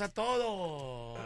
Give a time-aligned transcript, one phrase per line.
[0.00, 1.18] a todos.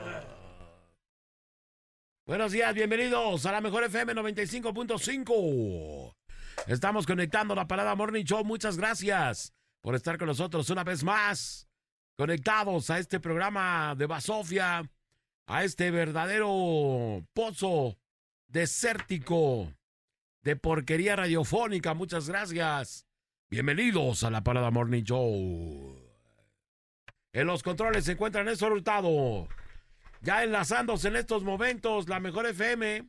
[2.26, 6.14] Buenos días, bienvenidos a la mejor FM 95.5.
[6.66, 8.44] Estamos conectando la parada Morning Show.
[8.44, 9.52] Muchas gracias
[9.82, 11.68] por estar con nosotros una vez más.
[12.16, 14.90] Conectados a este programa de Basofia,
[15.46, 17.98] a este verdadero pozo
[18.48, 19.72] desértico
[20.42, 21.94] de porquería radiofónica.
[21.94, 23.06] Muchas gracias.
[23.50, 26.03] Bienvenidos a la Parada Morning Show.
[27.34, 29.48] En los controles se encuentra Néstor Hurtado.
[30.20, 33.08] Ya enlazándose en estos momentos la mejor FM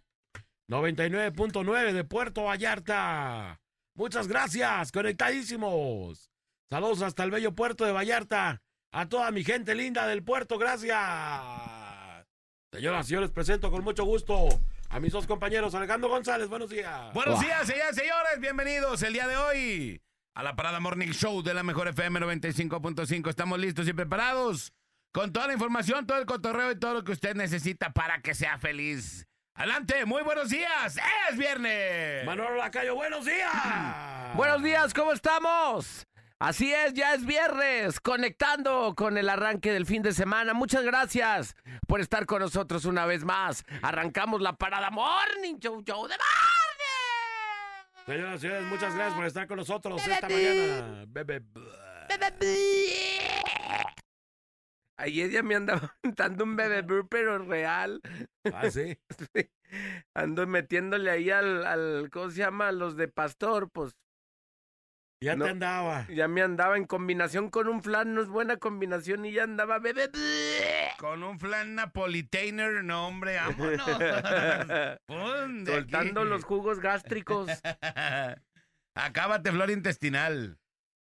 [0.68, 3.62] 99.9 de Puerto Vallarta.
[3.94, 6.32] Muchas gracias, conectadísimos.
[6.72, 8.64] Saludos hasta el bello puerto de Vallarta.
[8.92, 10.98] A toda mi gente linda del puerto, gracias.
[12.74, 14.50] Señoras y señores, presento con mucho gusto
[14.90, 17.14] a mis dos compañeros, Alejandro González, buenos días.
[17.14, 20.02] Buenos días, señoras y señores, bienvenidos el día de hoy
[20.36, 23.30] a la Parada Morning Show de la Mejor FM 95.5.
[23.30, 24.74] Estamos listos y preparados
[25.14, 28.36] con toda la información, todo el cotorreo y todo lo que usted necesita para que
[28.36, 29.26] sea feliz.
[29.56, 30.98] Adelante, muy buenos días,
[31.30, 32.26] es viernes.
[32.26, 33.50] Manolo Lacayo, buenos días.
[34.36, 36.06] Buenos días, ¿cómo estamos?
[36.40, 40.54] Así es, ya es viernes, conectando con el arranque del fin de semana.
[40.54, 41.56] Muchas gracias
[41.88, 43.64] por estar con nosotros una vez más.
[43.82, 46.65] Arrancamos la parada Morning Show Show de Morning.
[48.06, 51.06] Señoras y señores, muchas gracias por estar con nosotros esta mañana.
[51.08, 51.44] Bebe.
[54.98, 58.02] Ayer ya me andaba dando un bebé pero real.
[58.54, 58.98] Ah, sí.
[59.34, 59.50] Sí.
[60.14, 62.68] Ando metiéndole ahí al, al, ¿cómo se llama?
[62.68, 63.96] A los de pastor, pues
[65.26, 65.46] Ya No.
[65.46, 66.08] te andaba.
[66.10, 69.80] ya me andaba en combinación con un flan, no es buena combinación y ya andaba
[69.80, 70.10] bebé.
[71.00, 73.82] Con un flan napolitainer, no hombre, vámonos.
[75.66, 76.30] Soltando aquí.
[76.30, 77.50] los jugos gástricos.
[78.96, 80.58] Acábate, flor intestinal.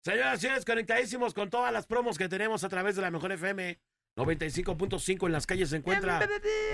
[0.04, 3.32] Señoras y señores, conectadísimos con todas las promos que tenemos a través de la Mejor
[3.32, 3.78] FM
[4.18, 6.20] 95.5 en las calles se encuentra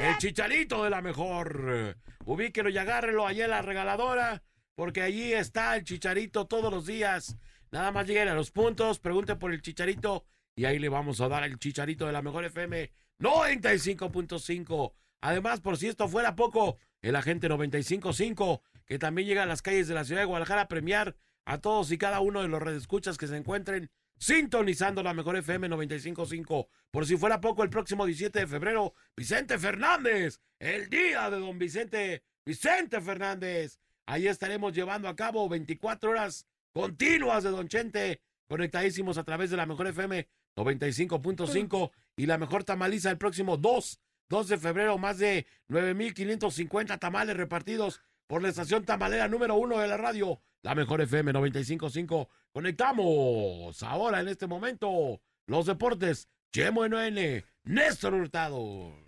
[0.00, 1.96] el chicharito de la mejor.
[2.24, 4.42] Ubíquelo y agárrelo allá en la regaladora,
[4.78, 7.36] porque allí está el chicharito todos los días.
[7.72, 10.24] Nada más lleguen a los puntos, pregunten por el chicharito
[10.54, 14.92] y ahí le vamos a dar el chicharito de la mejor FM 95.5.
[15.20, 19.88] Además, por si esto fuera poco, el agente 95.5, que también llega a las calles
[19.88, 23.18] de la ciudad de Guadalajara a premiar a todos y cada uno de los redescuchas
[23.18, 26.68] que se encuentren sintonizando la mejor FM 95.5.
[26.92, 31.58] Por si fuera poco, el próximo 17 de febrero, Vicente Fernández, el día de don
[31.58, 33.80] Vicente, Vicente Fernández.
[34.08, 39.58] Ahí estaremos llevando a cabo 24 horas continuas de don Chente, conectadísimos a través de
[39.58, 40.26] la mejor FM
[40.56, 44.00] 95.5 y la mejor tamaliza el próximo 2,
[44.30, 49.88] 2 de febrero, más de 9.550 tamales repartidos por la estación tamalera número uno de
[49.88, 52.28] la radio, la mejor FM 95.5.
[52.50, 56.30] Conectamos ahora en este momento los deportes.
[56.50, 59.07] Chemo NN, Néstor Hurtado.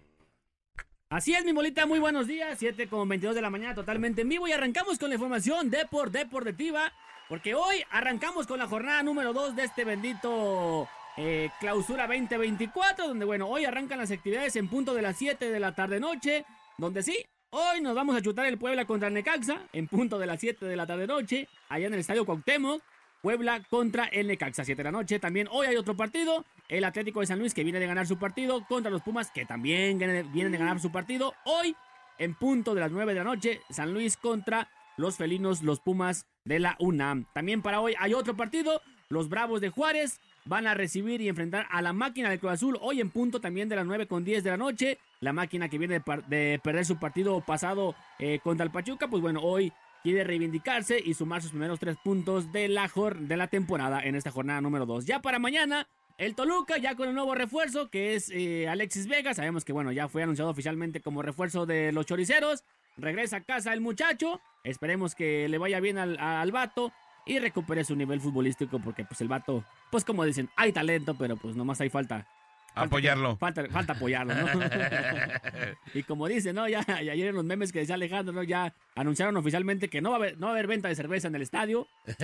[1.10, 2.56] Así es, mi bolita, muy buenos días.
[2.56, 4.46] 7 con 22 de la mañana, totalmente en vivo.
[4.46, 6.92] Y arrancamos con la información Deport Deportiva.
[7.28, 13.08] Porque hoy arrancamos con la jornada número 2 de este bendito eh, Clausura 2024.
[13.08, 16.44] Donde, bueno, hoy arrancan las actividades en punto de las 7 de la tarde-noche.
[16.78, 19.62] Donde sí, hoy nos vamos a chutar el Puebla contra el Necaxa.
[19.72, 21.48] En punto de las 7 de la tarde-noche.
[21.70, 22.84] Allá en el Estadio Cuauhtémoc.
[23.20, 25.18] Puebla contra el Necaxa, 7 de la noche.
[25.18, 26.44] También hoy hay otro partido.
[26.70, 29.44] El Atlético de San Luis que viene de ganar su partido contra los Pumas que
[29.44, 31.34] también viene- vienen de ganar su partido.
[31.44, 31.76] Hoy,
[32.18, 36.26] en punto de las 9 de la noche, San Luis contra los felinos, los Pumas
[36.44, 37.26] de la UNAM.
[37.34, 38.80] También para hoy hay otro partido.
[39.08, 42.78] Los Bravos de Juárez van a recibir y enfrentar a la máquina del Cruz Azul
[42.80, 44.98] hoy en punto también de las 9 con 10 de la noche.
[45.20, 49.20] La máquina que viene de, de perder su partido pasado eh, contra el Pachuca, pues
[49.20, 54.00] bueno, hoy quiere reivindicarse y sumar sus primeros tres puntos de la, de la temporada
[54.02, 55.04] en esta jornada número 2.
[55.04, 55.86] Ya para mañana,
[56.20, 59.32] el Toluca ya con el nuevo refuerzo que es eh, Alexis Vega.
[59.32, 62.62] Sabemos que bueno, ya fue anunciado oficialmente como refuerzo de los choriceros.
[62.98, 64.38] Regresa a casa el muchacho.
[64.62, 66.92] Esperemos que le vaya bien al, al vato
[67.24, 71.38] y recupere su nivel futbolístico porque pues el vato, pues como dicen, hay talento, pero
[71.38, 72.26] pues nomás hay falta.
[72.74, 73.36] Falta Apoyarlo.
[73.36, 74.46] Falta, falta apoyarlo, ¿no?
[75.94, 76.68] y como dice, ¿no?
[76.68, 78.42] Ya, ayer en los memes que decía Alejandro, ¿no?
[78.42, 81.28] Ya anunciaron oficialmente que no va a haber, no va a haber venta de cerveza
[81.28, 81.86] en el estadio.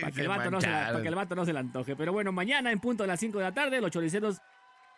[0.00, 1.96] Para que, el vato no se la- para que el vato no se la antoje.
[1.96, 4.38] Pero bueno, mañana en punto de las 5 de la tarde, los choriceros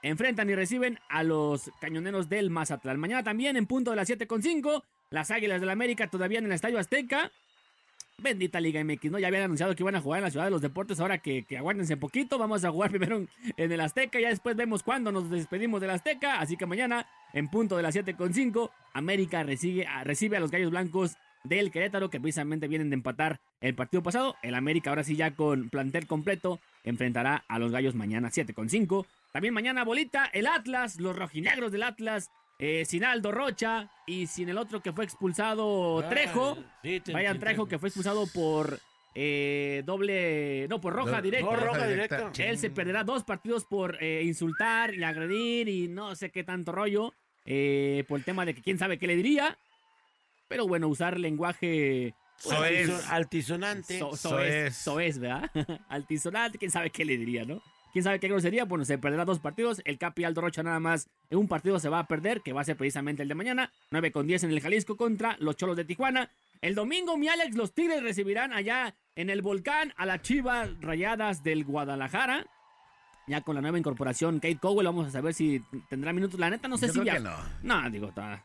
[0.02, 2.98] enfrentan y reciben a los cañoneros del Mazatlán.
[2.98, 6.78] Mañana también en punto de las 7.5, las Águilas del América todavía en el Estadio
[6.78, 7.30] Azteca.
[8.22, 9.18] Bendita Liga MX, ¿no?
[9.18, 11.44] Ya habían anunciado que iban a jugar en la Ciudad de los Deportes, ahora que,
[11.44, 13.26] que aguántense poquito, vamos a jugar primero
[13.56, 17.48] en, el Azteca, ya después vemos cuándo nos despedimos del Azteca, así que mañana, en
[17.48, 22.68] punto de las 7.5, América recibe, recibe a los Gallos Blancos del Querétaro, que precisamente
[22.68, 24.34] vienen de empatar el partido pasado.
[24.42, 29.06] El América, ahora sí ya con plantel completo, enfrentará a los Gallos mañana 7.5.
[29.32, 34.48] También mañana, bolita, el Atlas, los rojinegros del Atlas, eh, sin Aldo Rocha y sin
[34.48, 36.56] el otro que fue expulsado, Trejo.
[36.82, 38.78] Te- Trejo, que fue expulsado por
[39.14, 40.66] eh, doble.
[40.68, 41.50] No, por roja directa.
[41.50, 42.32] no, roja directa.
[42.38, 46.72] Él se perderá dos partidos por eh, insultar y agredir y no sé qué tanto
[46.72, 47.12] rollo.
[47.44, 49.56] eh, por el tema de que quién sabe qué le diría.
[50.48, 52.14] Pero bueno, usar lenguaje.
[52.38, 52.88] Soez.
[52.90, 53.98] Altizo- Altisonante.
[53.98, 54.16] So,
[54.74, 55.50] soez, ¿verdad?
[55.88, 57.62] Altisonante, quién sabe qué le diría, ¿no?
[57.96, 58.66] ¿Quién sabe qué grosería?
[58.66, 59.80] Bueno, se perderá dos partidos.
[59.86, 62.60] El Capi Aldo Rocha nada más en un partido se va a perder, que va
[62.60, 63.72] a ser precisamente el de mañana.
[63.90, 66.28] 9 con 10 en el Jalisco contra los Cholos de Tijuana.
[66.60, 71.42] El domingo, mi Alex, los Tigres recibirán allá en el Volcán a las Chivas Rayadas
[71.42, 72.44] del Guadalajara.
[73.28, 76.38] Ya con la nueva incorporación, Kate Cowell, vamos a saber si tendrá minutos.
[76.38, 77.14] La neta, no sé Yo si creo ya.
[77.14, 77.36] que no.
[77.62, 78.44] No, digo, está.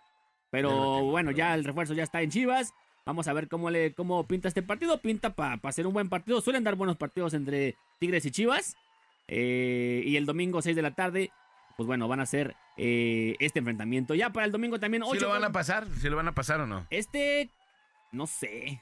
[0.50, 2.74] Pero no, bueno, ya el refuerzo ya está en Chivas.
[3.06, 5.01] Vamos a ver cómo le cómo pinta este partido.
[5.01, 6.39] Pinta para ser un buen partido.
[6.39, 8.77] Suelen dar buenos partidos entre Tigres y Chivas.
[9.28, 11.32] Eh, y el domingo 6 de la tarde,
[11.78, 14.14] pues bueno, van a hacer eh, este enfrentamiento.
[14.16, 15.14] Ya para el domingo también 8.
[15.14, 15.88] ¿Sí lo van a pasar?
[16.00, 16.86] ¿Sí lo van a pasar o no?
[16.90, 17.50] Este,
[18.12, 18.82] no sé.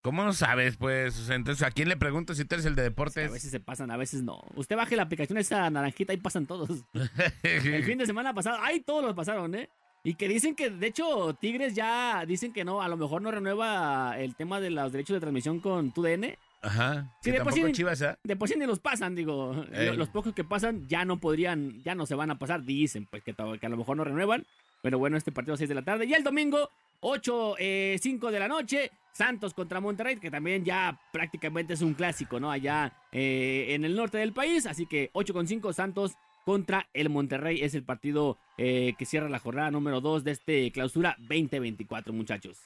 [0.00, 1.28] ¿Cómo no sabes, pues?
[1.28, 3.32] Entonces, ¿a quién le pregunto si tú eres el de A deportes?
[3.32, 4.40] veces se pasan, a veces no.
[4.54, 6.70] Usted baje la aplicación esa naranjita y pasan todos.
[7.42, 9.68] El fin de semana pasado, ay, todos los pasaron, ¿eh?
[10.04, 13.32] Y que dicen que, de hecho, Tigres ya dicen que no, a lo mejor no
[13.32, 16.36] renueva el tema de los derechos de transmisión con TUDN.
[16.60, 17.16] Ajá.
[17.22, 18.16] De por sí- Chivas, ¿eh?
[18.24, 19.64] De por sí ni los pasan, digo.
[19.72, 19.96] Ey.
[19.96, 23.22] Los pocos que pasan ya no podrían, ya no se van a pasar, dicen, pues
[23.22, 24.44] que, que a lo mejor no renuevan.
[24.82, 26.06] Pero bueno, este partido a 6 de la tarde.
[26.06, 26.70] Y el domingo,
[27.00, 31.94] 8, eh, 5 de la noche, Santos contra Monterrey, que también ya prácticamente es un
[31.94, 32.50] clásico, ¿no?
[32.50, 34.66] Allá eh, en el norte del país.
[34.66, 36.12] Así que 8 con 5, Santos
[36.44, 40.70] contra el Monterrey es el partido eh, que cierra la jornada número 2 de este
[40.72, 42.58] clausura 2024, muchachos.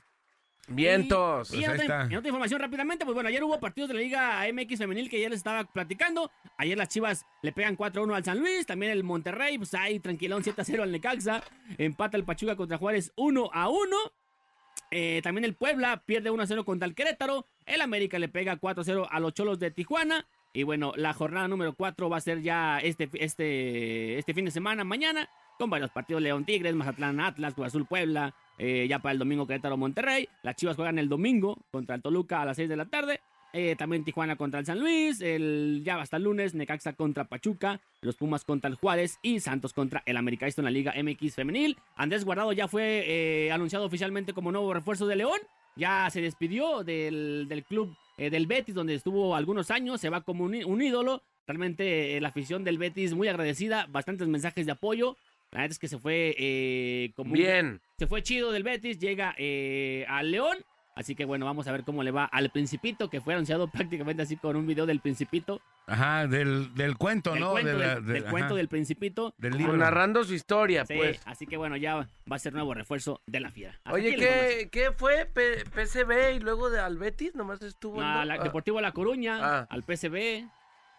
[0.68, 1.52] Vientos.
[1.52, 4.00] Y, y Pues otra, en otra información rápidamente, pues bueno, ayer hubo partidos de la
[4.00, 6.30] Liga MX femenil que ya les estaba platicando.
[6.56, 10.42] Ayer las Chivas le pegan 4-1 al San Luis, también el Monterrey, pues ahí tranquilón
[10.42, 11.42] 7-0 al Necaxa,
[11.78, 13.50] empata el Pachuca contra Juárez 1-1.
[14.90, 17.46] Eh, también el Puebla pierde 1-0 contra el Querétaro.
[17.66, 20.26] El América le pega 4-0 a los Cholos de Tijuana.
[20.52, 24.50] Y bueno, la jornada número 4 va a ser ya este, este, este fin de
[24.50, 28.34] semana, mañana, con varios partidos: León Tigres, Mazatlán Atlas, Cruz Azul Puebla.
[28.58, 30.28] Eh, ya para el domingo Querétaro Monterrey.
[30.42, 33.20] Las Chivas juegan el domingo contra el Toluca a las 6 de la tarde.
[33.54, 35.20] Eh, también Tijuana contra el San Luis.
[35.20, 37.80] El, ya hasta el lunes, Necaxa contra Pachuca.
[38.00, 39.18] Los Pumas contra el Juárez.
[39.22, 40.46] Y Santos contra el América.
[40.46, 41.76] Esto en la Liga MX Femenil.
[41.96, 45.38] Andrés Guardado ya fue eh, anunciado oficialmente como nuevo refuerzo de León.
[45.76, 50.00] Ya se despidió del, del club eh, del Betis, donde estuvo algunos años.
[50.00, 51.22] Se va como un, un ídolo.
[51.46, 53.86] Realmente la afición del Betis muy agradecida.
[53.90, 55.16] Bastantes mensajes de apoyo.
[55.52, 57.80] La verdad es que se fue eh, como un- Bien.
[57.98, 60.56] se fue chido del Betis, llega eh, al León.
[60.94, 64.22] Así que bueno, vamos a ver cómo le va al Principito, que fue anunciado prácticamente
[64.22, 65.62] así con un video del Principito.
[65.86, 67.50] Ajá, del, del cuento, Del, ¿no?
[67.52, 69.34] cuento, De la- del, de- del cuento del Principito.
[69.38, 69.76] del libro.
[69.76, 71.20] narrando su historia, Sí, pues.
[71.24, 73.74] así que bueno, ya va a ser nuevo refuerzo de la fiera.
[73.84, 74.16] Hasta Oye.
[74.16, 75.26] ¿qué, ¿qué fue?
[75.32, 77.34] P- ¿PCB y luego de Albetis?
[77.34, 78.00] Nomás estuvo.
[78.00, 79.66] No, la- Ah, Deportivo La Coruña, Ah.
[79.70, 80.46] al PSV.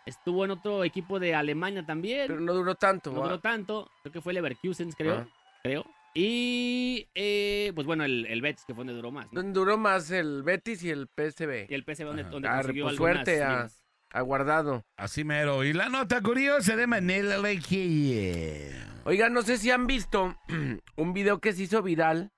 [0.05, 2.27] Estuvo en otro equipo de Alemania también.
[2.27, 3.12] pero no duró tanto.
[3.12, 3.25] no ¿va?
[3.27, 3.89] duró tanto.
[4.01, 5.15] Creo que fue Leverkusen, creo.
[5.19, 5.27] Ah.
[5.63, 5.86] creo.
[6.13, 9.25] Y eh, pues bueno, el, el Betis, que fue donde duró más.
[9.31, 9.41] ¿no?
[9.41, 11.67] ¿Dónde duró más el Betis y el PSB?
[11.69, 13.79] Y el PSV donde, donde Ah, consiguió pues algunas suerte a- ligas.
[14.12, 14.86] Aguardado.
[14.95, 15.63] Así mero.
[15.63, 18.72] Y la nota curiosa de Manila Lake.
[19.05, 20.36] Oigan, no sé si han visto
[20.98, 22.31] un video que se hizo viral.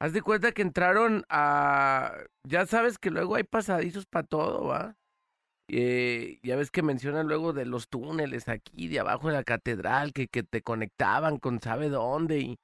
[0.00, 2.14] Haz de cuenta que entraron a...
[2.42, 4.96] Ya sabes que luego hay pasadizos para todo, ¿va?
[5.72, 10.12] Eh, ya ves que mencionan luego de los túneles aquí, de abajo de la catedral,
[10.12, 12.40] que, que te conectaban con sabe dónde.
[12.40, 12.58] Y,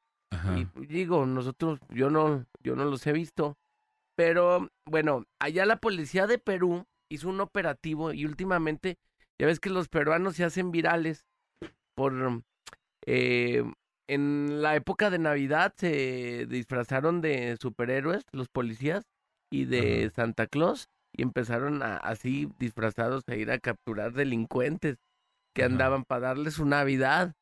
[0.88, 3.56] digo, nosotros, yo no, yo no los he visto.
[4.16, 8.98] Pero bueno, allá la policía de Perú hizo un operativo y últimamente
[9.38, 11.26] Ya ves que los peruanos se hacen virales
[11.94, 12.42] por...
[13.06, 13.62] eh,
[14.08, 19.04] en la época de Navidad se disfrazaron de superhéroes, los policías,
[19.50, 24.96] y de Santa Claus, y empezaron a- así disfrazados a ir a capturar delincuentes
[25.54, 25.72] que Ajá.
[25.72, 27.32] andaban para darles su Navidad.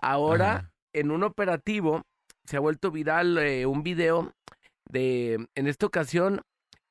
[0.00, 0.72] Ahora, Ajá.
[0.94, 2.02] en un operativo,
[2.44, 4.32] se ha vuelto viral eh, un video
[4.88, 6.40] de, en esta ocasión,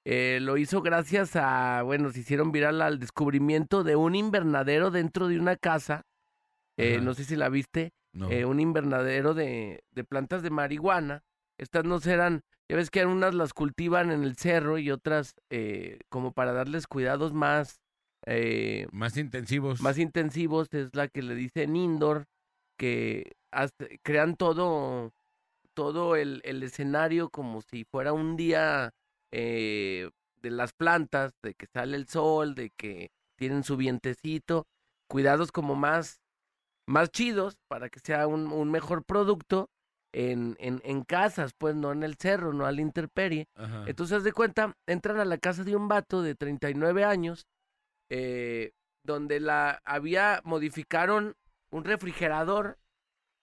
[0.06, 5.28] eh, lo hizo gracias a, bueno, se hicieron viral al descubrimiento de un invernadero dentro
[5.28, 6.04] de una casa,
[6.78, 8.30] eh, no sé si la viste, No.
[8.32, 11.24] eh, un invernadero de, de plantas de marihuana.
[11.58, 16.00] Estas no serán, ya ves que unas las cultivan en el cerro y otras eh,
[16.10, 17.82] como para darles cuidados más,
[18.28, 19.82] eh, Más intensivos.
[19.82, 22.26] más intensivos, es la que le dicen indoor,
[22.78, 23.34] que
[24.04, 25.12] crean todo,
[25.74, 28.92] todo el, el escenario como si fuera un día
[29.32, 30.10] eh,
[30.42, 34.68] de las plantas, de que sale el sol, de que tienen su vientecito,
[35.08, 36.22] cuidados como más,
[36.88, 39.70] más chidos para que sea un, un mejor producto
[40.14, 43.48] en, en, en casas, pues no en el cerro, no a la intemperie.
[43.56, 43.86] Ajá.
[43.88, 47.46] Entonces, haz de cuenta, entran a la casa de un vato de 39 años,
[48.10, 48.72] eh,
[49.04, 51.36] donde la había, modificaron
[51.72, 52.78] un refrigerador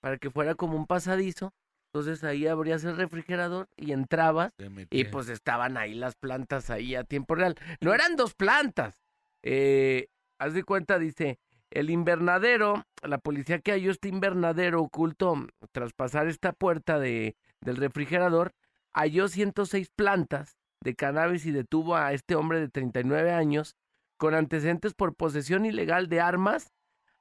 [0.01, 1.53] para que fuera como un pasadizo.
[1.93, 4.53] Entonces ahí abrías el refrigerador y entrabas
[4.91, 7.57] y pues estaban ahí las plantas ahí a tiempo real.
[7.81, 8.99] No eran dos plantas.
[9.43, 10.09] Eh,
[10.39, 11.39] haz de cuenta, dice,
[11.71, 17.77] el invernadero, la policía que halló este invernadero oculto tras pasar esta puerta de, del
[17.77, 18.53] refrigerador,
[18.93, 23.77] halló 106 plantas de cannabis y detuvo a este hombre de 39 años
[24.17, 26.73] con antecedentes por posesión ilegal de armas.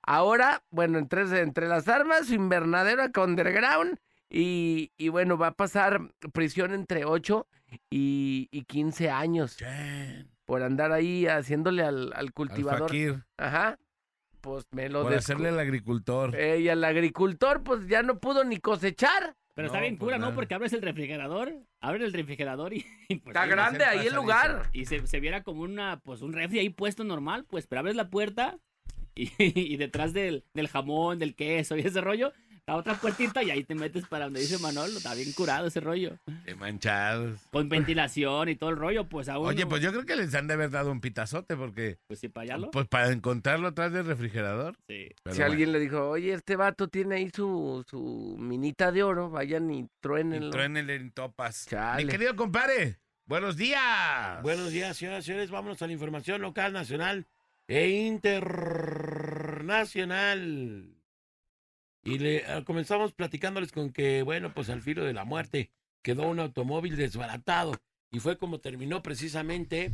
[0.03, 3.97] Ahora, bueno, entre, entre las armas, su invernadero acá underground
[4.29, 7.47] y, y bueno, va a pasar prisión entre 8
[7.89, 9.57] y, y 15 años
[10.45, 12.91] por andar ahí haciéndole al, al cultivador.
[13.37, 13.79] Ajá.
[14.45, 16.35] Pues me lo Por hacerle al agricultor.
[16.35, 19.35] Eh, y al agricultor, pues ya no pudo ni cosechar.
[19.55, 20.35] Pero está bien pues cura, ¿no?
[20.35, 24.13] Porque abres el refrigerador, abres el refrigerador y, y, pues, Está ahí- grande ahí el
[24.13, 24.69] lugar.
[24.71, 27.95] y se, se viera como una, pues un refri ahí puesto normal, pues, pero abres
[27.95, 28.59] la puerta
[29.15, 29.31] y,
[29.73, 32.31] y detrás del, del jamón, del queso y ese rollo,
[32.65, 35.79] está otra puertita y ahí te metes para donde dice Manolo, está bien curado ese
[35.81, 36.17] rollo.
[36.45, 37.39] De manchados.
[37.51, 39.45] Con ventilación y todo el rollo, pues aún.
[39.45, 42.27] Oye, pues yo creo que les han de haber dado un pitazote porque, Pues sí,
[42.27, 42.71] para allá lo.
[42.71, 44.75] pues para encontrarlo atrás del refrigerador.
[44.87, 45.09] Sí.
[45.21, 49.29] Pero si alguien le dijo, oye, este vato tiene ahí su, su minita de oro,
[49.29, 50.47] vayan y truénenlo.
[50.47, 51.67] y truénele en topas.
[51.67, 52.03] Chale.
[52.05, 54.41] Mi querido compadre, buenos días.
[54.41, 55.51] Buenos días, señoras y señores.
[55.51, 57.27] Vámonos a la información local, nacional
[57.67, 60.89] e internacional.
[62.05, 65.71] Y le ah, comenzamos platicándoles con que, bueno, pues al filo de la muerte
[66.03, 67.73] quedó un automóvil desbaratado.
[68.11, 69.91] Y fue como terminó precisamente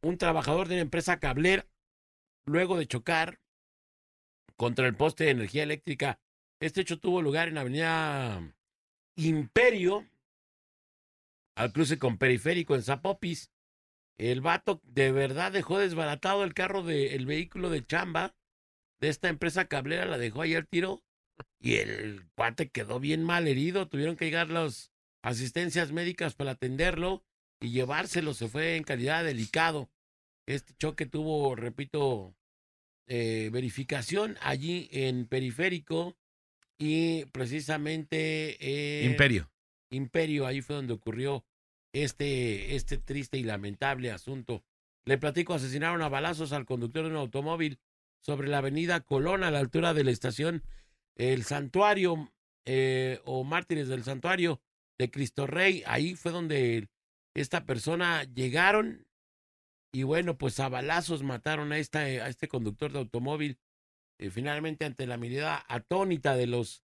[0.00, 1.66] un trabajador de la empresa cablera,
[2.46, 3.38] luego de chocar
[4.56, 6.18] contra el poste de energía eléctrica.
[6.58, 8.40] Este hecho tuvo lugar en avenida
[9.16, 10.08] Imperio,
[11.54, 13.50] al cruce con Periférico en Zapopis.
[14.16, 18.34] El vato de verdad dejó desbaratado el carro del vehículo de chamba
[19.04, 21.02] de esta empresa cablera, la dejó ayer tiro
[21.60, 23.86] y el cuate quedó bien mal herido.
[23.86, 24.92] Tuvieron que llegar las
[25.22, 27.22] asistencias médicas para atenderlo
[27.60, 28.32] y llevárselo.
[28.32, 29.90] Se fue en calidad delicado.
[30.46, 32.34] Este choque tuvo, repito,
[33.06, 36.16] eh, verificación allí en Periférico
[36.78, 39.50] y precisamente eh, Imperio.
[39.90, 41.44] Imperio, ahí fue donde ocurrió
[41.92, 44.64] este, este triste y lamentable asunto.
[45.04, 47.78] Le platico, asesinaron a balazos al conductor de un automóvil
[48.24, 50.62] sobre la avenida Colón a la altura de la estación
[51.16, 52.32] El Santuario
[52.64, 54.60] eh, o Mártires del Santuario
[54.98, 55.82] de Cristo Rey.
[55.86, 56.88] Ahí fue donde
[57.34, 59.06] esta persona llegaron
[59.92, 63.58] y bueno, pues a balazos mataron a, esta, a este conductor de automóvil.
[64.18, 66.82] Eh, finalmente, ante la mirada atónita de los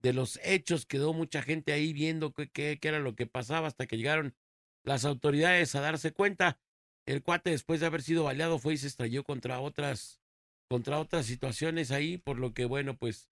[0.00, 3.96] de los hechos, quedó mucha gente ahí viendo qué, era lo que pasaba hasta que
[3.96, 4.36] llegaron
[4.84, 6.58] las autoridades a darse cuenta.
[7.06, 10.20] El cuate, después de haber sido baleado, fue y se estrelló contra otras,
[10.68, 13.28] contra otras situaciones ahí, por lo que, bueno, pues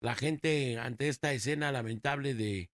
[0.00, 2.70] la gente ante esta escena lamentable de,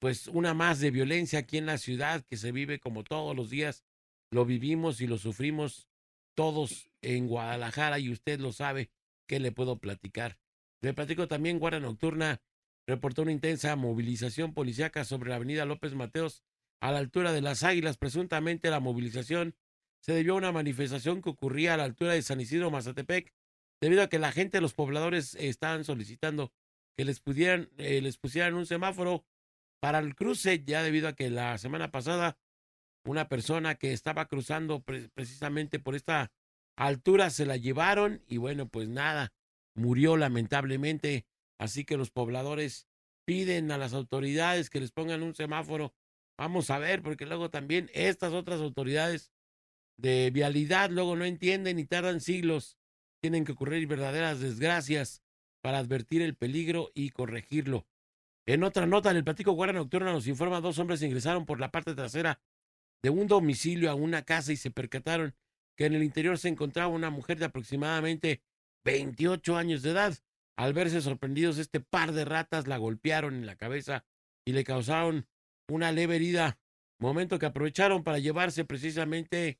[0.00, 3.50] pues, una más de violencia aquí en la ciudad que se vive como todos los
[3.50, 3.84] días,
[4.30, 5.88] lo vivimos y lo sufrimos
[6.34, 8.90] todos en Guadalajara y usted lo sabe,
[9.28, 10.38] ¿qué le puedo platicar?
[10.82, 12.42] Le platico también, Guardia Nocturna
[12.86, 16.42] reportó una intensa movilización policíaca sobre la avenida López Mateos
[16.80, 17.96] a la altura de las Águilas.
[17.96, 19.56] Presuntamente la movilización
[20.06, 23.34] se debió a una manifestación que ocurría a la altura de San Isidro Mazatepec,
[23.80, 26.52] debido a que la gente, los pobladores, eh, estaban solicitando
[26.96, 29.24] que les pudieran, eh, les pusieran un semáforo
[29.80, 32.38] para el cruce, ya debido a que la semana pasada
[33.04, 36.30] una persona que estaba cruzando pre- precisamente por esta
[36.76, 39.32] altura se la llevaron y bueno, pues nada,
[39.74, 41.26] murió lamentablemente.
[41.58, 42.86] Así que los pobladores
[43.24, 45.92] piden a las autoridades que les pongan un semáforo.
[46.38, 49.32] Vamos a ver, porque luego también estas otras autoridades
[49.98, 52.78] de vialidad luego no entienden y tardan siglos.
[53.20, 55.22] Tienen que ocurrir verdaderas desgracias
[55.62, 57.86] para advertir el peligro y corregirlo.
[58.46, 61.72] En otra nota, en el platico Guardia Nocturna nos informa dos hombres ingresaron por la
[61.72, 62.40] parte trasera
[63.02, 65.34] de un domicilio a una casa y se percataron
[65.76, 68.42] que en el interior se encontraba una mujer de aproximadamente
[68.84, 70.16] 28 años de edad.
[70.56, 74.04] Al verse sorprendidos, este par de ratas la golpearon en la cabeza
[74.46, 75.26] y le causaron
[75.68, 76.58] una leve herida,
[76.98, 79.58] momento que aprovecharon para llevarse precisamente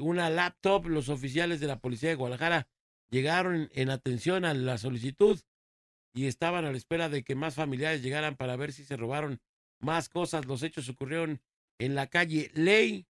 [0.00, 0.86] una laptop.
[0.86, 2.68] Los oficiales de la policía de Guadalajara
[3.10, 5.38] llegaron en atención a la solicitud
[6.12, 9.40] y estaban a la espera de que más familiares llegaran para ver si se robaron
[9.80, 10.46] más cosas.
[10.46, 11.40] Los hechos ocurrieron
[11.78, 13.06] en la calle Ley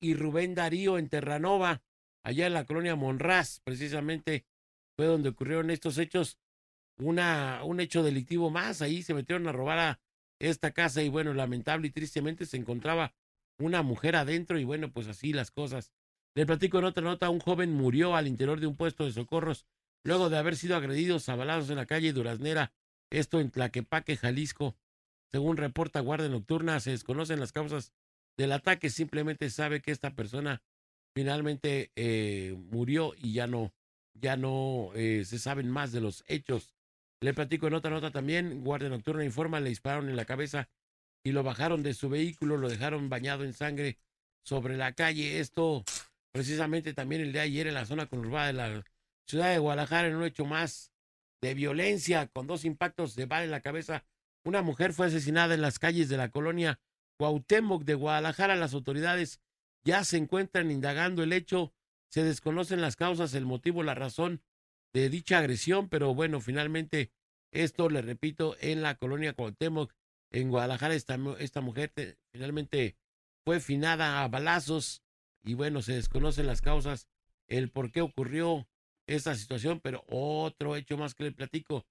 [0.00, 1.82] y Rubén Darío en Terranova,
[2.22, 4.44] allá en la colonia Monraz, precisamente
[4.96, 6.38] fue donde ocurrieron estos hechos.
[6.96, 10.00] Una, un hecho delictivo más, ahí se metieron a robar a
[10.38, 13.12] esta casa y bueno, lamentable y tristemente se encontraba
[13.58, 15.92] una mujer adentro y bueno, pues así las cosas.
[16.36, 19.66] Le platico en otra nota, un joven murió al interior de un puesto de socorros
[20.02, 22.72] luego de haber sido agredidos a balazos en la calle Duraznera,
[23.10, 24.76] esto en Tlaquepaque, Jalisco.
[25.30, 27.92] Según reporta Guardia Nocturna, se desconocen las causas
[28.36, 30.62] del ataque, simplemente sabe que esta persona
[31.14, 33.72] finalmente eh, murió y ya no,
[34.14, 36.74] ya no eh, se saben más de los hechos.
[37.20, 40.68] Le platico en otra nota también, Guardia Nocturna informa, le dispararon en la cabeza
[41.22, 43.98] y lo bajaron de su vehículo, lo dejaron bañado en sangre
[44.44, 45.40] sobre la calle.
[45.40, 45.84] Esto
[46.34, 48.84] precisamente también el de ayer en la zona conurbada de la
[49.28, 50.90] ciudad de Guadalajara, en un hecho más
[51.40, 54.04] de violencia, con dos impactos de bala en la cabeza.
[54.44, 56.80] Una mujer fue asesinada en las calles de la colonia
[57.18, 58.56] Cuauhtémoc de Guadalajara.
[58.56, 59.40] Las autoridades
[59.84, 61.72] ya se encuentran indagando el hecho.
[62.10, 64.42] Se desconocen las causas, el motivo, la razón
[64.92, 67.12] de dicha agresión, pero bueno, finalmente
[67.52, 69.94] esto, le repito, en la colonia Cuauhtémoc,
[70.32, 71.92] en Guadalajara, esta, esta mujer
[72.32, 72.96] finalmente
[73.44, 75.03] fue finada a balazos
[75.44, 77.06] y bueno, se desconocen las causas,
[77.48, 78.66] el por qué ocurrió
[79.06, 81.86] esta situación, pero otro hecho más que le platico.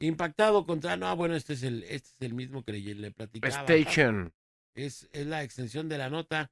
[0.00, 3.54] Impactado contra, no, bueno, este es el, este es el mismo que le, le platicaba.
[3.54, 4.34] Station.
[4.74, 6.50] Es, es la extensión de la nota,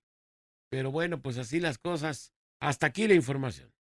[0.70, 2.32] pero bueno, pues así las cosas.
[2.60, 3.72] Hasta aquí la información.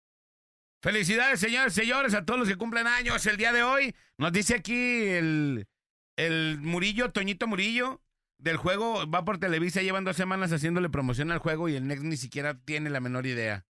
[0.82, 3.94] Felicidades, señores, señores, a todos los que cumplen años el día de hoy.
[4.18, 5.68] Nos dice aquí el,
[6.16, 8.02] el Murillo, Toñito Murillo,
[8.42, 12.04] del juego, va por Televisa, llevan dos semanas haciéndole promoción al juego y el Next
[12.04, 13.64] ni siquiera tiene la menor idea.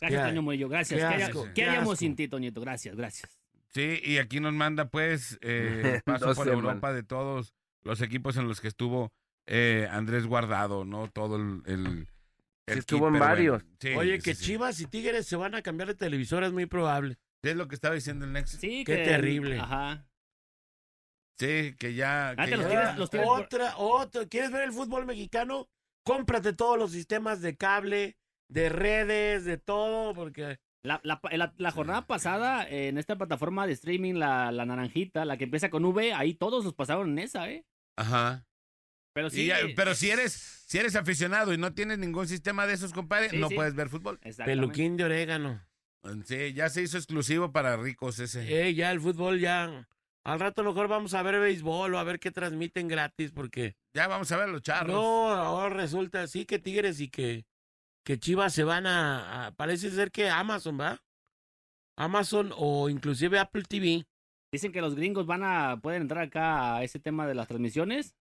[0.00, 1.00] Gracias, Toño Murillo, gracias.
[1.00, 1.96] qué ¿Qué, asco, haría- qué qué haríamos asco.
[1.96, 2.60] sin ti, Toñito?
[2.60, 3.30] Gracias, gracias.
[3.74, 6.54] Sí, y aquí nos manda pues eh, paso por semanas.
[6.54, 9.12] Europa de todos los equipos en los que estuvo
[9.46, 11.08] eh, Andrés Guardado, ¿no?
[11.08, 11.62] Todo el...
[11.66, 12.08] el,
[12.70, 13.62] Sí, estuvo en varios.
[13.80, 14.44] Sí, Oye, sí, que sí.
[14.44, 17.14] Chivas y Tigres se van a cambiar de televisora es muy probable.
[17.42, 18.60] Sí, Es lo que estaba diciendo el Next.
[18.60, 19.58] Sí, Qué que- terrible.
[19.58, 20.06] Ajá.
[21.38, 22.30] Sí, que ya...
[22.30, 24.26] Ah, que te los ya- tienes- los tienes por- Otra, otra.
[24.26, 25.68] ¿Quieres ver el fútbol mexicano?
[26.04, 28.16] Cómprate todos los sistemas de cable,
[28.48, 33.66] de redes, de todo, porque La, la, la- la jornada pasada, eh, en esta plataforma
[33.66, 37.18] de streaming, la, la naranjita, la que empieza con V, ahí todos los pasaron en
[37.18, 37.64] esa, ¿eh?
[37.96, 38.46] Ajá.
[39.12, 39.46] Pero sí.
[39.46, 42.92] ya- eh, pero si eres, si eres aficionado y no tienes ningún sistema de esos,
[42.92, 43.56] compadre, Sí, no sí.
[43.56, 44.18] puedes ver fútbol.
[44.44, 45.60] peluquín de orégano.
[46.24, 48.68] Sí, ya se hizo exclusivo para ricos ese.
[48.68, 49.88] Eh, ya el fútbol ya.
[50.28, 54.06] Al rato mejor vamos a ver béisbol o a ver qué transmiten gratis, porque Ya
[54.08, 54.94] vamos a ver los charros.
[54.94, 57.46] no, ahora resulta sí que Tigres y que,
[58.04, 61.00] que Chivas se van a, a- parece ser que Amazon, ¿va?
[61.96, 64.06] Amazon o inclusive Apple TV.
[64.52, 65.78] Dicen que los gringos van a.
[65.80, 68.14] pueden entrar acá a ese tema de las transmisiones.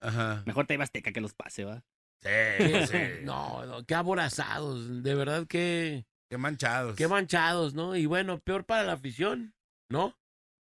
[0.00, 0.42] Ajá.
[0.46, 1.84] Mejor te Azteca que los pase, ¿va?
[2.22, 3.24] Sí, Que- sí.
[3.24, 6.96] no, no, qué aborazados, de verdad que, Qué manchados.
[6.96, 7.96] qué manchados, ¿no?
[7.96, 9.54] Y bueno, peor para la afición,
[9.88, 10.16] ¿no?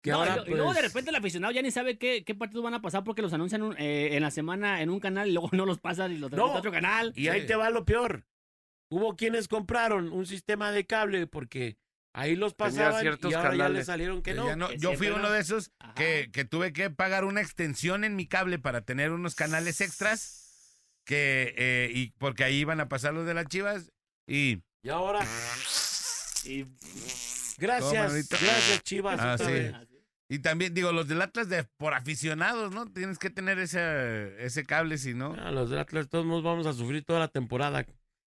[0.06, 2.32] Que No, ahora, y, luego de pues, repente el aficionado ya ni sabe qué, qué
[2.36, 5.28] partidos van a pasar porque los anuncian un- eh, en la semana en un canal
[5.28, 7.12] y luego no los pasan y los transmiten a otro canal.
[7.16, 8.24] Y ahí te va lo peor.
[8.88, 11.76] Hubo quienes compraron un sistema de cable porque
[12.14, 13.78] ahí los pasaban ciertos y ahora ya canales.
[13.78, 14.46] les salieron que no.
[14.46, 15.30] ya no- que yo fui uno no.
[15.32, 19.34] de esos que, que tuve que pagar una extensión en mi cable para tener unos
[19.34, 20.44] canales extras.
[21.04, 23.90] Que, eh, y porque ahí iban a pasar los de las chivas.
[24.28, 25.18] Y Y ahora,
[26.44, 26.64] Y-
[27.58, 28.36] gracias, manito?
[28.40, 29.18] gracias Chivas.
[29.20, 29.95] Ah, sí.
[30.28, 32.86] Y también, digo, los del Atlas de, por aficionados, ¿no?
[32.92, 35.36] Tienes que tener ese, ese cable, si no.
[35.38, 37.86] Ah, los de Atlas todos nos vamos a sufrir toda la temporada.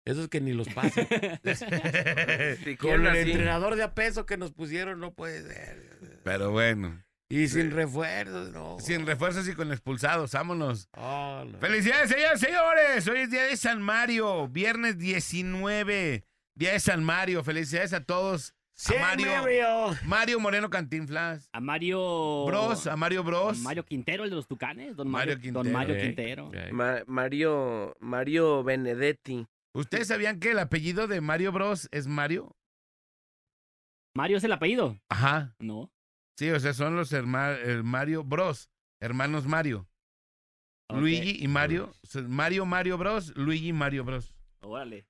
[0.05, 1.07] Esos que ni los pasan.
[2.65, 3.19] Y Con el así?
[3.31, 6.19] entrenador de a peso que nos pusieron, no puede ser.
[6.23, 8.77] Pero bueno, Y sin refuerzos, no.
[8.79, 10.89] sin refuerzos y con expulsados, vámonos.
[10.97, 11.57] Oh, no.
[11.59, 13.07] Felicidades, señores, señores.
[13.07, 16.25] Hoy es día de San Mario, viernes 19
[16.55, 17.43] Día de San Mario.
[17.43, 18.53] Felicidades a todos.
[18.75, 19.67] Sí, a Mario, Mario.
[20.05, 21.47] Mario Moreno Cantinflas.
[21.53, 22.45] A Mario.
[22.47, 23.59] Bros, a Mario Bros.
[23.59, 24.95] Mario Quintero, el de los Tucanes.
[24.95, 25.63] Don Mario Mario, Quintero.
[25.63, 26.51] Don Mario Quintero.
[26.73, 29.45] Ma- Mario, Mario Benedetti.
[29.75, 32.55] ¿Ustedes sabían que el apellido de Mario Bros es Mario?
[34.15, 34.99] ¿Mario es el apellido?
[35.09, 35.55] Ajá.
[35.59, 35.91] No.
[36.37, 38.69] Sí, o sea, son los hermanos Mario Bros.
[39.01, 39.87] Hermanos Mario.
[40.89, 41.93] Luigi y Mario.
[42.27, 43.35] Mario Mario Bros.
[43.35, 44.33] Luigi Mario Bros.
[44.61, 45.05] Órale.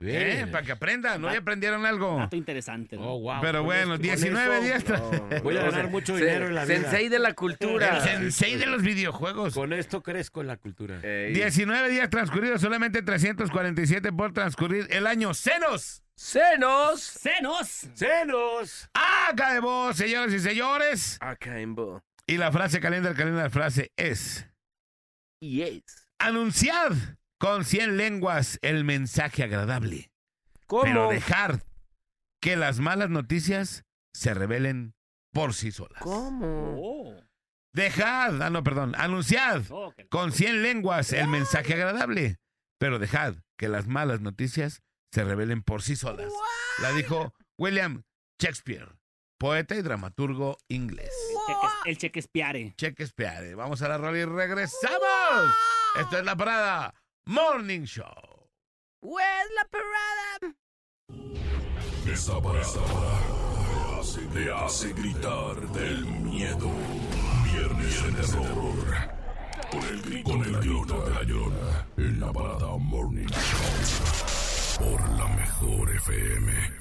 [0.00, 0.50] Eh, Bien.
[0.52, 1.28] para que aprendan, ¿no?
[1.28, 1.32] Ah.
[1.32, 2.18] ¿Ya aprendieron algo?
[2.18, 2.96] Dato interesante.
[2.96, 3.02] ¿no?
[3.14, 3.40] Oh, wow.
[3.40, 6.54] Pero bueno, esto- con 19 eso días tras- No, Voy a ganar mucho dinero en
[6.54, 6.82] la vida.
[6.82, 7.96] Sensei de la cultura.
[7.96, 9.54] El sensei de los videojuegos.
[9.54, 11.00] Con esto crezco en la cultura.
[11.02, 11.32] Ey.
[11.32, 15.34] 19 días transcurridos, solamente 347 por transcurrir el año.
[15.34, 16.04] ¡Cenos!
[16.14, 17.00] ¡Senos!
[17.02, 17.88] ¡Senos!
[17.94, 18.88] ¡Cenos!
[18.94, 21.16] ¡Acá de vos, señoras y señores!
[21.20, 22.00] Acá en Bo.
[22.26, 24.46] Y la frase caliente, el caliente, la frase es...
[25.40, 25.82] Y es.
[26.20, 26.92] Anunciad
[27.38, 30.10] con 100 lenguas el mensaje agradable.
[30.66, 30.82] ¿Cómo?
[30.82, 31.62] Pero dejar
[32.40, 34.94] que las malas noticias se revelen
[35.32, 36.02] por sí solas.
[36.02, 36.76] ¿Cómo?
[36.80, 37.14] Oh.
[37.74, 39.62] Dejad, ah no, perdón, anunciad
[40.08, 42.38] con 100 lenguas el mensaje agradable,
[42.78, 46.32] pero dejad que las malas noticias se revelen por sí solas.
[46.80, 48.02] La dijo William
[48.40, 48.88] Shakespeare,
[49.38, 51.12] poeta y dramaturgo inglés.
[51.84, 52.74] El chequespiare.
[52.76, 53.54] Shakespeare.
[53.54, 55.54] Vamos a la rola y regresamos.
[56.00, 56.94] Esto es la parada
[57.30, 58.48] Morning Show.
[59.02, 60.54] ¿Where's la parada?
[62.10, 66.70] Esta parada te hace, te hace gritar del miedo.
[67.52, 69.12] Viernes de terror.
[69.70, 71.86] Con el grito, con el grito de la llorona.
[71.98, 74.88] En la parada Morning Show.
[74.88, 76.77] Por la mejor FM.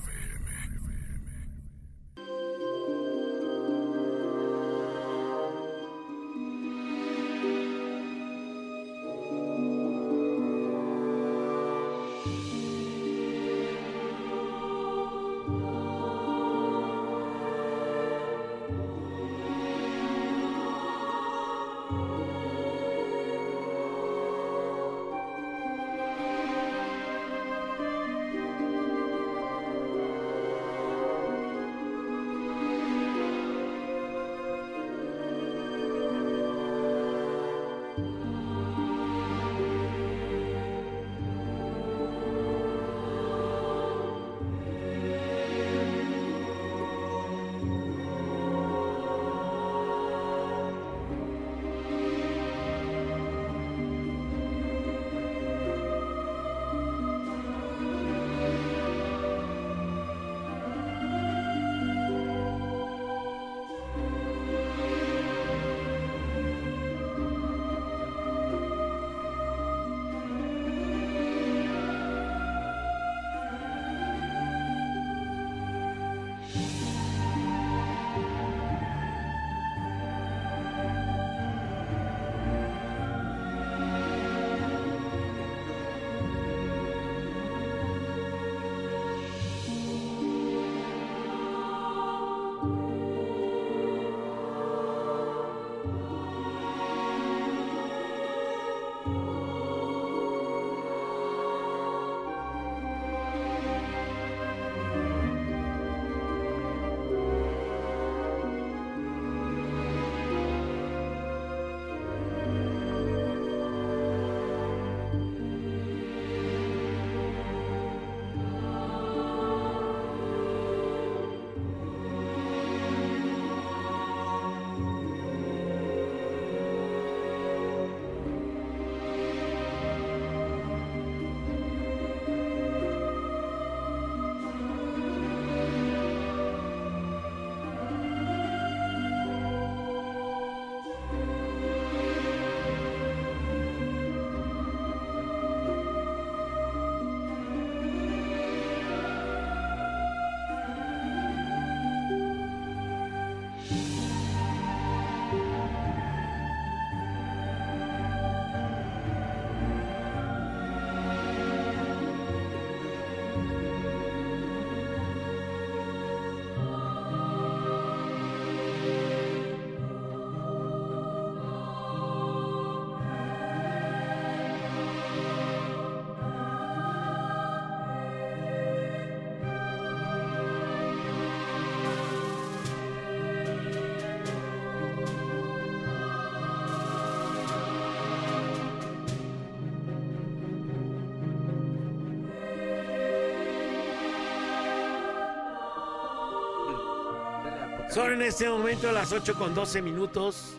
[197.98, 200.54] Son en este momento las 8 con 12 minutos.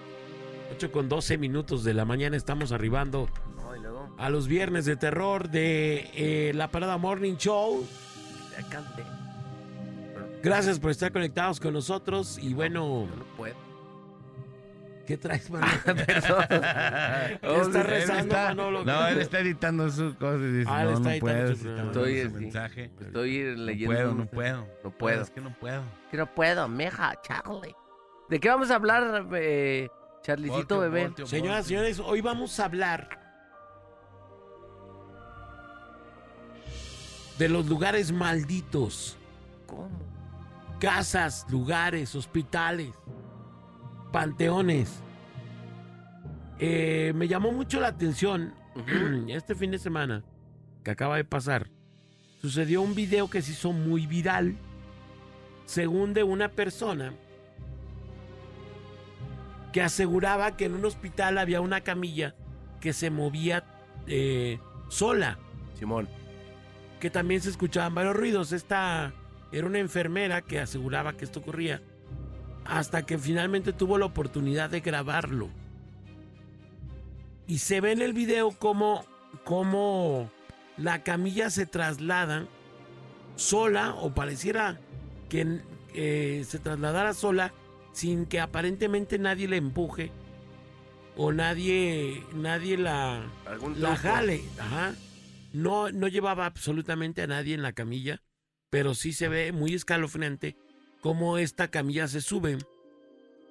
[0.72, 3.28] 8 con 12 minutos de la mañana estamos arribando
[4.18, 7.86] a los viernes de terror de eh, la Parada Morning Show.
[10.42, 13.06] Gracias por estar conectados con nosotros y bueno.
[15.08, 15.72] ¿Qué traes, Manolo?
[15.84, 16.44] Perdón.
[16.48, 18.84] ¿Qué Oh, está Él rezando, está- Manolo?
[18.84, 21.56] no, él está editando sus cosas y dice, Ah, él no, está no editando puedo.
[21.56, 22.34] su Estoy así.
[22.34, 22.84] mensaje.
[23.00, 23.94] Estoy No leyendo.
[23.94, 24.66] puedo, no puedo.
[24.84, 25.22] No puedo.
[25.22, 25.82] Es que no puedo.
[26.10, 27.74] Que no puedo, meja, Charlie.
[28.28, 29.88] ¿De qué vamos a hablar, eh,
[30.22, 31.04] Charlicito, Volteo, bebé?
[31.06, 31.94] volteo, Señoras y volteo.
[31.94, 33.08] señores, hoy vamos a hablar
[37.38, 39.16] de los lugares malditos.
[39.66, 39.88] ¿Cómo?
[40.78, 42.92] casas, lugares, hospitales,
[44.12, 45.00] panteones.
[46.58, 48.52] Eh, me llamó mucho la atención
[49.28, 50.24] este fin de semana
[50.82, 51.70] que acaba de pasar.
[52.40, 54.56] Sucedió un video que se hizo muy viral,
[55.66, 57.12] según de una persona
[59.72, 62.34] que aseguraba que en un hospital había una camilla
[62.80, 63.64] que se movía
[64.06, 65.38] eh, sola
[65.78, 66.08] Simón.
[67.00, 68.52] que también se escuchaban varios ruidos.
[68.52, 69.12] Esta
[69.52, 71.82] era una enfermera que aseguraba que esto ocurría
[72.68, 75.48] hasta que finalmente tuvo la oportunidad de grabarlo.
[77.46, 79.04] Y se ve en el video cómo,
[79.44, 80.30] cómo
[80.76, 82.46] la camilla se traslada
[83.36, 84.78] sola o pareciera
[85.30, 85.60] que
[85.94, 87.54] eh, se trasladara sola
[87.92, 90.12] sin que aparentemente nadie le empuje
[91.16, 94.94] o nadie, nadie la, ¿Algún la jale, ajá.
[95.54, 98.20] No, no llevaba absolutamente a nadie en la camilla,
[98.68, 100.56] pero sí se ve muy escalofriante
[101.08, 102.58] cómo esta camilla se sube.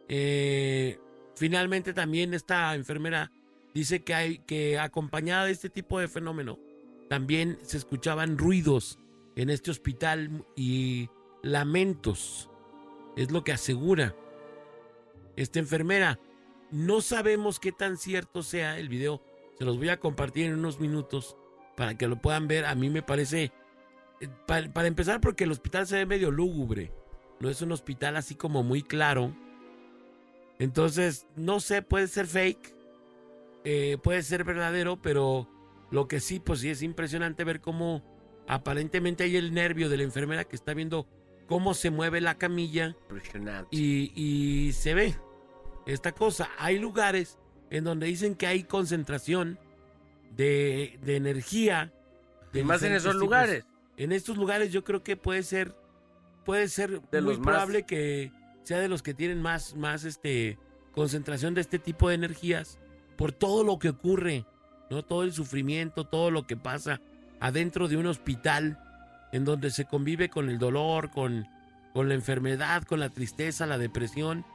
[0.09, 0.99] Eh,
[1.33, 3.31] finalmente también esta enfermera
[3.73, 6.59] dice que hay que acompañada de este tipo de fenómeno
[7.09, 8.99] también se escuchaban ruidos
[9.35, 11.09] en este hospital y
[11.41, 12.47] lamentos.
[13.15, 14.15] Es lo que asegura
[15.35, 16.19] esta enfermera.
[16.69, 19.23] No sabemos qué tan cierto sea el video.
[19.57, 21.35] Se los voy a compartir en unos minutos
[21.75, 22.65] para que lo puedan ver.
[22.65, 23.51] A mí me parece,
[24.21, 26.91] eh, pa- para, empezar, porque el hospital se ve medio lúgubre.
[27.39, 29.35] No es un hospital así como muy claro.
[30.59, 32.73] Entonces, no sé, puede ser fake,
[33.63, 35.47] eh, puede ser verdadero, pero
[35.91, 38.03] lo que sí, pues sí es impresionante ver cómo
[38.47, 41.07] aparentemente hay el nervio de la enfermera que está viendo
[41.47, 43.69] cómo se mueve la camilla Impresionante.
[43.71, 45.15] y, y se ve
[45.85, 46.49] esta cosa.
[46.57, 47.37] Hay lugares
[47.69, 49.59] en donde dicen que hay concentración
[50.31, 51.93] de, de energía.
[52.51, 53.21] de Y más en esos tipos.
[53.21, 53.65] lugares.
[53.95, 55.75] En estos lugares yo creo que puede ser,
[56.47, 58.31] puede ser De muy los más- probable que
[58.63, 60.57] sea de los que tienen más, más este,
[60.93, 62.79] concentración de este tipo de energías
[63.17, 64.45] por todo lo que ocurre,
[64.89, 65.03] ¿no?
[65.03, 66.99] Todo el sufrimiento, todo lo que pasa
[67.39, 68.79] adentro de un hospital
[69.31, 71.45] en donde se convive con el dolor, con,
[71.93, 74.45] con la enfermedad, con la tristeza, la depresión.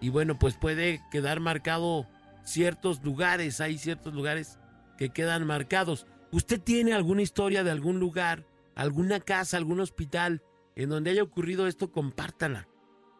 [0.00, 2.06] Y bueno, pues puede quedar marcado
[2.44, 4.58] ciertos lugares, hay ciertos lugares
[4.96, 6.06] que quedan marcados.
[6.32, 10.42] ¿Usted tiene alguna historia de algún lugar, alguna casa, algún hospital
[10.76, 11.90] en donde haya ocurrido esto?
[11.90, 12.68] Compártala.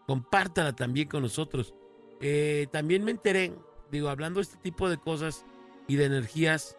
[0.07, 1.75] Compártala también con nosotros.
[2.21, 3.53] Eh, también me enteré,
[3.91, 5.45] digo, hablando de este tipo de cosas
[5.89, 6.77] y de energías,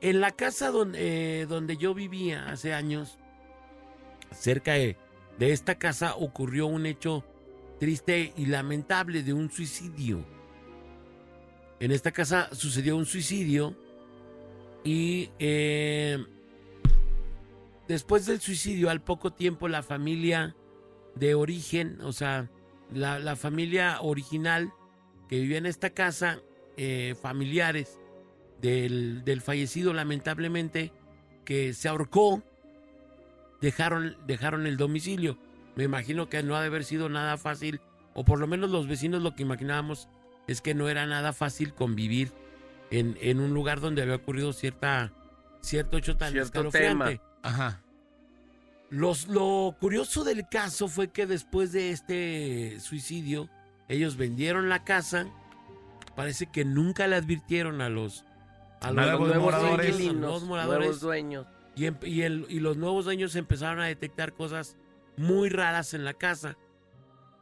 [0.00, 3.18] en la casa donde, eh, donde yo vivía hace años,
[4.32, 4.96] cerca de,
[5.38, 7.24] de esta casa ocurrió un hecho
[7.78, 10.24] triste y lamentable de un suicidio.
[11.80, 13.76] En esta casa sucedió un suicidio
[14.84, 16.18] y eh,
[17.88, 20.54] después del suicidio, al poco tiempo, la familia
[21.14, 22.50] de origen, o sea,
[22.92, 24.72] la, la familia original
[25.28, 26.40] que vivía en esta casa,
[26.76, 27.98] eh, familiares
[28.60, 30.92] del, del fallecido, lamentablemente,
[31.44, 32.42] que se ahorcó,
[33.60, 35.38] dejaron, dejaron el domicilio.
[35.76, 37.80] Me imagino que no ha de haber sido nada fácil,
[38.14, 40.08] o por lo menos los vecinos lo que imaginábamos
[40.46, 42.32] es que no era nada fácil convivir
[42.90, 45.12] en, en un lugar donde había ocurrido cierta,
[45.60, 47.10] cierto hecho tan Cierto tema.
[47.42, 47.80] Ajá.
[48.90, 53.48] Los, lo curioso del caso fue que después de este suicidio,
[53.88, 55.26] ellos vendieron la casa.
[56.16, 58.24] Parece que nunca le advirtieron a los,
[58.80, 59.68] a los Nuevos nuevos moradores.
[59.68, 60.80] dueños, a los inquilinos, nuevos moradores.
[60.80, 61.46] nuevos dueños.
[61.76, 64.76] Y, y el- y los nuevos dueños empezaron a detectar cosas
[65.16, 66.56] muy raras en la casa.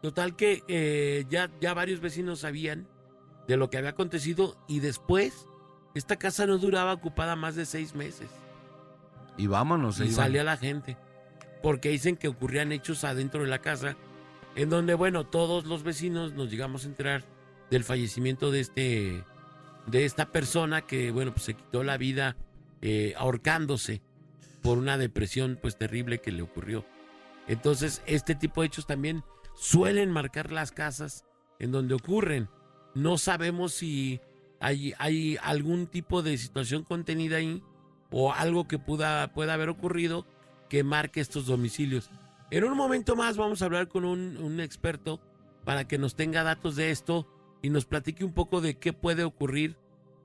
[0.03, 2.87] Total que eh, ya, ya varios vecinos sabían
[3.49, 5.47] de lo que había acontecido y después
[5.95, 8.29] esta casa no duraba ocupada más de seis meses
[9.37, 9.99] Y vámonos.
[9.99, 10.13] y van.
[10.13, 10.97] salía la gente.
[11.63, 13.97] Porque dicen que ocurrían hechos adentro de la casa,
[14.55, 17.25] en donde, bueno, todos los vecinos nos llegamos a enterar
[17.71, 19.25] del fallecimiento de este,
[19.87, 22.37] de esta persona que, bueno, pues se quitó la vida
[22.83, 24.03] eh, ahorcándose
[24.63, 26.85] por una depresión, pues terrible que le ocurrió.
[27.49, 29.23] Entonces, este tipo de hechos también
[29.55, 31.25] suelen marcar las casas
[31.59, 32.49] en donde ocurren.
[32.95, 34.21] No sabemos si
[34.61, 37.63] hay, hay algún tipo de situación contenida ahí
[38.11, 40.27] o algo que pueda, pueda haber ocurrido
[40.69, 42.11] que marque estos domicilios.
[42.51, 45.21] En un momento más vamos a hablar con un, un experto
[45.65, 47.27] para que nos tenga datos de esto
[47.63, 49.77] y nos platique un poco de qué puede ocurrir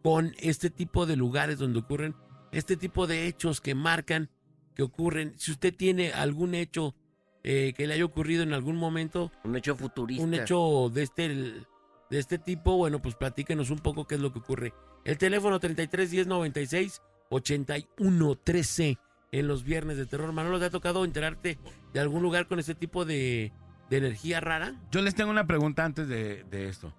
[0.03, 2.15] con este tipo de lugares donde ocurren
[2.51, 4.29] este tipo de hechos que marcan
[4.75, 5.33] que ocurren.
[5.37, 6.95] Si usted tiene algún hecho
[7.43, 10.23] eh, que le haya ocurrido en algún momento, Un hecho futurista.
[10.23, 14.31] un hecho de este, de este tipo, bueno, pues platíquenos un poco qué es lo
[14.31, 14.73] que ocurre.
[15.05, 18.97] El teléfono 33 10 96 81 13
[19.31, 20.31] en los viernes de terror.
[20.33, 21.57] Manolo, ¿te ha tocado enterarte
[21.93, 23.51] de algún lugar con este tipo de,
[23.89, 24.75] de energía rara?
[24.91, 26.93] Yo les tengo una pregunta antes de, de esto.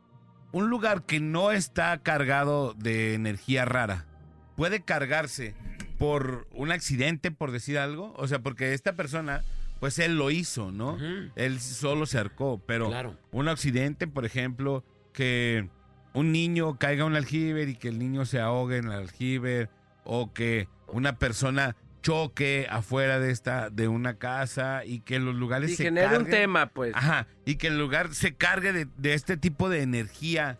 [0.53, 4.07] Un lugar que no está cargado de energía rara,
[4.57, 5.55] ¿puede cargarse
[5.99, 8.12] por un accidente, por decir algo?
[8.16, 9.42] O sea, porque esta persona,
[9.81, 10.99] pues él lo hizo, ¿no?
[11.37, 13.16] Él solo se arcó, pero Claro.
[13.31, 15.68] un accidente, por ejemplo, que
[16.12, 19.71] un niño caiga a un aljibe y que el niño se ahogue en el aljibe,
[20.05, 25.71] o que una persona choque afuera de esta de una casa y que los lugares
[25.71, 26.31] Y se genera un carguen.
[26.33, 26.93] tema, pues.
[26.97, 30.59] Ajá, y que el lugar se cargue de, de este tipo de energía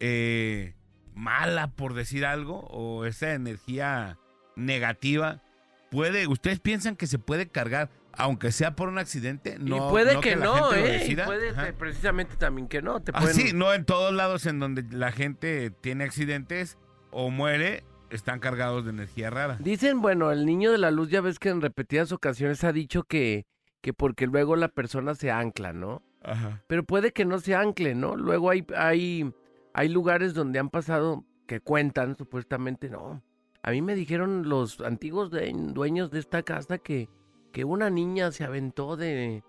[0.00, 0.74] eh,
[1.14, 4.18] mala, por decir algo, o esa energía
[4.56, 5.42] negativa.
[5.90, 9.56] Puede, ¿Ustedes piensan que se puede cargar, aunque sea por un accidente?
[9.58, 11.06] No, y puede no que, la no, ¿eh?
[11.08, 11.66] Y puede Ajá.
[11.66, 13.00] que precisamente también que no.
[13.00, 16.76] Te Ah, pueden- sí, no en todos lados en donde la gente tiene accidentes
[17.10, 19.56] o muere, están cargados de energía rara.
[19.60, 23.04] Dicen, bueno, el niño de la luz ya ves que en repetidas ocasiones ha dicho
[23.04, 23.46] que,
[23.80, 26.02] que porque luego la persona se ancla, ¿no?
[26.22, 26.62] Ajá.
[26.66, 28.16] Pero puede que no se ancle, ¿no?
[28.16, 29.32] Luego hay, hay,
[29.74, 33.22] hay lugares donde han pasado que cuentan, supuestamente, no.
[33.62, 37.08] A mí me dijeron los antiguos de- dueños de esta casa que,
[37.52, 39.42] que una niña se aventó de,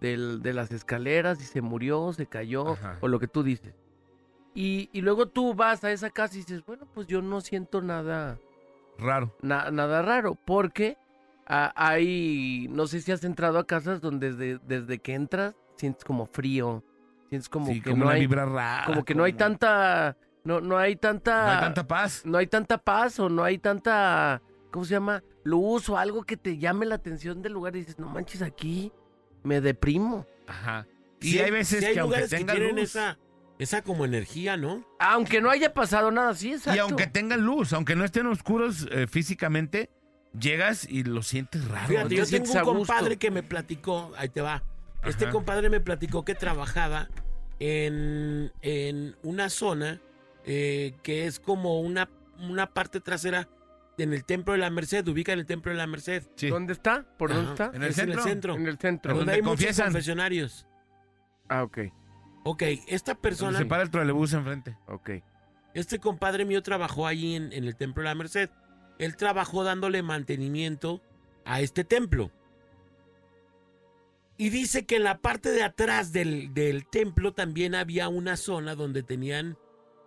[0.00, 2.98] del- de las escaleras y se murió, se cayó, Ajá.
[3.00, 3.74] o lo que tú dices.
[4.56, 7.80] Y, y luego tú vas a esa casa y dices, bueno, pues yo no siento
[7.82, 8.38] nada,
[8.98, 9.36] Raro.
[9.42, 10.96] na- nada raro, porque
[11.74, 16.26] hay, no sé si has entrado a casas donde desde, desde que entras sientes como
[16.26, 16.82] frío,
[17.28, 18.84] sientes como sí, que como no una hay, vibra rara.
[18.86, 22.22] como que no hay tanta, no, no hay tanta, No hay tanta paz.
[22.24, 25.22] no hay tanta paz o no hay tanta, ¿cómo se llama?
[25.44, 28.90] Luz o algo que te llame la atención del lugar y dices, no manches, aquí
[29.44, 30.26] me deprimo.
[30.46, 30.86] Ajá.
[31.20, 33.18] Y Sí hay veces sí hay que aunque que tenga tienen luz, esa,
[33.58, 34.84] esa como energía, ¿no?
[34.98, 36.76] Aunque no haya pasado nada así, exacto.
[36.76, 39.90] y aunque tenga luz, aunque no estén oscuros eh, físicamente,
[40.38, 41.88] llegas y lo sientes raro.
[41.88, 44.62] Fíjate, te yo tengo un compadre que me platicó, ahí te va.
[45.04, 45.32] Este Ajá.
[45.32, 47.08] compadre me platicó que trabajaba
[47.58, 50.00] en, en una zona
[50.44, 53.48] eh, que es como una, una parte trasera
[53.98, 56.22] en el Templo de la Merced, ubica en el Templo de la Merced.
[56.36, 56.48] Sí.
[56.48, 57.04] ¿Dónde está?
[57.16, 57.70] ¿Por dónde está?
[57.72, 58.12] ¿En el es centro?
[58.12, 58.54] En el centro.
[58.54, 59.16] En el centro.
[59.16, 59.86] Donde hay muchos confiesan.
[59.86, 60.66] confesionarios.
[61.48, 61.78] Ah, ok,
[62.46, 64.76] Ok, esta Donde persona, se para el trolebús enfrente.
[64.86, 65.10] ok.
[65.74, 68.50] este compadre mío trabajó allí en, en el Templo de la Merced.
[68.98, 71.02] Él trabajó dándole mantenimiento
[71.44, 72.30] a este templo.
[74.38, 78.74] Y dice que en la parte de atrás del, del templo también había una zona
[78.74, 79.58] donde tenían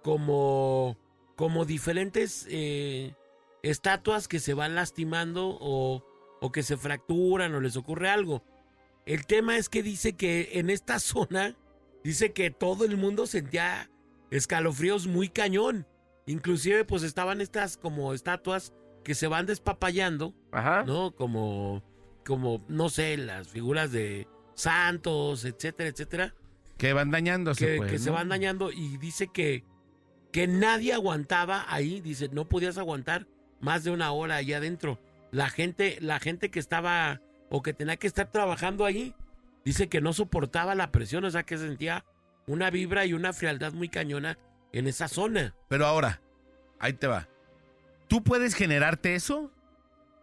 [0.04, 0.98] como,
[1.36, 3.16] como diferentes eh,
[3.64, 6.06] estatuas que se van lastimando o,
[6.40, 8.44] o que se fracturan o les ocurre algo.
[9.06, 11.58] El tema es que dice que en esta zona,
[12.04, 13.90] dice que todo el mundo sentía
[14.32, 15.88] escalofríos muy cañón.
[16.26, 20.84] Inclusive pues estaban estas como estatuas que se van despapallando Ajá.
[20.84, 21.12] ¿no?
[21.16, 21.84] Como,
[22.26, 26.36] como, no sé, las figuras de santos, etcétera, etcétera,
[26.78, 29.64] Que van dañándose, que, pues, que se van dañando y dice que,
[30.32, 33.28] que nadie aguantaba ahí, dice, no podías aguantar
[33.62, 35.00] más de una hora allá adentro.
[35.32, 39.16] La gente, la gente que estaba o que tenía que estar trabajando ahí,
[39.70, 42.06] dice que no soportaba la presión, o sea que sentía
[42.48, 44.38] una vibra y una frialdad muy cañona
[44.74, 45.56] en esa zona.
[45.68, 46.22] Pero ahora,
[46.80, 47.28] ahí te va.
[48.08, 49.52] ¿Tú puedes generarte eso?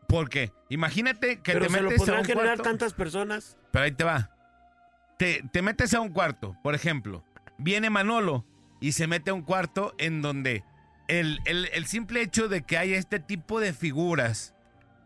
[0.09, 2.63] Porque imagínate que Pero te se lo metes a podrán un generar cuarto.
[2.65, 3.57] tantas personas.
[3.73, 4.31] Pero ahí te va.
[5.19, 7.25] Te, te metes a un cuarto, por ejemplo.
[7.59, 8.45] Viene Manolo
[8.81, 10.63] y se mete a un cuarto en donde
[11.09, 14.55] el, el- el simple hecho de que haya este tipo de figuras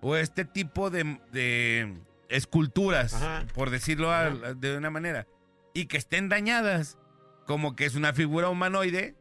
[0.00, 1.98] o este tipo de, de
[2.30, 3.44] esculturas, Ajá.
[3.54, 4.54] por decirlo Ajá.
[4.54, 5.26] de una manera,
[5.74, 6.98] y que estén dañadas,
[7.46, 9.14] como que es una figura humanoide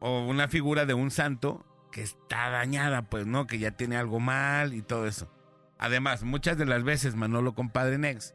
[0.00, 3.46] o una figura de un santo que está dañada, pues, ¿no?
[3.46, 5.30] Que ya tiene algo mal y todo eso.
[5.78, 8.34] Además, muchas de las veces, Manolo, compadre Nex,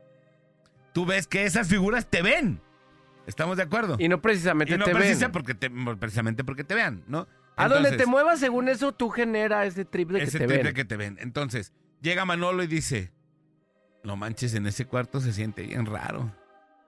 [0.93, 2.62] tú ves que esas figuras te ven.
[3.28, 3.95] ¿Estamos de acuerdo?
[3.99, 5.32] Y no precisamente Y no te precisa ven.
[5.32, 7.28] porque te- precisamente porque te vean, ¿no?
[7.55, 10.64] A donde te muevas, según eso, tú genera ese trip de que ese te triple
[10.64, 10.74] ven.
[10.74, 11.18] que te ven.
[11.20, 13.12] Entonces, llega Manolo y dice,
[14.04, 16.32] no manches, en ese cuarto se siente bien raro.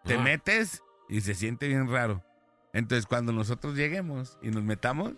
[0.04, 2.24] te metes y se siente bien raro.
[2.74, 5.14] Entonces, cuando nosotros lleguemos y nos metamos,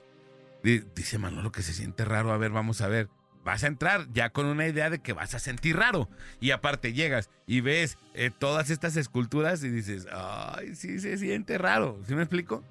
[0.64, 2.32] di- dice Manolo que se siente raro.
[2.34, 3.10] A ver, vamos a ver.
[3.46, 6.10] Vas a entrar ya con una idea de que vas a sentir raro.
[6.40, 11.58] Y aparte llegas y ves eh, todas estas esculturas y dices, ay, sí se siente
[11.58, 12.00] raro.
[12.08, 12.64] ¿Sí me explico?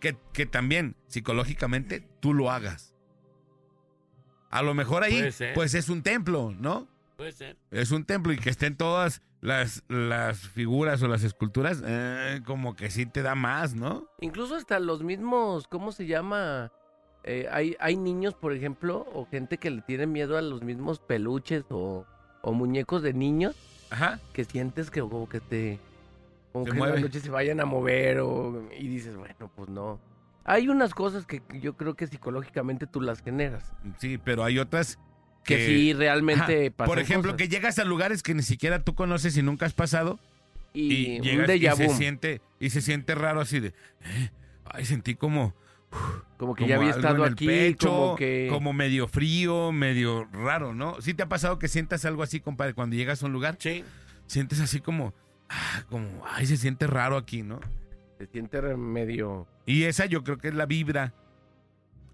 [0.00, 2.94] Que, que también psicológicamente tú lo hagas.
[4.50, 5.20] A lo mejor ahí,
[5.54, 6.86] pues es un templo, ¿no?
[7.18, 7.56] Puede ser.
[7.72, 12.76] Es un templo y que estén todas las, las figuras o las esculturas, eh, como
[12.76, 14.06] que sí te da más, ¿no?
[14.20, 16.70] Incluso hasta los mismos, ¿cómo se llama?
[17.24, 21.00] Eh, hay, hay niños, por ejemplo, o gente que le tiene miedo a los mismos
[21.00, 22.06] peluches o,
[22.40, 23.56] o muñecos de niños
[23.90, 24.20] Ajá.
[24.32, 25.80] que sientes que como que te...
[26.52, 29.68] Como Se que en la noche se vayan a mover o, y dices, bueno, pues
[29.68, 29.98] no.
[30.44, 33.72] Hay unas cosas que yo creo que psicológicamente tú las generas.
[33.98, 35.00] Sí, pero hay otras
[35.44, 35.66] Que, que...
[35.66, 36.76] sí, realmente Ajá.
[36.76, 37.48] pasan Por ejemplo, cosas.
[37.48, 40.18] que llegas a lugares que ni siquiera tú conoces y nunca has pasado
[40.74, 44.30] Y, y, un llegas y se siente y se siente raro así de, eh,
[44.66, 45.54] ay, sentí como
[46.36, 48.48] como que como ya había estado aquí, pecho, como que...
[48.50, 51.00] como medio frío, medio raro, ¿no?
[51.00, 53.56] ¿Sí te ha pasado que sientas algo así, compadre, cuando llegas a un lugar?
[53.58, 53.84] Sí.
[54.26, 55.14] Sientes así como,
[55.48, 57.60] ah, como, ay, se siente raro aquí, ¿no?
[58.18, 59.48] Se siente medio...
[59.66, 61.14] Y esa yo creo que es la vibra.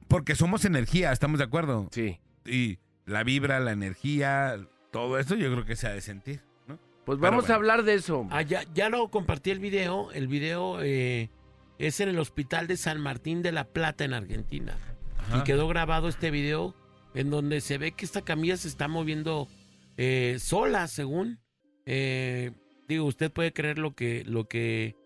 [0.08, 1.88] Porque somos energía, ¿estamos de acuerdo?
[1.90, 2.20] Sí.
[2.46, 4.58] Y la vibra, la energía,
[4.90, 6.78] todo eso yo creo que se ha de sentir, ¿no?
[7.04, 7.54] Pues vamos bueno.
[7.54, 8.26] a hablar de eso.
[8.30, 10.10] Ah, ya, ya lo compartí el video.
[10.12, 11.30] El video eh,
[11.78, 14.78] es en el hospital de San Martín de la Plata en Argentina.
[15.18, 15.38] Ajá.
[15.38, 16.74] Y quedó grabado este video
[17.14, 19.48] en donde se ve que esta camilla se está moviendo
[19.96, 21.40] eh, sola, según.
[21.86, 22.52] Eh,
[22.88, 24.96] digo, usted puede creer lo que, lo que,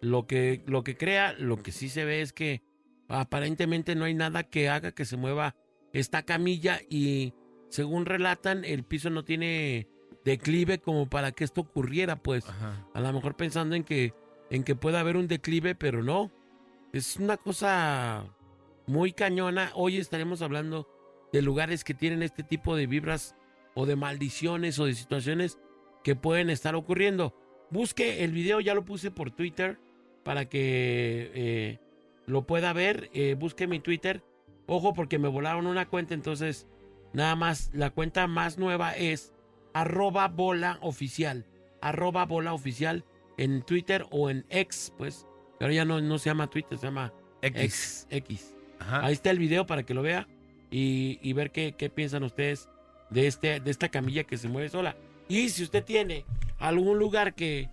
[0.00, 1.32] lo que, lo que crea.
[1.34, 2.62] Lo que sí se ve es que
[3.08, 5.56] aparentemente no hay nada que haga que se mueva
[5.92, 7.32] esta camilla y
[7.76, 9.86] según relatan el piso no tiene
[10.24, 12.48] declive como para que esto ocurriera, pues.
[12.48, 12.88] Ajá.
[12.94, 14.14] A lo mejor pensando en que,
[14.48, 16.32] en que pueda haber un declive, pero no.
[16.94, 18.24] Es una cosa
[18.86, 19.72] muy cañona.
[19.74, 20.88] Hoy estaremos hablando
[21.34, 23.36] de lugares que tienen este tipo de vibras
[23.74, 25.58] o de maldiciones o de situaciones
[26.02, 27.36] que pueden estar ocurriendo.
[27.70, 29.78] Busque el video, ya lo puse por Twitter
[30.24, 31.78] para que eh,
[32.24, 33.10] lo pueda ver.
[33.12, 34.24] Eh, busque mi Twitter.
[34.66, 36.66] Ojo porque me volaron una cuenta, entonces
[37.16, 39.32] nada más la cuenta más nueva es
[39.72, 41.46] arroba bola oficial.
[41.80, 43.06] Arroba bola oficial
[43.38, 45.26] en Twitter o en X, pues.
[45.58, 47.62] Pero ya no, no se llama Twitter, se llama X.
[47.62, 48.06] X.
[48.10, 48.54] X.
[48.80, 49.06] Ajá.
[49.06, 50.28] Ahí está el video para que lo vea
[50.70, 52.68] y, y ver qué, qué piensan ustedes
[53.08, 54.94] de, este, de esta camilla que se mueve sola.
[55.26, 56.26] Y si usted tiene
[56.58, 57.70] algún lugar que,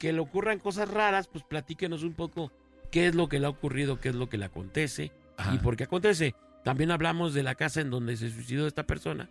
[0.00, 2.50] que le ocurran cosas raras, pues platíquenos un poco
[2.90, 5.54] qué es lo que le ha ocurrido, qué es lo que le acontece Ajá.
[5.54, 6.34] y por qué acontece.
[6.64, 9.28] También hablamos de la casa en donde se suicidó esta persona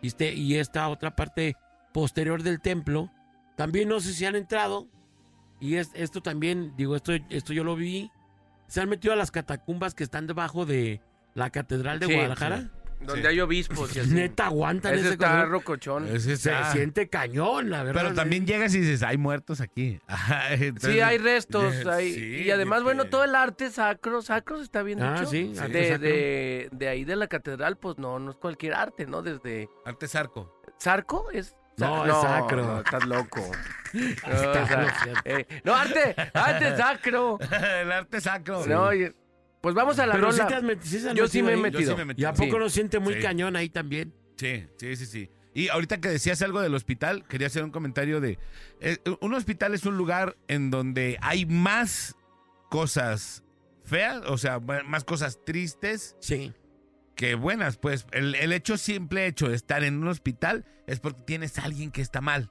[0.00, 1.56] y, este, y esta otra parte
[1.92, 3.10] posterior del templo.
[3.56, 4.88] También no sé si han entrado
[5.60, 8.10] y es, esto también, digo, esto, esto yo lo vi.
[8.66, 11.00] Se han metido a las catacumbas que están debajo de
[11.34, 12.70] la Catedral de Sí, Guadalajara.
[13.06, 13.26] Donde Sí.
[13.28, 14.10] hay obispos y así.
[14.10, 15.48] Neta, aguantan Ese ese está color.
[15.50, 16.06] rocochón.
[16.08, 18.02] Ese Se siente cañón, la verdad.
[18.02, 20.00] Pero también llegas y dices, hay muertos aquí.
[20.50, 21.74] Entonces- Sí, hay restos.
[21.82, 25.26] Sí, hay- y además, bueno, todo el arte sacro, sacro está bien Ah, dicho.
[25.30, 26.08] sí, arte de, sacro.
[26.08, 29.22] de, de ahí de la catedral, pues no, no es cualquier arte, ¿no?
[29.22, 29.68] Desde...
[29.84, 30.60] Arte zarco.
[30.80, 31.30] ¿Zarco?
[31.32, 31.56] Es...
[31.78, 32.62] No, es sacro.
[32.64, 33.40] No, estás loco.
[33.94, 35.20] No, Está o sea, loco.
[35.24, 37.38] eh, no, arte, arte sacro.
[37.80, 38.66] el arte sacro.
[38.66, 39.14] No, oye,
[39.62, 40.48] pues vamos a la Pero sí rola.
[40.48, 41.60] te has metido, sí se han Yo sí me he ahí.
[41.62, 41.80] metido.
[41.80, 42.20] Yo sí me metí.
[42.22, 42.58] ¿Y a poco Sí.
[42.58, 43.20] no siente muy Sí.
[43.20, 44.12] cañón ahí también?
[44.36, 45.30] Sí, sí, sí, sí.
[45.54, 48.38] Y ahorita que decías algo del hospital, quería hacer un comentario de...
[48.80, 52.16] eh, un hospital es un lugar en donde hay más
[52.70, 53.44] cosas
[53.84, 56.52] feas, o sea, ma- más cosas tristes Sí.
[57.14, 57.76] que buenas.
[57.76, 61.64] Pues el, el hecho, simple hecho de estar en un hospital es porque tienes a
[61.64, 62.50] alguien que está mal.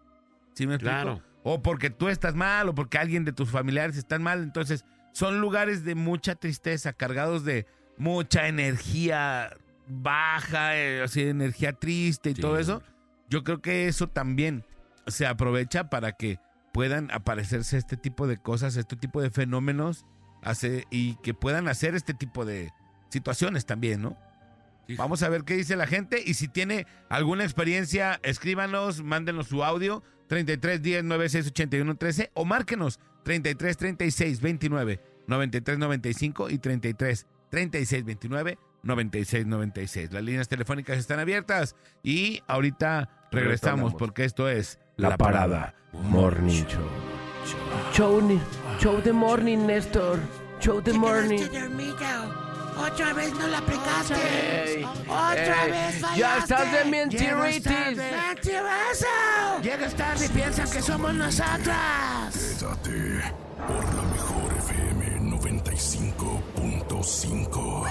[0.54, 0.94] ¿Sí me explico?
[0.96, 1.24] Claro.
[1.44, 4.44] O porque tú estás mal, o porque alguien de tus familiares está mal.
[4.44, 7.66] Entonces, son lugares de mucha tristeza, cargados de
[7.98, 9.56] mucha energía
[9.88, 12.42] baja, eh, así, energía triste y Sí.
[12.42, 12.82] todo eso.
[13.30, 14.66] Yo creo que eso también
[15.08, 16.40] se aprovecha para que
[16.74, 20.06] puedan aparecerse este tipo de cosas, este tipo de fenómenos,
[20.42, 22.72] hace, y que puedan hacer este tipo de
[23.10, 24.18] situaciones también, ¿no?
[24.88, 24.96] Sí.
[24.96, 29.64] Vamos a ver qué dice la gente y si tiene alguna experiencia, escríbanos, mándenos su
[29.64, 37.28] audio 33 10 96 81 13 o márquenos 33 36 29 93 95 y 33
[37.50, 40.12] 36 29 96 96.
[40.12, 46.88] Las líneas telefónicas están abiertas y ahorita regresamos porque esto es La Parada Morning Show.
[47.94, 48.40] Show,
[48.80, 50.20] show the morning, Néstor.
[50.60, 51.42] Show the morning.
[52.78, 54.16] Otra vez no la aplicaste.
[54.78, 56.20] Ey, Otra ey, vez fallaste.
[56.20, 57.64] ya estás de mentiritis.
[57.64, 58.12] tarde.
[58.28, 59.06] ¡Mentiroso!
[59.62, 62.34] Llegas tarde y piensan que somos nosotras.
[62.60, 63.22] Quédate
[63.68, 67.88] por la mejor FM 95.5.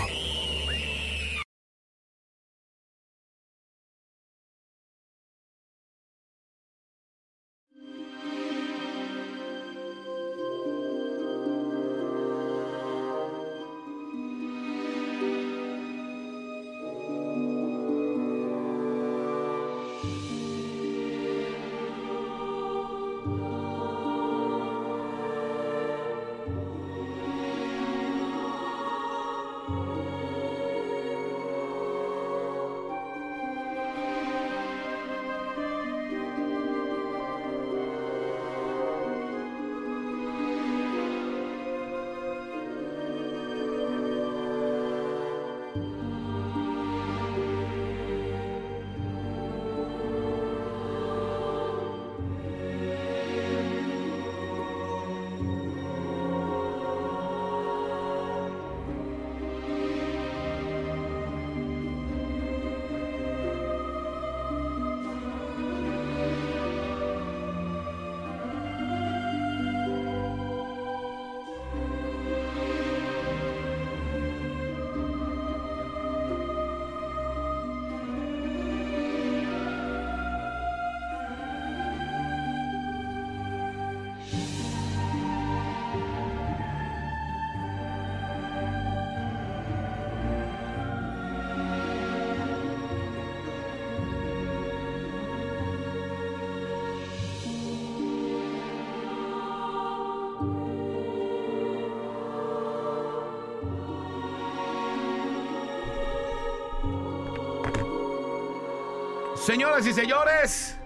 [109.41, 110.77] Señoras y señores,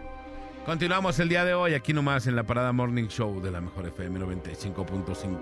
[0.64, 3.88] continuamos el día de hoy aquí nomás en la Parada Morning Show de la Mejor
[3.88, 5.40] FM 95.5.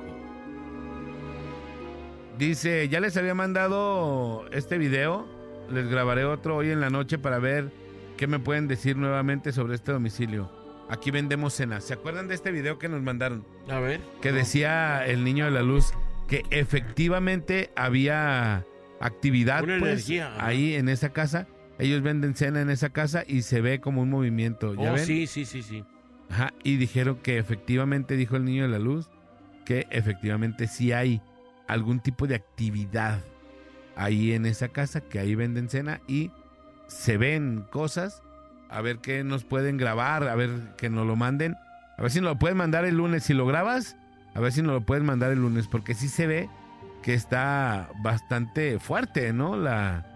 [2.39, 5.29] Dice, ya les había mandado este video,
[5.71, 7.71] les grabaré otro hoy en la noche para ver
[8.17, 10.51] qué me pueden decir nuevamente sobre este domicilio.
[10.89, 11.85] Aquí vendemos cenas.
[11.85, 13.45] ¿Se acuerdan de este video que nos mandaron?
[13.69, 14.01] A ver.
[14.23, 15.93] que decía el niño de la luz
[16.29, 18.65] que efectivamente había
[19.01, 21.47] actividad pues, energía, ahí en esa casa.
[21.83, 24.74] Ellos venden cena en esa casa y se ve como un movimiento.
[24.74, 25.05] ¿Ya Oh, ven?
[25.05, 25.85] sí, sí, sí, sí.
[26.30, 29.11] Ajá, y dijeron que efectivamente, dijo el niño de la luz,
[29.64, 31.20] que efectivamente sí hay
[31.68, 33.20] algún tipo de actividad
[33.97, 36.30] ahí en esa casa, que ahí venden cena y
[36.87, 38.22] se ven cosas.
[38.70, 41.57] A ver qué nos pueden grabar, a ver que nos lo manden.
[41.99, 43.24] A ver si nos lo pueden mandar el lunes.
[43.24, 43.97] Si lo grabas,
[44.35, 46.49] a ver si nos lo pueden mandar el lunes, porque sí se ve
[47.03, 49.57] que está bastante fuerte, ¿no?
[49.57, 50.07] La,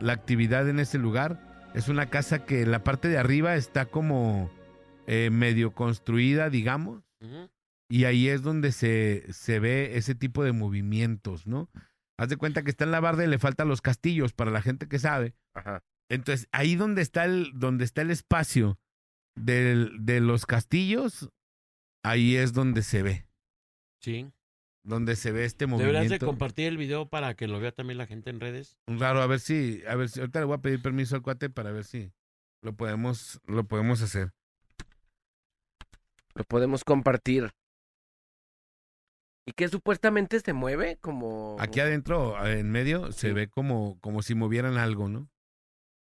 [0.00, 1.70] la actividad en ese lugar.
[1.74, 4.50] Es una casa que en la parte de arriba está como
[5.06, 7.02] eh, medio construida, digamos,
[7.88, 11.70] y ahí es donde se, se ve ese tipo de movimientos, ¿no?
[12.18, 14.62] Haz de cuenta que está en la barda y le faltan los castillos para la
[14.62, 15.34] gente que sabe.
[15.54, 15.82] Ajá.
[16.10, 18.78] Entonces, ahí donde está el, donde está el espacio
[19.36, 21.28] del- de los castillos,
[22.04, 23.26] ahí es donde se ve,
[24.00, 24.30] Sí.
[24.86, 26.26] Donde se ve este Deberías de movimiento.
[26.26, 28.78] compartir el video para que lo vea también la gente en redes.
[28.86, 31.50] Raro, a ver si, a ver si, ahorita le voy a pedir permiso al cuate
[31.50, 32.12] para ver si
[32.62, 34.32] lo podemos, lo podemos hacer.
[36.34, 37.50] Lo podemos compartir.
[39.48, 40.98] ¿Y que supuestamente se mueve?
[41.00, 41.56] Como.
[41.60, 43.32] Aquí adentro, en medio, se Sí.
[43.32, 45.28] ve como, como si movieran algo, ¿no?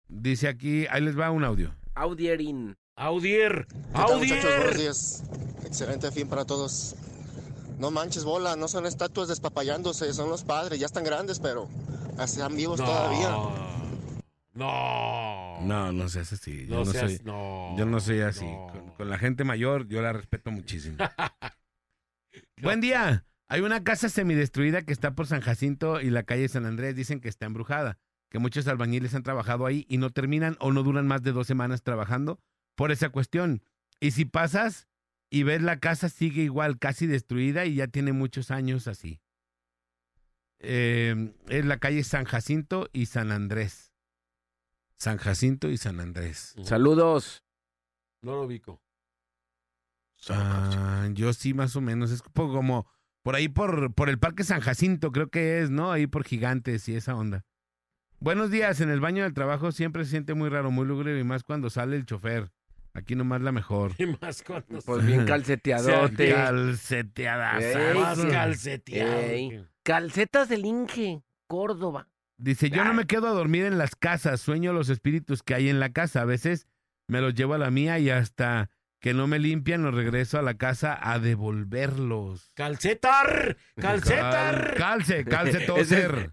[0.08, 1.76] Dice aquí, ahí les va un audio.
[1.96, 2.76] Audierin.
[2.96, 3.66] Audier.
[3.68, 4.44] ¿Qué tal, muchachos?
[4.44, 4.78] Buenos Audier.
[4.78, 5.24] días.
[5.66, 6.96] Excelente fin para todos.
[7.80, 11.68] No manches, bola, no son estatuas despapallándose, son los padres, ya están grandes, pero
[12.20, 13.30] están vivos todavía.
[14.54, 15.60] No.
[15.62, 16.68] No, no seas así.
[16.68, 17.76] Yo No no, seas- soy, no.
[17.78, 18.46] yo no soy así.
[18.46, 18.68] no.
[18.72, 20.98] Con, con la gente mayor, yo la respeto muchísimo.
[22.62, 23.26] Buen día.
[23.50, 26.96] Hay una casa semidestruida que está por San Jacinto y la calle San Andrés.
[26.96, 27.98] Dicen que está embrujada,
[28.30, 31.48] que muchos albañiles han trabajado ahí y no terminan o no duran más de dos
[31.48, 32.40] semanas trabajando
[32.76, 33.64] por esa cuestión.
[34.00, 34.88] Y si pasas
[35.34, 39.20] y ves la casa, sigue igual, casi destruida y ya tiene muchos años así.
[40.60, 43.96] Eh, es la calle San Jacinto y San Andrés.
[44.96, 46.54] San Jacinto y San Andrés.
[46.64, 47.44] Saludos.
[48.22, 48.84] No lo ubico.
[50.30, 52.12] Ah, yo sí, más o menos.
[52.12, 52.86] Es como
[53.24, 55.92] por ahí por, por el Parque San Jacinto, creo que es, ¿no?
[55.92, 57.44] Ahí por Gigantes y esa onda.
[58.20, 58.82] Buenos días.
[58.82, 61.72] En el baño del trabajo siempre se siente muy raro, muy lúgubre y más cuando
[61.72, 62.52] sale el chofer.
[62.94, 63.91] Aquí nomás la mejor.
[63.98, 66.30] Y más cuando Pues bien calceteadote.
[66.34, 67.96] Calceteadas.
[67.96, 69.20] Más calceteado.
[69.20, 69.66] Ey.
[69.84, 71.24] Calcetas del Inge.
[71.48, 72.08] Córdoba.
[72.38, 75.70] Dice, yo no me quedo a dormir en las casas, sueño los espíritus que hay
[75.70, 76.22] en la casa.
[76.22, 76.68] A veces
[77.08, 78.70] me los llevo a la mía y hasta
[79.00, 82.52] que no me limpian los regreso a la casa a devolverlos.
[82.56, 83.58] ¡Calcetar!
[83.76, 84.74] ¡Calcetar!
[84.78, 86.30] Calce, calce toser.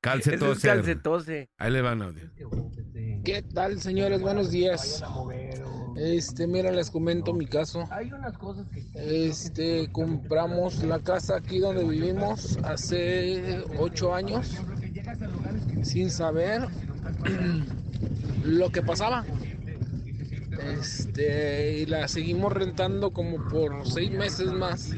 [0.00, 0.76] Calce Ese es toser.
[0.76, 1.50] calcetose.
[1.58, 2.30] Ahí le van audio.
[3.24, 4.20] ¿Qué tal, señores?
[4.20, 5.02] Buenos días.
[5.96, 7.88] Este, mira, les comento mi caso.
[8.94, 14.56] Este, compramos la casa aquí donde vivimos hace ocho años
[15.82, 16.66] sin saber
[18.44, 19.24] lo que pasaba.
[20.78, 24.92] Este, y la seguimos rentando como por seis meses más.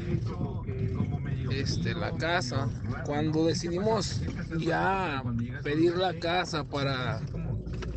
[1.51, 2.69] Este, la casa.
[3.05, 4.21] Cuando decidimos
[4.59, 5.23] ya
[5.63, 7.21] pedir la casa para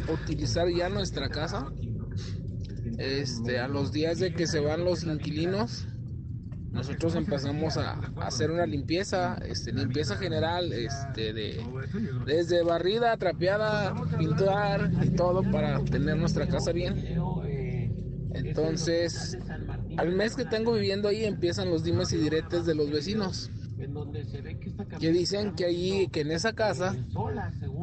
[0.08, 1.68] utilizar ya nuestra casa,
[2.98, 5.86] este, a los días de que se van los inquilinos,
[6.72, 11.64] nosotros empezamos a, hacer una limpieza, este, limpieza general, este, de,
[12.26, 17.18] desde barrida, trapeada, pintar y todo para tener nuestra casa bien.
[18.34, 19.38] Entonces,
[19.96, 23.50] al mes que tengo viviendo ahí empiezan los dimes y diretes de los vecinos.
[25.00, 26.94] Que dicen que allí, que en esa casa,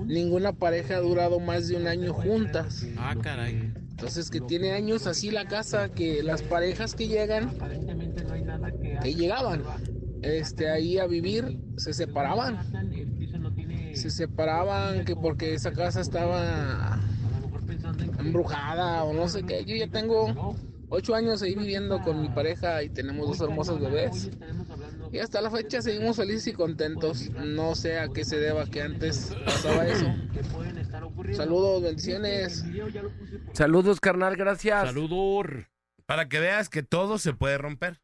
[0.06, 2.86] ninguna pareja ha durado más de un año juntas.
[2.98, 3.74] Ah, caray.
[3.94, 7.52] Entonces que tiene años así la casa, que las parejas que llegan,
[9.02, 9.62] que llegaban,
[10.24, 12.60] este, ahí a vivir, se separaban.
[13.94, 17.00] Se separaban que porque esa casa estaba
[18.20, 19.64] embrujada o no sé qué.
[19.64, 20.56] Yo ya tengo
[20.90, 24.32] ocho años ahí viviendo con mi pareja y tenemos dos hermosos bebés.
[25.14, 27.30] Y hasta la fecha seguimos felices y contentos.
[27.30, 30.08] No sé a qué se deba que antes pasaba eso.
[31.34, 32.66] Saludos, bendiciones.
[33.52, 34.88] Saludos, carnal, gracias.
[34.88, 35.70] Saludor.
[36.08, 38.02] Para que veas que todo se puede romper.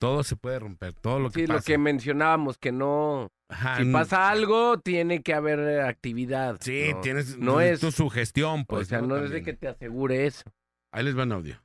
[0.00, 3.28] Todo se puede romper, todo lo que Sí, lo que mencionábamos, que no...
[3.50, 6.56] Ajá, Si pasa algo, tiene que haber eh, actividad.
[6.60, 7.80] Sí, no, tienes No es...
[7.80, 8.86] tu sugestión, pues.
[8.86, 10.44] o sea, no es de que te asegure eso.
[10.92, 11.62] Ahí les van audio.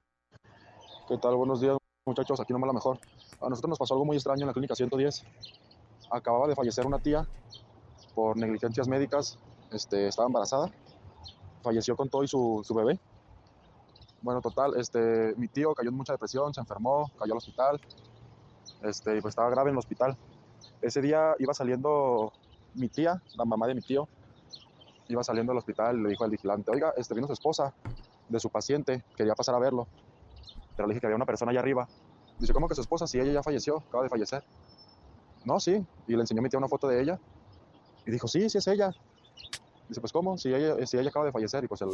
[1.07, 1.35] ¿Qué tal?
[1.35, 2.39] Buenos días, muchachos.
[2.39, 2.99] Aquí nomás la mejor.
[3.41, 5.23] A nosotros nos pasó algo muy extraño en la clínica 110.
[6.11, 7.27] Acababa de fallecer una tía
[8.13, 9.37] por negligencias médicas.
[9.71, 10.69] Este, estaba embarazada.
[11.61, 12.99] Falleció con todo y su, su bebé.
[14.21, 17.79] Bueno, total, este, mi tío cayó en mucha depresión, se enfermó, cayó al hospital.
[18.81, 20.17] Este, pues estaba grave en el hospital.
[20.81, 22.33] Ese día iba saliendo
[22.73, 24.07] mi tía, la mamá de mi tío,
[25.07, 27.73] iba saliendo del hospital le dijo al vigilante, oiga, este vino su esposa
[28.27, 29.87] de su paciente, quería pasar a verlo
[30.79, 31.89] pero le dije que había una persona allá arriba.
[32.39, 33.05] Dice, ¿cómo que su esposa?
[33.05, 34.43] Si ella ya falleció, acaba de fallecer.
[35.43, 35.85] No, sí.
[36.07, 37.19] Y le enseñó a mi tía una foto de ella.
[38.05, 38.91] Y dijo, sí, sí es ella.
[39.89, 40.37] Dice, pues ¿cómo?
[40.37, 41.63] Si ella, si ella acaba de fallecer.
[41.63, 41.89] Y pues el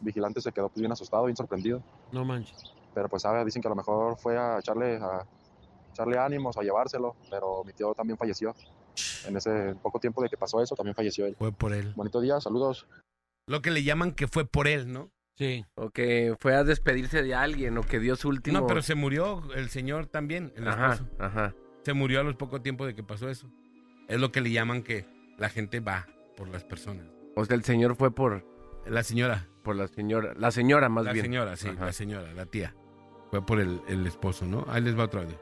[0.00, 1.82] vigilante se quedó pues, bien asustado, bien sorprendido.
[2.12, 2.58] No manches.
[2.94, 5.26] Pero pues sabe, dicen que a lo mejor fue a echarle, a
[5.92, 7.16] echarle ánimos, a llevárselo.
[7.30, 8.54] Pero mi tío también falleció.
[9.26, 11.36] En ese poco tiempo de que pasó eso, también falleció él.
[11.36, 11.92] Fue por él.
[11.96, 12.86] Bonito día, saludos.
[13.48, 15.10] Lo que le llaman que fue por él, ¿no?
[15.36, 15.64] Sí.
[15.74, 18.60] O que fue a despedirse de alguien, o que dio su último...
[18.60, 21.10] No, pero se murió el señor también, el Ajá, esposo.
[21.18, 21.54] ajá.
[21.82, 23.48] Se murió a los poco tiempo de que pasó eso.
[24.08, 25.06] Es lo que le llaman que
[25.38, 26.06] la gente va
[26.36, 27.06] por las personas.
[27.36, 28.44] O sea, el señor fue por,
[28.86, 30.32] La señora, por la señora.
[30.38, 31.26] La señora, más la bien.
[31.26, 31.86] señora, sí, Ajá.
[31.86, 32.74] la señora, la tía.
[33.30, 34.64] Fue por el, el esposo, ¿no?
[34.68, 35.38] Ahí les va otro audio.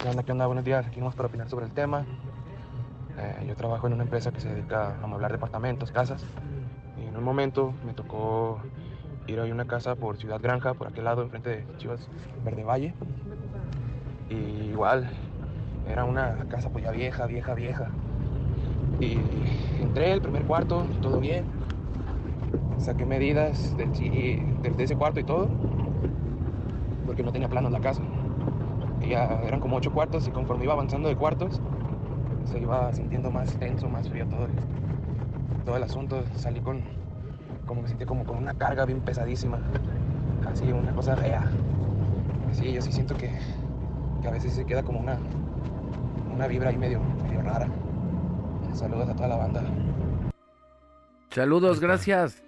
[0.00, 0.22] ¿Qué onda?
[0.24, 0.46] ¿Qué onda?
[0.46, 0.84] Buenos días.
[0.86, 2.04] Aquí vamos para opinar sobre el tema.
[3.16, 6.24] Eh, yo trabajo en una empresa que se dedica a amueblar departamentos, casas.
[7.00, 8.60] Y en un momento me tocó
[9.28, 12.08] ir a una casa por Ciudad Granja, por aquel lado, enfrente de Chivas
[12.44, 12.94] Verde Valle.
[14.30, 14.34] Y
[14.70, 15.08] igual,
[15.88, 17.90] era una casa pues ya vieja, vieja, vieja.
[19.00, 19.18] Y
[19.80, 21.44] entré el primer cuarto, todo bien.
[22.78, 25.48] Saqué medidas del, de ese cuarto y todo,
[27.06, 28.02] porque no tenía planos la casa.
[29.08, 31.60] Ya eran como ocho cuartos y conforme iba avanzando de cuartos,
[32.44, 34.52] se iba sintiendo más tenso, más frío todo el,
[35.64, 36.24] todo el asunto.
[36.34, 36.97] Salí con,
[37.68, 39.60] como me sentí como con una carga bien pesadísima,
[40.50, 41.48] así una cosa fea.
[42.52, 43.30] Sí, yo sí siento que,
[44.22, 45.18] que a veces se queda como una,
[46.34, 47.68] una vibra ahí medio, medio rara.
[48.72, 49.62] Saludos a toda la banda.
[51.30, 52.42] Saludos, gracias.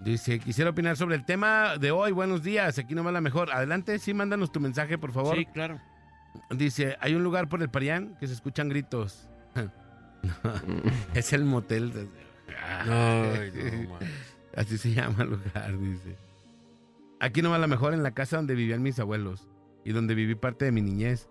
[0.00, 2.10] Dice, quisiera opinar sobre el tema de hoy.
[2.10, 3.52] Buenos días, aquí nomás la mejor.
[3.52, 5.36] Adelante, sí, mándanos tu mensaje, por favor.
[5.36, 5.78] Sí, claro.
[6.50, 9.28] Dice, hay un lugar por el Parián que se escuchan gritos.
[11.14, 12.08] es el motel.
[12.48, 13.98] Ay, no.
[14.56, 16.16] Así se llama el lugar, dice.
[17.20, 19.48] Aquí nomás la mejor en la casa donde vivían mis abuelos
[19.84, 21.28] y donde viví parte de mi niñez.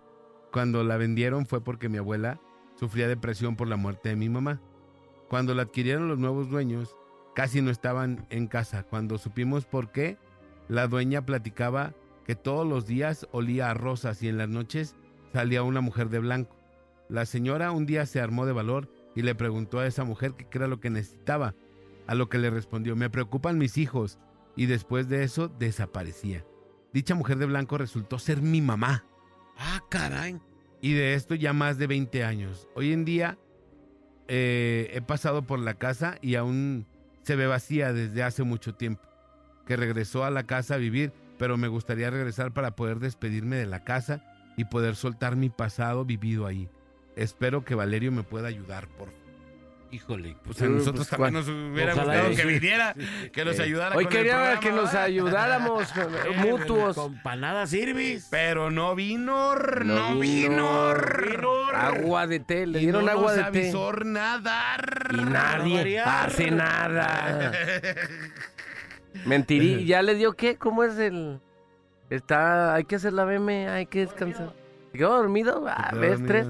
[0.52, 2.40] Cuando la vendieron fue porque mi abuela
[2.80, 4.62] sufría depresión por la muerte de mi mamá.
[5.30, 6.96] Cuando la adquirieron los nuevos dueños,
[7.36, 8.84] casi no estaban en casa.
[8.84, 10.18] Cuando supimos por qué,
[10.68, 11.94] la dueña platicaba
[12.26, 14.96] que todos los días olía a rosas y en las noches
[15.34, 16.56] salía una mujer de blanco.
[17.10, 20.48] La señora un día se armó de valor y le preguntó a esa mujer qué
[20.58, 21.56] era lo que necesitaba,
[22.08, 24.20] a lo que le respondió, me preocupan mis hijos,
[24.56, 26.46] y después de eso desaparecía.
[26.94, 29.06] Dicha mujer de blanco resultó ser mi mamá.
[29.58, 30.40] Ah, caray.
[30.82, 32.68] Y de esto ya más de 20 años.
[32.76, 33.38] Hoy en día
[34.28, 36.86] eh, he pasado por la casa y aún
[37.24, 39.04] se ve vacía desde hace mucho tiempo.
[39.66, 43.68] Que regresó a la casa a vivir, pero me gustaría regresar para poder despedirme de
[43.68, 44.24] la casa
[44.58, 46.70] y poder soltar mi pasado vivido ahí.
[47.16, 49.22] Espero que Valerio me pueda ayudar, por favor.
[49.94, 50.38] Híjole.
[50.46, 52.48] Pues a nosotros también nos hubiera Ojalá gustado que sí.
[52.48, 52.96] viniera,
[53.34, 55.90] que nos ayudara Hoy con el quería que nos ayudáramos
[56.38, 56.96] mutuos.
[56.96, 58.30] Con panadas sirvis.
[58.32, 59.84] Pero no vino, no,
[60.14, 60.94] No vino.
[60.96, 61.52] vino.
[61.76, 63.60] Agua de té, le Y dieron no agua nos de té.
[63.66, 64.78] avisó nada.
[65.12, 67.52] Y nadie hace nada.
[69.26, 70.58] Mentirí, ¿ya le dio qué?
[70.58, 71.40] ¿Cómo es el...?
[72.10, 74.54] Está, hay que hacer la BM, hay que descansar.
[74.92, 75.66] ¿Se ¿Quedó dormido?
[75.68, 76.22] Ah, ¿Ves?
[76.26, 76.48] Tres.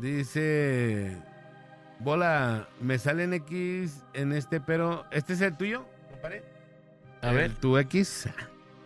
[0.00, 1.16] Dice,
[2.00, 5.86] bola, me salen X en este, pero ¿este es el tuyo?
[6.10, 6.42] compadre?
[7.22, 7.44] A ver.
[7.46, 8.28] El- tu X,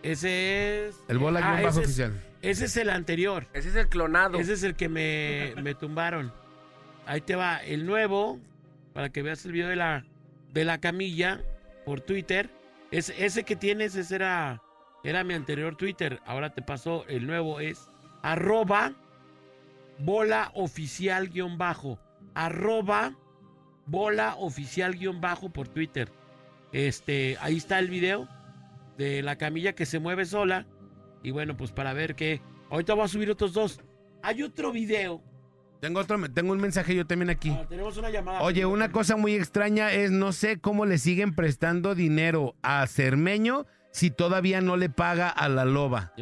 [0.03, 0.95] Ese es.
[1.09, 2.13] el bola Ah, guion bajo es- oficial.
[2.41, 3.45] Ese es el anterior.
[3.53, 4.39] Ese es el clonado.
[4.39, 6.31] Ese es el que me, me tumbaron.
[7.05, 8.39] Ahí te va el nuevo,
[8.93, 10.05] para que veas el video de la,
[10.53, 11.41] de la camilla
[11.85, 12.49] por Twitter.
[12.89, 14.61] Es, ese que tienes, ese era,
[15.03, 16.19] era mi anterior Twitter.
[16.25, 17.89] Ahora te pasó, el nuevo es
[18.23, 18.93] arroba
[20.03, 21.99] bola oficial guion bajo.
[22.33, 23.15] Arroba
[23.85, 26.11] bola oficial guion bajo por Twitter.
[26.71, 28.27] Este, ahí está el video
[28.97, 30.65] de la camilla que se mueve sola.
[31.23, 32.41] Y bueno, pues para ver qué.
[32.69, 33.81] Ahorita voy a subir otros dos.
[34.23, 35.21] Hay otro video.
[35.81, 37.49] Tengo otro, tengo un mensaje yo también aquí.
[37.49, 38.41] Ah, tenemos una llamada.
[38.41, 43.65] Oye, una cosa muy extraña es, no sé cómo le siguen prestando dinero a Cermeño
[43.91, 46.13] si todavía no le paga a la loba.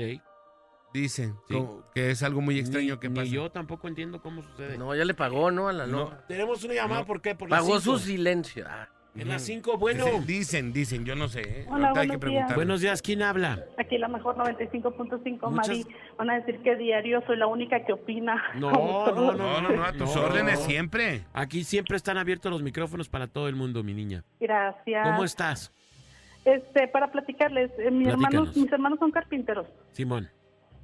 [0.94, 1.54] Dicen Sí.
[1.54, 3.28] como que es algo muy extraño ni, que ni pasa.
[3.28, 4.78] yo tampoco entiendo cómo sucede.
[4.78, 5.68] No, ya le pagó, ¿no?
[5.68, 6.12] A la No.
[6.28, 7.06] Tenemos una llamada, No.
[7.08, 7.36] ¿por qué?
[7.36, 8.66] Por Pagó su silencio.
[8.68, 8.90] Ah.
[9.16, 10.06] En las 5, bueno.
[10.26, 11.42] Dicen, dicen, yo no sé.
[11.42, 11.66] ¿eh?
[11.68, 12.20] Hola, Ahorita hay que buenos días.
[12.22, 12.56] preguntar.
[12.56, 13.66] Buenos días, ¿quién habla?
[13.78, 15.86] Aquí la mejor 95.5, Muchas- Mari.
[16.18, 18.42] Van a decir que diario soy la única que opina.
[18.56, 19.34] No, no.
[19.34, 20.22] No, no, no, a tus No.
[20.22, 21.26] órdenes siempre.
[21.34, 24.24] Aquí siempre están abiertos los micrófonos para todo el mundo, mi niña.
[24.40, 25.08] Gracias.
[25.08, 25.74] ¿Cómo estás,
[26.46, 28.34] Este, para platicarles, eh, mis, Platícanos.
[28.34, 30.30] hermanos, mis hermanos son carpinteros Simón?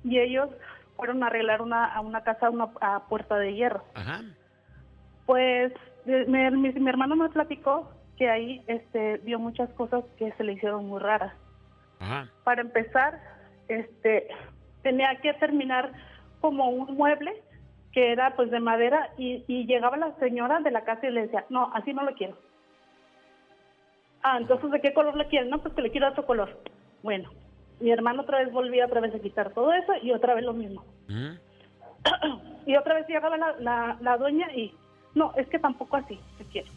[0.06, 0.50] Y ellos
[0.96, 3.84] fueron a arreglar una, a una casa una, a puerta de hierro.
[3.96, 4.22] Ajá.
[5.26, 5.74] Pues
[6.06, 10.44] eh, mi, mi- mi hermano me platicó que ahí este, vio muchas cosas que se
[10.44, 11.34] le hicieron muy raras.
[12.00, 12.30] Ajá.
[12.46, 13.20] Para empezar,
[13.68, 14.28] este,
[14.84, 15.92] tenía que terminar
[16.40, 17.34] como un mueble
[17.92, 21.24] que era pues de madera y, y llegaba la señora de la casa y le
[21.24, 22.38] decía, no, así no lo quiero.
[24.22, 25.50] Ah, entonces, ¿de qué color le quieren?
[25.50, 26.60] No, pues que le quiero otro color.
[27.04, 27.30] Bueno,
[27.80, 30.54] mi hermano otra vez volvía otra vez a quitar todo eso y otra vez lo
[30.54, 30.84] mismo.
[31.10, 31.38] Ujú.
[32.66, 34.74] y otra vez llegaba la, la, la dueña y,
[35.14, 36.70] no, es que tampoco así se quiere.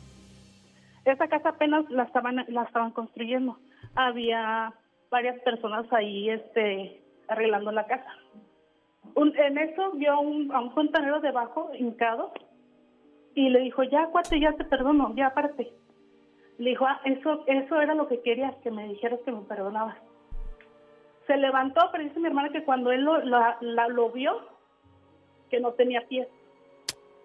[1.05, 3.59] Esa casa apenas la estaban, la estaban construyendo.
[3.94, 4.72] Había
[5.11, 8.12] varias personas ahí este, arreglando la casa.
[9.14, 12.32] Un- en eso vio a un, a un fontanero debajo, hincado,
[13.34, 15.70] y le dijo, ya, cuate, ya te perdono, ya, aparte.
[16.59, 19.96] Le dijo, ah, eso, eso era lo que querías, que me dijeras que me perdonabas.
[21.29, 24.33] Se levantó, pero dice mi hermana que cuando él lo, la- la- lo vio,
[25.51, 26.26] que no tenía pies,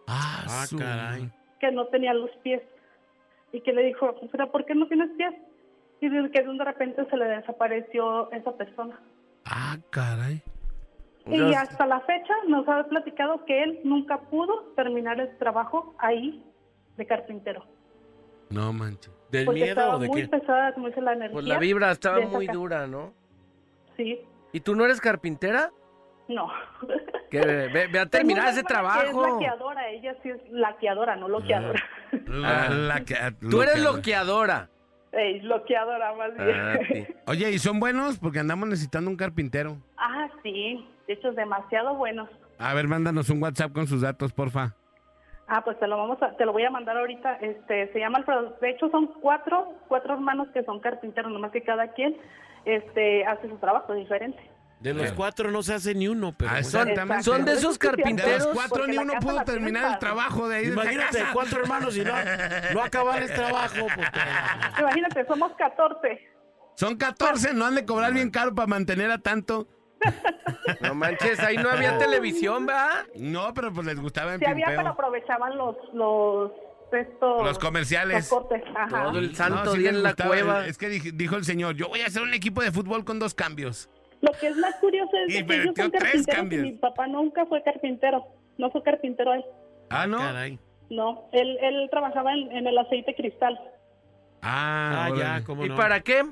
[0.07, 1.31] Ah, Ah, su- caray.
[1.59, 2.61] que no tenía los pies.
[3.53, 5.33] Y que le dijo, pero ¿por qué no tienes pies?
[6.01, 8.99] Y dice que de repente se le desapareció esa persona.
[9.45, 10.41] Ah, caray.
[11.25, 16.43] Y hasta la fecha nos ha platicado que él nunca pudo terminar el trabajo ahí
[16.97, 17.63] de carpintero.
[18.49, 19.13] No manches.
[19.31, 20.27] ¿Del porque miedo estaba o de muy qué?
[20.27, 21.33] pesada, como dice la energía.
[21.33, 23.13] Pues la vibra estaba muy dura, ¿no?
[23.97, 24.19] Sí,
[24.51, 25.69] ¿Y tú no eres carpintera?
[26.27, 26.49] no.
[27.29, 29.25] Que ve, ve a terminar ese trabajo.
[29.25, 31.81] Es laqueadora, ella sí es laqueadora, no loqueadora.
[32.27, 32.69] La- Ah.
[32.69, 33.15] la que-
[33.49, 34.69] Tú eres lo que- loqueadora.
[35.11, 36.59] Ey, loqueadora más bien.
[36.59, 37.07] Ah, sí.
[37.27, 38.19] Oye, ¿y son buenos?
[38.19, 39.77] Porque andamos necesitando un carpintero.
[39.97, 42.29] Ah, sí, de hecho es demasiado buenos.
[42.59, 44.75] A ver, mándanos un WhatsApp con sus datos, porfa.
[45.47, 47.35] Ah, pues te lo vamos a, te lo voy a mandar ahorita.
[47.41, 48.57] Este, se llama Alfredo.
[48.61, 52.15] De hecho son cuatro, cuatro hermanos que son carpinteros, nomás que cada quien,
[52.65, 54.49] este, hace su trabajo diferente.
[54.79, 57.23] De los cuatro no se hace ni uno, pero Ah, bueno.
[57.23, 58.47] Son de esos De los carpinteros.
[58.53, 62.11] cuatro porque ni uno pudo terminar el trabajo de ahí Imagínate, cuatro hermanos y no,
[62.73, 63.87] no acabar el trabajo.
[63.95, 64.09] Pues,
[64.79, 66.19] Imagínate, somos 14.
[66.75, 69.67] Son 14, no han de cobrar bien caro para mantener a tanto.
[70.81, 73.05] No manches, ahí no había televisión, ¿verdad?
[73.15, 76.51] No, pero pues les gustaba en Sí había, pero aprovechaban los, los,
[76.93, 77.43] estos...
[77.43, 78.31] Los comerciales.
[78.75, 79.03] Ajá.
[79.05, 80.65] Todo el santo No, sí día les en la cueva.
[80.67, 83.19] Es que dij- dijo el señor, yo voy a hacer un equipo de fútbol con
[83.19, 83.89] dos cambios.
[84.21, 86.77] Lo que es más curioso es Y que ellos metió son tres carpinteros y mi
[86.77, 88.25] papá nunca fue carpintero.
[88.57, 89.43] no fue carpintero él.
[89.89, 90.17] Ah, ¿no?
[90.19, 90.59] Caray.
[90.89, 93.59] No, él, él trabajaba en, en el aceite cristal.
[94.41, 95.75] Ah, Ah, ya, cómo ¿Y no.
[95.75, 96.23] para qué?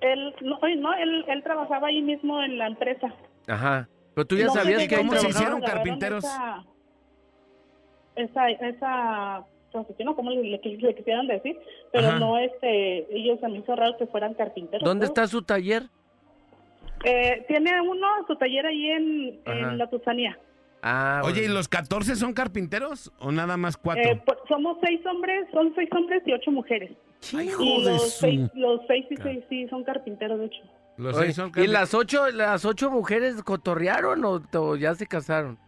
[0.00, 3.12] Él, no, no él, él trabajaba ahí mismo en la empresa.
[3.48, 3.88] Ajá.
[4.14, 6.24] Pero tú ya No sabías que cómo se hicieron carpinteros?
[6.24, 6.64] Esa,
[8.16, 9.44] esa, esa
[9.74, 11.58] o como le, le- le quisieran decir,
[11.92, 12.18] pero Ajá.
[12.18, 14.82] no, este, ellos se me hizo raro que fueran carpinteros.
[14.88, 15.84] ¿Dónde está su taller?
[17.04, 19.40] Eh, tiene uno su taller ahí en,
[19.78, 20.38] la Tusanía.
[20.82, 24.02] Ah, Oye, ¿y los 14 son carpinteros o nada más cuatro?
[24.04, 26.92] Eh, pues, somos seis hombres, son seis hombres y ocho mujeres.
[27.32, 29.04] Hijo y de los su- seis, los seis
[29.48, 30.62] sí, son carpinteros, de hecho.
[30.96, 35.06] los Oye, seis son ¿Y las ocho, las ocho mujeres cotorrearon o, o ya se
[35.06, 35.58] casaron?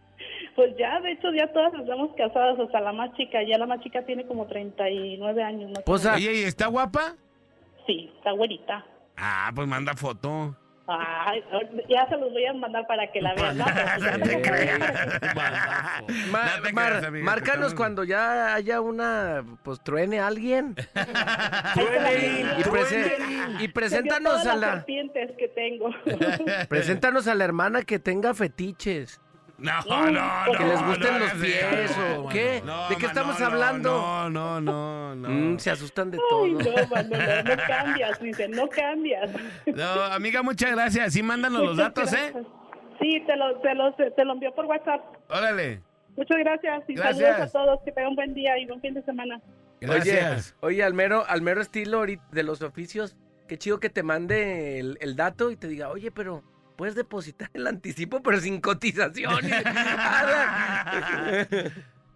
[0.59, 3.39] Pues ya, de hecho, ya todas estamos casadas, hasta la más chica.
[3.49, 5.69] Ya la más chica tiene como 39 años.
[5.69, 6.05] más o Pues.
[6.05, 7.15] Oye, ¿y está guapa?
[7.87, 8.85] Sí, está güerita.
[9.15, 10.53] Ah, pues manda foto.
[10.85, 11.41] Ay,
[11.87, 13.57] ya se los voy a mandar para que la vean.
[13.57, 13.65] ¿no?
[14.17, 14.79] No te creas.
[16.29, 20.75] Ma- No te Mar- creas, amiga, márcanos estamos- cuando ya haya una, pues truene alguien.
[21.73, 23.17] Truene, y, prese-
[23.61, 25.89] y preséntanos a las la, serpientes que tengo.
[26.67, 29.21] preséntanos a la hermana que tenga fetiches.
[29.59, 32.61] No, Mm, no, que no, les gusten no los pies o qué.
[32.65, 33.91] No, ¿De qué estamos hablando?
[33.91, 35.29] No, no, no, no.
[35.29, 36.47] Mm, se asustan de Ay, todo.
[36.47, 39.29] no, Manolo, no cambias, dice, no cambias.
[39.65, 41.13] No, amiga, muchas gracias.
[41.13, 42.33] Sí, mándanos los datos, ¿eh?
[43.01, 45.01] Sí, te lo, te, lo, te lo envío por WhatsApp.
[45.29, 45.81] Órale.
[46.17, 47.17] Muchas gracias y Gracias.
[47.17, 47.79] saludos a todos.
[47.85, 49.39] Que tengan buen día y buen fin de semana.
[49.79, 50.55] Gracias.
[50.61, 53.15] Oye, oye, al mero, al mero estilo ahorita de los oficios,
[53.47, 56.43] qué chido que te mande el, el dato y te diga, oye, pero
[56.79, 59.43] puedes depositar el anticipo, pero sin cotización.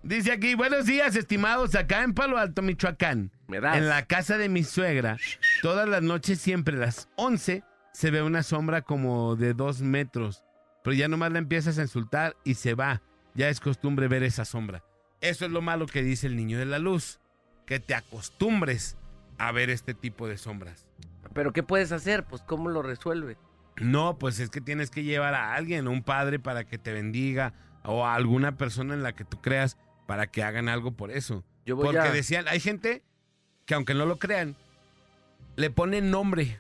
[0.04, 3.34] Dice aquí, buenos días, estimados, acá en Palo Alto, Michoacán.
[3.50, 3.76] Me das.
[3.76, 5.18] En la casa de mi suegra,
[5.62, 7.62] todas las noches, siempre a las 11,
[7.92, 10.46] se ve una sombra como de dos metros.
[10.82, 13.02] Pero ya nomás la empiezas a insultar y se va.
[13.34, 14.82] Ya es costumbre ver esa sombra.
[15.20, 17.20] Eso es lo malo que dice el niño de la luz.
[17.66, 18.96] Que te acostumbres
[19.38, 20.88] a ver este tipo de sombras.
[21.34, 22.24] pero ¿qué puedes hacer?
[22.24, 23.36] Pues cómo lo resuelve.
[23.78, 27.54] No, pues es que tienes que llevar a alguien, un padre para que te bendiga
[27.84, 31.44] o a alguna persona en la que tú creas para que hagan algo por eso.
[31.66, 33.04] Yo voy Porque a- decían, hay gente
[33.66, 34.56] que aunque no lo crean,
[35.56, 36.60] le ponen nombre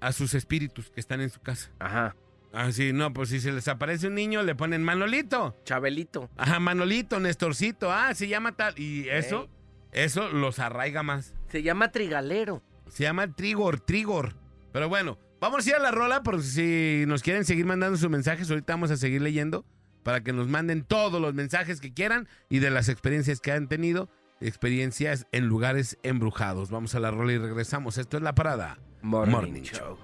[0.00, 1.70] a sus espíritus que están en su casa.
[1.78, 2.16] Ajá.
[2.52, 5.54] Así, no, pues si se les aparece un niño, le ponen Manolito.
[5.64, 6.28] Chabelito.
[6.36, 8.76] Ajá, Manolito, Nestorcito, ah, se llama tal.
[8.78, 9.48] Y eso,
[9.92, 11.32] eso los arraiga más.
[11.48, 12.60] Se llama trigalero.
[12.88, 14.34] Se llama Trigor, Trigor.
[14.72, 18.08] Pero bueno, vamos a ir a la rola por si nos quieren seguir mandando sus
[18.10, 18.50] mensajes.
[18.50, 19.64] Ahorita vamos a seguir leyendo
[20.02, 23.68] para que nos manden todos los mensajes que quieran y de las experiencias que han
[23.68, 24.08] tenido,
[24.40, 26.70] experiencias en lugares embrujados.
[26.70, 27.98] Vamos a la rola y regresamos.
[27.98, 28.78] Esto es La Parada.
[29.02, 29.98] Morning, show.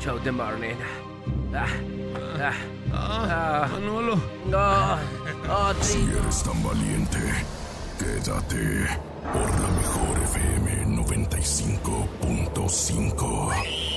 [0.00, 0.74] Show de morning.
[1.54, 1.66] Ah,
[2.40, 2.52] ah,
[2.92, 3.68] ah.
[3.72, 4.16] Manolo.
[4.46, 4.98] No.
[5.48, 7.18] Oh, Si eres tan valiente,
[7.98, 8.86] quédate
[9.32, 13.91] por la mejor FM 95.5.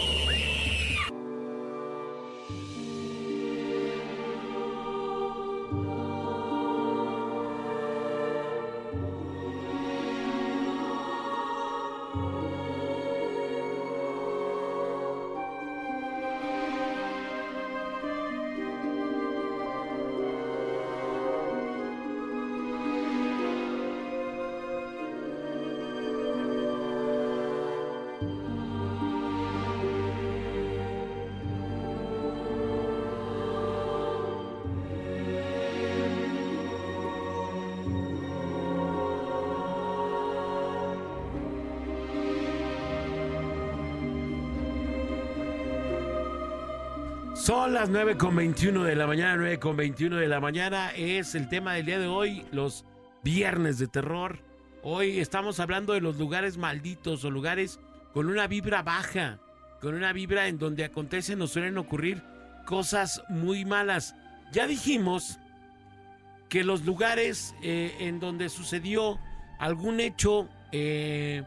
[47.45, 50.89] Son las 9 con 21 de la mañana, 9 con 21 de la mañana.
[50.95, 52.85] Es el tema del día de hoy, los
[53.21, 54.39] viernes de terror.
[54.81, 57.79] Hoy estamos hablando de los lugares malditos o lugares
[58.15, 59.37] con una vibra baja,
[59.79, 62.23] con una vibra en donde acontecen o suelen ocurrir
[62.65, 64.15] cosas muy malas.
[64.51, 65.37] Ya dijimos
[66.49, 69.19] que los lugares eh, en donde sucedió
[69.59, 71.43] algún hecho eh,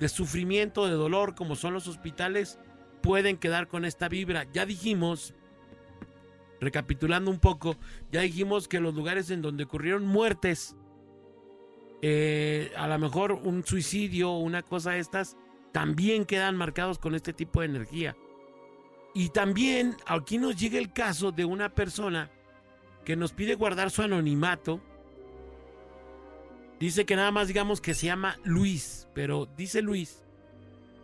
[0.00, 2.58] de sufrimiento, de dolor, como son los hospitales,
[3.00, 4.46] pueden quedar con esta vibra.
[4.52, 5.34] Ya dijimos,
[6.60, 7.76] recapitulando un poco,
[8.10, 10.76] ya dijimos que los lugares en donde ocurrieron muertes,
[12.02, 15.36] eh, a lo mejor un suicidio o una cosa de estas,
[15.72, 18.16] también quedan marcados con este tipo de energía.
[19.14, 22.30] Y también aquí nos llega el caso de una persona
[23.04, 24.80] que nos pide guardar su anonimato.
[26.78, 30.22] Dice que nada más digamos que se llama Luis, pero dice Luis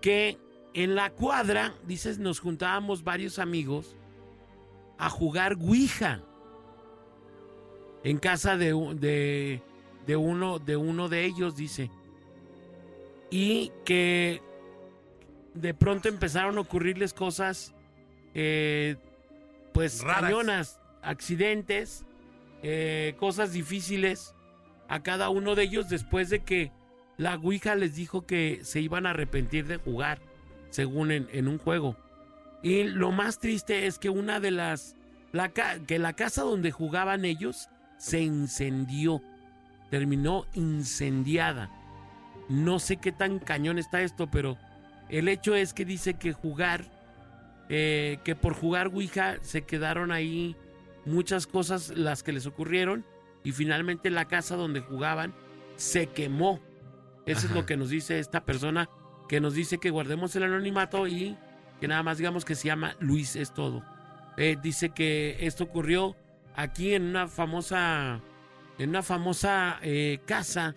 [0.00, 0.38] que
[0.74, 3.96] en la cuadra, dices, nos juntábamos varios amigos
[4.98, 6.20] a jugar Ouija.
[8.02, 9.62] en casa de, u- de,
[10.06, 11.90] de uno, de uno de ellos, dice.
[13.30, 14.42] Y que
[15.54, 17.72] de pronto empezaron a ocurrirles cosas,
[18.34, 18.96] eh,
[19.72, 20.20] pues Raras.
[20.22, 22.04] cañonas, accidentes,
[22.62, 24.34] eh, cosas difíciles
[24.88, 26.72] a cada uno de ellos después de que
[27.16, 30.18] la Ouija les dijo que se iban a arrepentir de jugar,
[30.74, 31.96] según en, en un juego.
[32.60, 34.96] Y lo más triste es que una de las...
[35.30, 39.22] La, que la casa donde jugaban ellos se incendió.
[39.88, 41.70] Terminó incendiada.
[42.48, 44.58] No sé qué tan cañón está esto, pero
[45.08, 46.90] el hecho es que dice que jugar,
[47.68, 50.56] eh, que por jugar Ouija se quedaron ahí
[51.04, 53.04] muchas cosas las que les ocurrieron
[53.44, 55.34] y finalmente la casa donde jugaban
[55.76, 56.60] se quemó.
[57.26, 58.88] Eso es lo que nos dice esta persona,
[59.28, 61.36] que nos dice que guardemos el anonimato y
[61.80, 63.82] que nada más digamos que se llama Luis es todo.
[64.36, 66.16] Eh, dice que esto ocurrió
[66.54, 68.20] aquí en una famosa,
[68.78, 70.74] en una famosa eh, casa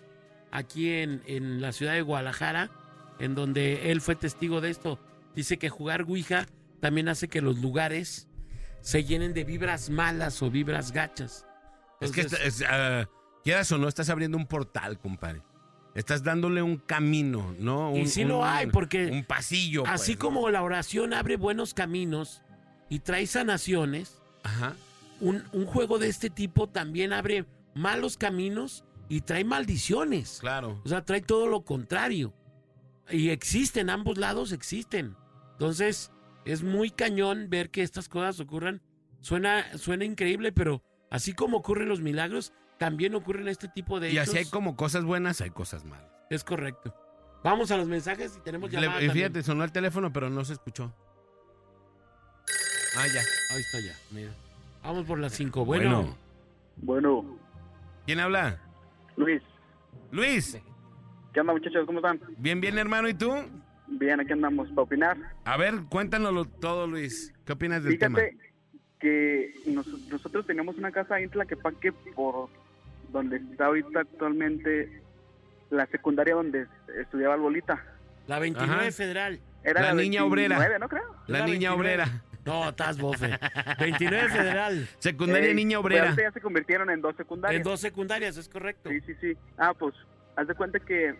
[0.50, 2.70] aquí en, en la ciudad de Guadalajara,
[3.18, 4.98] en donde él fue testigo de esto.
[5.34, 6.46] Dice que jugar Ouija
[6.80, 8.28] también hace que los lugares
[8.80, 11.46] se llenen de vibras malas o vibras gachas.
[12.00, 13.08] Es que, es, ah,
[13.42, 15.42] quieras o no, estás abriendo un portal, compadre.
[15.98, 17.94] Estás dándole un camino, ¿no?
[17.96, 19.82] Y Un- sí lo hay, porque Un pasillo.
[19.86, 20.24] así pues, ¿no?
[20.36, 22.42] como la oración abre buenos caminos
[22.88, 24.76] y trae sanaciones, Ajá.
[25.20, 30.38] un, un juego de este tipo también abre malos caminos y trae maldiciones.
[30.40, 30.80] Claro.
[30.84, 32.32] O sea, trae todo lo contrario.
[33.10, 35.16] Y existen, ambos lados existen.
[35.54, 36.12] Entonces,
[36.44, 38.82] es muy cañón ver que estas cosas ocurran.
[39.20, 40.80] Suena, suena increíble, pero
[41.10, 44.28] así como ocurren los milagros, también ocurren este tipo de Y hechos.
[44.28, 46.10] así hay como cosas buenas, hay cosas malas.
[46.30, 46.94] Es correcto.
[47.44, 49.26] Vamos a los mensajes y tenemos Le- llamada y también.
[49.28, 50.92] fíjate, sonó el teléfono, pero no se escuchó.
[52.96, 53.20] Ah, ya.
[53.54, 54.32] Ahí está ya, mira.
[54.82, 55.64] Vamos por las cinco.
[55.64, 56.16] Bueno,
[56.76, 57.36] Bueno,
[58.06, 58.58] ¿Quién habla?
[59.16, 59.42] Luis,
[60.12, 60.58] Luis.
[61.32, 61.84] ¿qué onda muchachos?
[61.86, 62.20] ¿Cómo están?
[62.38, 63.08] Bien, bien, hermano.
[63.08, 63.32] ¿Y tú?
[63.88, 65.16] Bien, aquí andamos para opinar.
[65.44, 67.32] A ver, cuéntanoslo todo, Luis.
[67.44, 68.18] ¿Qué opinas del tema?
[68.18, 68.52] Fíjate
[69.00, 72.48] que nos- nosotros teníamos una casa ahí en Tlaquepaque por
[73.08, 75.02] donde está ahorita actualmente
[75.70, 76.66] la secundaria donde
[77.00, 77.82] estudiaba el Bolita.
[78.26, 78.92] la 29 Ajá.
[78.92, 79.40] Federal.
[79.64, 80.56] Era La niña obrera.
[80.58, 81.16] 29, ¿no creo?
[81.26, 81.76] La La niña 29.
[81.76, 82.22] obrera.
[82.44, 83.38] No, estás bofe.
[83.80, 84.88] 29 Federal.
[84.98, 86.14] Secundaria Eh, niña obrera.
[86.16, 87.58] ya se convirtieron en dos secundarias.
[87.58, 88.88] En dos secundarias, es correcto.
[88.90, 89.36] Sí, sí, sí.
[89.58, 89.94] Ah, pues,
[90.36, 91.14] haz de cuenta que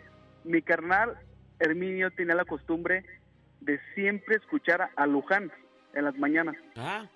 [0.45, 1.16] mi carnal
[1.59, 3.05] Herminio tenía la costumbre
[3.61, 5.51] de siempre escuchar a- Luján
[5.95, 6.57] en las mañanas.
[6.76, 7.07] Ah,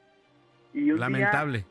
[0.74, 1.64] Y un día, Lamentable.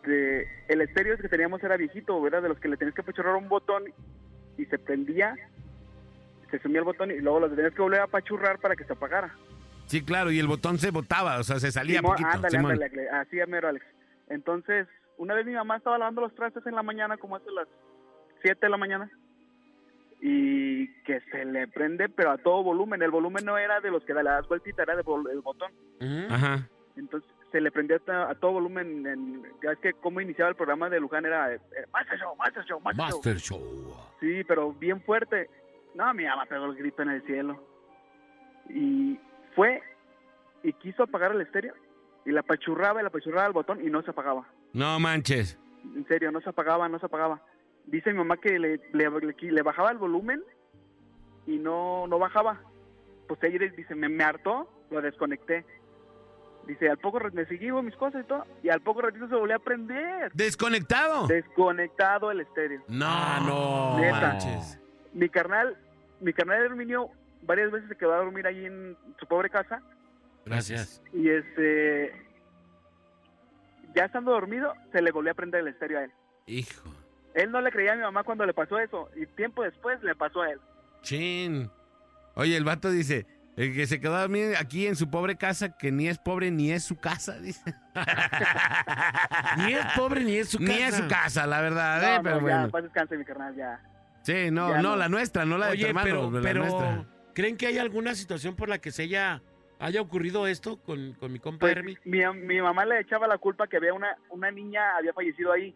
[0.00, 2.42] Este, el estéreo que teníamos era viejito, ¿verdad?
[2.42, 3.84] De los que le tenías que apachurrar un botón
[4.56, 5.34] y se prendía,
[6.50, 8.92] se sumía el botón y luego lo tenías que volver a apachurrar para que se
[8.92, 9.34] apagara.
[9.86, 12.28] Sí, claro, y el botón se botaba, o sea, se salía Simón, poquito.
[12.30, 13.84] ándale, ándale, así es mero, Alex.
[14.28, 14.86] Entonces,
[15.18, 17.66] una vez mi mamá estaba lavando los trastes en la mañana, como hace las
[18.42, 19.10] 7 de la mañana,
[20.22, 23.02] y que se le prende, pero a todo volumen.
[23.02, 25.72] El volumen no era de los que le das vueltita, era del botón.
[26.00, 26.26] ujú.
[26.34, 26.68] Ajá.
[26.96, 29.06] Entonces, se le prendía a, todo volumen.
[29.06, 31.60] En, ya es que como iniciaba el programa de Luján era eh,
[31.92, 33.58] Master Show, Master Show, Master, Show.
[33.58, 33.96] Show.
[34.20, 35.48] Sí, pero bien fuerte.
[35.94, 37.62] No, mi mamá pegó el grito en el cielo.
[38.68, 39.18] Y
[39.54, 39.82] fue
[40.62, 41.74] y quiso apagar el estéreo.
[42.24, 44.46] Y la apachurraba y la apachurraba el botón y no se apagaba.
[44.72, 45.58] No manches.
[45.96, 47.40] En serio, no se apagaba, no se apagaba.
[47.86, 50.42] Dice mi mamá que le, le, le- le bajaba el volumen
[51.46, 52.60] y no, no bajaba.
[53.26, 55.64] Pues ella dice, me, me hartó, lo desconecté.
[56.70, 59.34] Dice, al poco me seguí con mis cosas y todo, y al poco ratito se
[59.34, 60.30] volvió a prender.
[60.34, 61.26] ¿Desconectado?
[61.26, 62.80] Desconectado el estéreo.
[62.86, 63.98] No, no.
[63.98, 64.20] Neta.
[64.20, 64.78] manches.
[65.12, 65.76] Mi carnal,
[66.20, 67.10] mi carnal Herminio
[67.42, 69.82] varias veces se quedó a dormir ahí en su pobre casa
[70.46, 71.02] Gracias.
[71.12, 72.12] y este
[73.96, 76.12] ya estando dormido se le volvió a prender el estéreo a él.
[76.46, 76.88] Hijo.
[77.34, 80.14] Él no le creía a mi mamá cuando le pasó eso y tiempo después le
[80.14, 80.60] pasó a él.
[81.02, 81.68] Chin.
[82.36, 83.26] Oye, el vato dice,
[83.56, 84.28] el que se quedó a
[84.58, 87.74] aquí en su pobre casa, que ni es pobre ni es su casa, dice.
[89.58, 90.72] Ni es pobre ni es su casa.
[90.72, 92.70] Ni es su casa, la verdad, No, eh, no, pero ya, bueno.
[92.70, 93.80] paz descanse mi carnal, ya.
[94.22, 94.96] Sí, no, ya no, no.
[94.96, 97.04] la nuestra, no la de tu hermano, pero, la pero nuestra.
[97.34, 99.42] ¿creen que hay alguna situación por la que se haya,
[99.78, 101.96] haya ocurrido esto con, con mi compa Pues, Hermi?
[102.04, 105.74] mi, mi mamá le echaba la culpa que había una, una niña había fallecido ahí.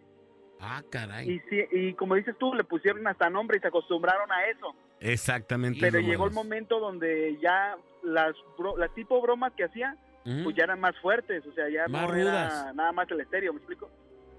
[0.67, 1.41] Ah, caray.
[1.73, 4.75] Y, como dices tú, le pusieron hasta nombre y se acostumbraron a eso.
[5.01, 5.79] Exactamente.
[5.81, 9.97] Pero llegó el momento donde ya las, bro- las tipo bromas que hacía,
[10.43, 11.45] pues ya eran más fuertes.
[11.47, 12.53] O sea, ya Más no rudas.
[12.63, 13.91] era nada más el estéreo, ¿me explico?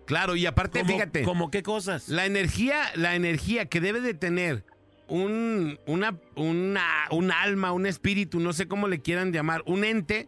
[0.06, 2.10] Claro, y aparte, ¿Cómo- fíjate, ¿Cómo qué cosas?
[2.10, 4.64] la energía, la energía que debe de tener
[5.08, 10.28] un, una, una, un alma, un espíritu, no sé cómo le quieran llamar, un ente,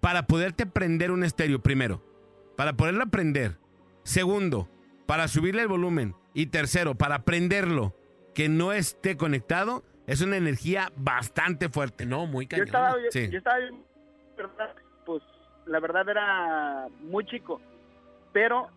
[0.00, 2.02] para poderte prender un estéreo, primero.
[2.56, 3.56] Para poderlo prender.
[4.02, 4.68] Segundo,
[5.12, 7.94] para subirle el volumen y tercero, para prenderlo,
[8.34, 12.06] que no esté conectado, es una energía bastante fuerte.
[12.06, 12.66] No, muy Yo cañón.
[12.68, 13.28] estaba, yo, Sí.
[13.30, 13.84] yo estaba bien,
[14.38, 14.74] ¿verdad?
[15.04, 15.22] pues
[15.66, 17.60] la verdad era muy chico,
[18.32, 18.70] pero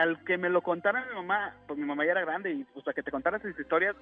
[0.00, 2.88] al que me lo contara mi mamá, pues mi mamá ya era grande y pues
[2.88, 3.94] a que te contara esas historias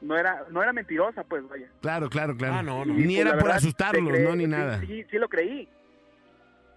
[0.00, 1.68] no era no era mentirosa, pues vaya.
[1.82, 2.54] Claro, claro, claro.
[2.54, 2.94] Ah, no, no.
[2.94, 4.80] Ni Pues, era por verdad, asustarlos, no, ni sí, nada.
[4.80, 5.68] Sí, sí lo creí.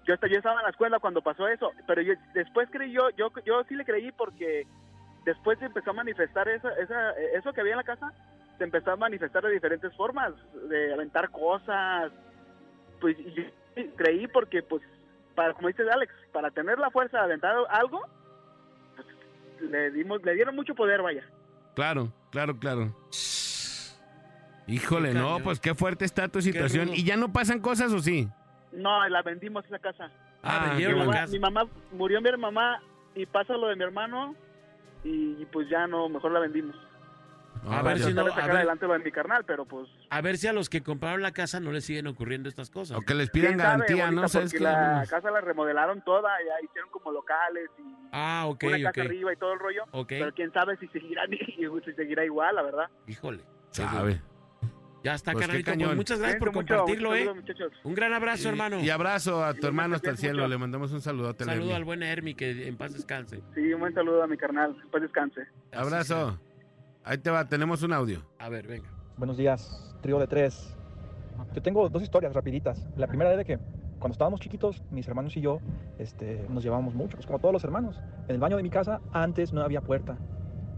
[0.05, 3.09] Yo, hasta- yo estaba en la escuela cuando pasó eso, pero yo, después creí yo,
[3.11, 4.67] yo, yo sí le creí porque
[5.25, 8.11] después se empezó a manifestar esa, esa, eso que había en la casa,
[8.57, 10.33] se empezó a manifestar de diferentes formas,
[10.69, 12.11] de aventar cosas,
[12.99, 13.43] pues y yo
[13.95, 14.81] creí porque pues,
[15.35, 18.01] para como dice Alex, para tener la fuerza de aventar algo,
[18.95, 21.23] pues, le dimos, le dieron mucho poder, vaya.
[21.75, 22.93] Claro, claro, claro.
[24.67, 26.89] Híjole, no, pues qué fuerte está tu situación.
[26.93, 28.29] ¿Y ya no pasan cosas o sí?
[28.75, 30.09] No, la vendimos esa casa.
[30.41, 31.31] Ah, Ah, vendieron la mi, mamá, casa.
[31.33, 32.81] mi mamá murió mi mamá
[33.15, 34.35] y pasa lo de mi hermano
[35.03, 36.75] y, pues ya no, mejor la vendimos.
[37.65, 38.05] A Ah, ver vaya.
[38.05, 38.51] si no- a ver.
[38.57, 41.31] adelante lo de mi carnal, pero pues A ver si a los que compraron la
[41.31, 42.97] casa no les siguen ocurriendo estas cosas.
[42.97, 44.27] O que les pidan sabe, garantía, bonita, ¿no?
[44.27, 48.91] ¿Sabes porque la casa la remodelaron toda, ya hicieron como locales y Ah, ok, una
[48.91, 50.09] casa arriba y todo el rollo, Ok.
[50.09, 51.23] pero quién sabe si seguirá
[51.85, 52.89] si seguirá igual, la verdad.
[53.07, 53.43] Híjole.
[53.69, 54.21] Sabe.
[55.03, 55.65] Ya está, Pues carnalito.
[55.71, 55.95] Pues cañón.
[55.97, 57.29] muchas gracias por mucho, compartirlo, ¿eh?
[57.83, 58.79] Un gran abrazo, Y- hermano.
[58.79, 60.43] Y abrazo a tu hermano hasta el cielo.
[60.43, 60.47] mucho.
[60.49, 61.43] Le mandamos un saludote.
[61.43, 63.41] Saludo al buen Hermi, que en paz descanse.
[63.53, 65.41] Sí, un buen saludo a mi carnal, después descanse.
[65.73, 66.39] Abrazo.
[67.03, 68.25] Ahí te va, tenemos un audio.
[68.39, 68.89] A ver, venga.
[69.17, 70.73] Buenos días, trío de tres.
[71.53, 72.87] Yo tengo dos historias rapiditas.
[72.95, 73.57] La primera es de que
[73.99, 75.59] cuando estábamos chiquitos, mis hermanos y yo
[75.99, 77.99] este, nos llevábamos mucho, pues como todos los hermanos.
[78.27, 80.17] En el baño de mi casa antes no había puerta,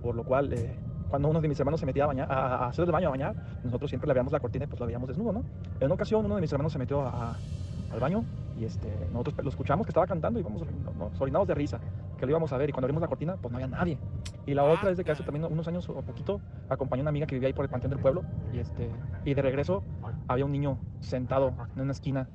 [0.01, 0.76] por lo cual eh,
[1.16, 3.11] cuando uno de mis hermanos se metía a, bañar, a, a hacer el baño, a
[3.11, 5.43] bañar, nosotros siempre le abríamos la cortina y pues lo veíamos desnudo, ¿no?
[5.80, 7.38] En una ocasión uno de mis hermanos se metió a-
[7.93, 8.26] al baño
[8.59, 10.63] y este, nosotros lo escuchamos que estaba cantando y vamos,
[10.97, 11.80] nos orinamos de risa,
[12.18, 13.97] que lo íbamos a ver y cuando abrimos la cortina pues no había nadie.
[14.45, 17.09] Y la otra es de que hace también unos años o poquito acompañé a una
[17.11, 18.89] amiga que vivía ahí por el Panteón del Pueblo y, este,
[19.24, 19.84] y de regreso
[20.28, 22.28] había un niño sentado en una esquina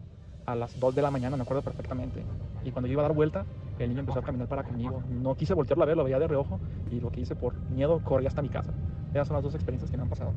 [0.46, 2.24] a las 2 de la mañana, me acuerdo perfectamente.
[2.64, 3.44] Y cuando yo iba a dar vuelta,
[3.84, 5.02] el niño empezó a caminar para conmigo.
[5.08, 6.60] No quise voltearlo a ver, lo veía de reojo
[6.90, 8.72] y lo que hice por miedo corrí hasta mi casa.
[9.12, 10.34] Esas son las dos experiencias que me han pasado.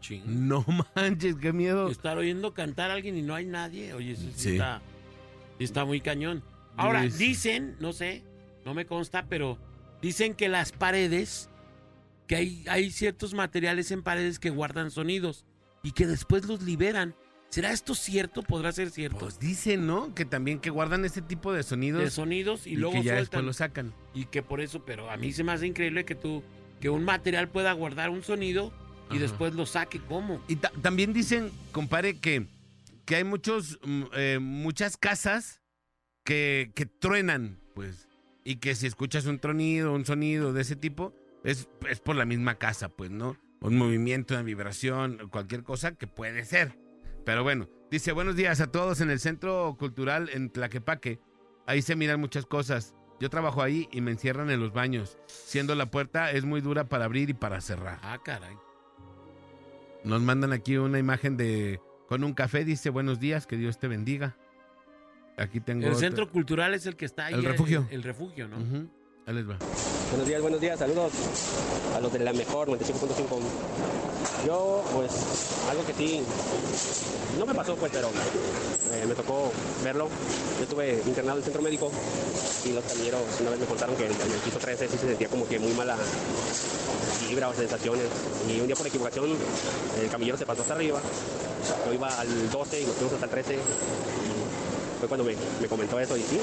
[0.00, 0.48] Ching.
[0.48, 0.64] No
[0.94, 1.88] manches, qué miedo.
[1.88, 3.92] Estar oyendo cantar a alguien y no hay nadie.
[3.94, 4.52] Oye, eso sí.
[4.52, 4.80] Está,
[5.58, 6.42] está muy cañón.
[6.76, 7.18] Ahora, Luis.
[7.18, 8.22] dicen, no sé,
[8.64, 9.58] no me consta, pero
[10.02, 11.48] dicen que las paredes,
[12.26, 15.46] que hay, hay ciertos materiales en paredes que guardan sonidos
[15.82, 17.14] y que después los liberan.
[17.56, 18.42] ¿Será esto cierto?
[18.42, 19.16] ¿Podrá ser cierto?
[19.16, 20.14] Pues dicen, ¿no?
[20.14, 22.02] Que también que guardan este tipo de sonidos.
[22.02, 23.22] de sonidos y, y luego que ya sueltan.
[23.22, 23.94] después lo sacan.
[24.12, 26.42] Y que por eso, pero a mí se me hace increíble que tú,
[26.82, 28.74] que un material pueda guardar un sonido
[29.08, 29.20] y Ajá.
[29.22, 30.00] después lo saque.
[30.00, 30.44] ¿Cómo?
[30.48, 32.46] Y ta- también dicen, compadre, que,
[33.06, 35.62] que hay muchos, mm, eh, muchas casas
[36.24, 38.06] que, que truenan, pues.
[38.44, 42.26] Y que si escuchas un tronido, un sonido de ese tipo, es, es por la
[42.26, 43.34] misma casa, pues, ¿no?
[43.62, 46.84] Un movimiento, una vibración, cualquier cosa que puede ser.
[47.26, 51.18] Pero bueno, dice, buenos días a todos en el Centro Cultural en Tlaquepaque.
[51.66, 52.94] Ahí se miran muchas cosas.
[53.18, 56.88] Yo trabajo ahí y me encierran en los baños, siendo la puerta es muy dura
[56.88, 57.98] para abrir y para cerrar.
[58.02, 58.54] Ah, caray.
[60.04, 63.88] Nos mandan aquí una imagen de con un café, dice buenos días, que Dios te
[63.88, 64.36] bendiga.
[65.36, 65.98] Aquí tengo El otra.
[66.06, 67.34] centro cultural es el que está ahí.
[67.34, 67.88] El refugio.
[67.90, 68.58] El, refugio, ¿no?
[68.58, 68.88] Ujú,
[69.26, 69.58] Ahí les va.
[70.10, 71.12] Buenos días, buenos días, saludos
[71.96, 73.95] a los de la mejor 95.5.
[74.44, 75.10] Yo, pues,
[75.70, 76.22] algo que sí,
[77.38, 79.50] no me pasó, pues, pero eh, me tocó
[79.82, 80.08] verlo.
[80.58, 81.90] Yo estuve internado en el centro médico
[82.64, 85.28] y los camilleros una vez me contaron que en el piso 13 sí se sentía
[85.28, 85.96] como que muy mala
[87.28, 88.06] vibra o sensaciones.
[88.48, 89.36] Y un día por equivocación
[90.00, 91.00] el camillero se pasó hasta arriba.
[91.86, 93.58] Yo iba al 12 y nos fuimos hasta el 13
[94.98, 96.40] fue cuando me, me comentó eso y sí,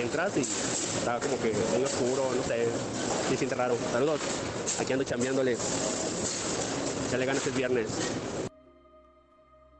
[0.00, 2.66] entras y estaba como que muy oscuro, no sé,
[3.28, 3.76] se siente raro.
[3.92, 4.20] Saludos,
[4.80, 5.56] aquí ando chambeándole.
[7.12, 8.48] Ya le ganas el viernes.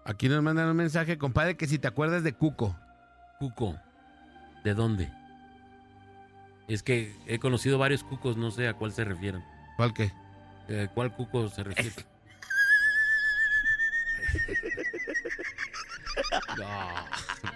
[0.04, 2.76] Aquí nos mandan un mensaje, compadre, que si te acuerdas de Cuco.
[3.38, 3.74] Cuco.
[4.64, 5.10] ¿De dónde?
[6.68, 9.42] Es que he conocido varios cucos, no sé a cuál se refieren.
[9.78, 10.12] ¿Cuál qué?
[10.68, 11.90] Eh, ¿Cuál cuco se refiere?
[16.58, 17.08] no,
[17.44, 17.52] no.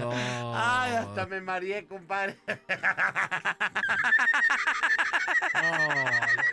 [0.00, 0.12] No.
[0.54, 2.36] Ay, hasta me mareé, compadre.
[5.54, 5.78] No,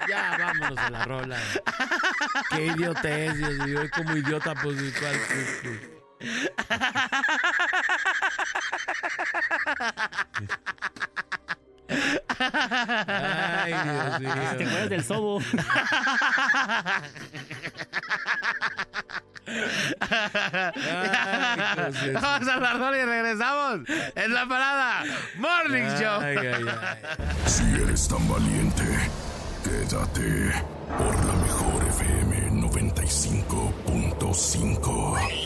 [0.07, 1.38] ya vámonos a la rola.
[2.52, 3.82] Qué idiotez, Dios mío.
[3.94, 4.76] Como idiota, pues.
[13.07, 14.34] Ay, Dios mío.
[14.57, 15.40] ¿Te acuerdas del sobo?
[22.14, 23.80] Vamos a hablar y regresamos
[24.15, 25.03] en la parada
[25.38, 26.22] Morning Show.
[26.22, 26.65] Ay, ay, ay.
[27.45, 28.84] Si eres tan valiente,
[29.64, 30.52] quédate
[30.98, 35.45] por la mejor FM 95.5.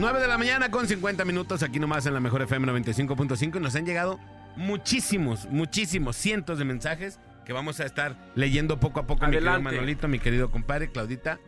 [0.00, 3.60] Nueve de la mañana con 50 minutos aquí nomás en la mejor FM 95.5 y
[3.60, 4.18] nos han llegado
[4.56, 9.26] muchísimos, muchísimos, cientos de mensajes que vamos a estar leyendo poco a poco.
[9.26, 11.38] Mi querido Manolito, mi querido compadre, Claudita.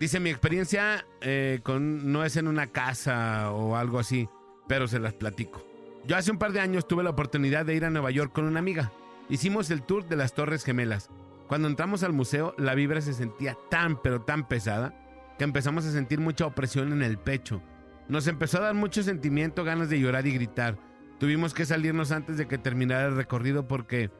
[0.00, 4.26] Dice, mi experiencia eh, con, no es en una casa o algo así,
[4.66, 5.62] pero se las platico.
[6.06, 8.46] Yo hace un par de años tuve la oportunidad de ir a Nueva York con
[8.46, 8.90] una amiga.
[9.28, 11.10] Hicimos el tour de las Torres Gemelas.
[11.46, 14.94] Cuando entramos al museo, la vibra se sentía tan, pero tan pesada,
[15.38, 17.62] que empezamos a sentir mucha opresión en el pecho.
[18.08, 20.78] Nos empezó a dar mucho sentimiento, ganas de llorar y gritar.
[21.18, 24.10] Tuvimos que salirnos antes de que terminara el recorrido porque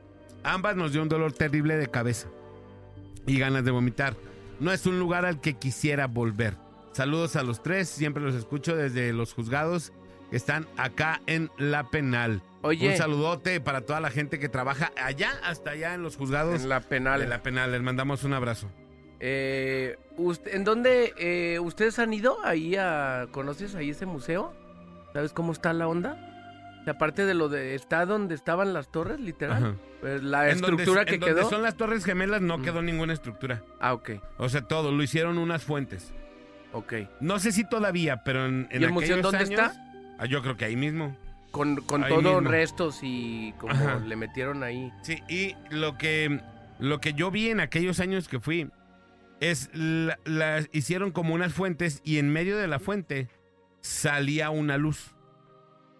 [0.42, 2.28] ambas nos dio un dolor terrible de cabeza
[3.26, 4.14] y ganas de vomitar.
[4.60, 6.54] No es un lugar al que quisiera volver.
[6.92, 9.92] Saludos a los tres, siempre los escucho desde los juzgados
[10.30, 12.42] que están acá en la penal.
[12.62, 12.88] Oye.
[12.88, 16.62] Un saludote para toda la gente que trabaja allá, hasta allá en los juzgados.
[16.62, 17.20] En la penal.
[17.20, 18.70] De la penal, les mandamos un abrazo.
[19.20, 22.38] Eh, usted- ¿En dónde eh, ustedes han ido?
[22.44, 24.52] Ahí a, ¿Conoces ahí ese museo?
[25.12, 26.22] ¿Sabes cómo está la onda?
[26.86, 27.74] Aparte de lo de...
[27.74, 29.76] ¿Está donde estaban las torres, literal?
[30.00, 31.50] Pues la En donde- estructura que en donde quedó.
[31.50, 33.62] son las Torres Gemelas no quedó ninguna estructura.
[33.80, 34.10] Ah, ok.
[34.38, 36.12] O sea, todo, lo hicieron unas fuentes.
[36.72, 36.92] Ok.
[37.20, 39.72] No sé si todavía, pero en, en ¿Y el museo dónde años- está?
[40.18, 41.16] Ah, yo creo que ahí mismo.
[41.50, 42.40] Con, con Ahí mismo.
[42.42, 43.98] restos y como Ajá.
[43.98, 44.92] le metieron ahí.
[45.02, 46.40] Sí, y lo que,
[46.78, 48.70] lo que yo vi en aquellos años que fui
[49.40, 53.28] es la, la- hicieron como unas fuentes y en medio de la fuente
[53.80, 55.14] salía una luz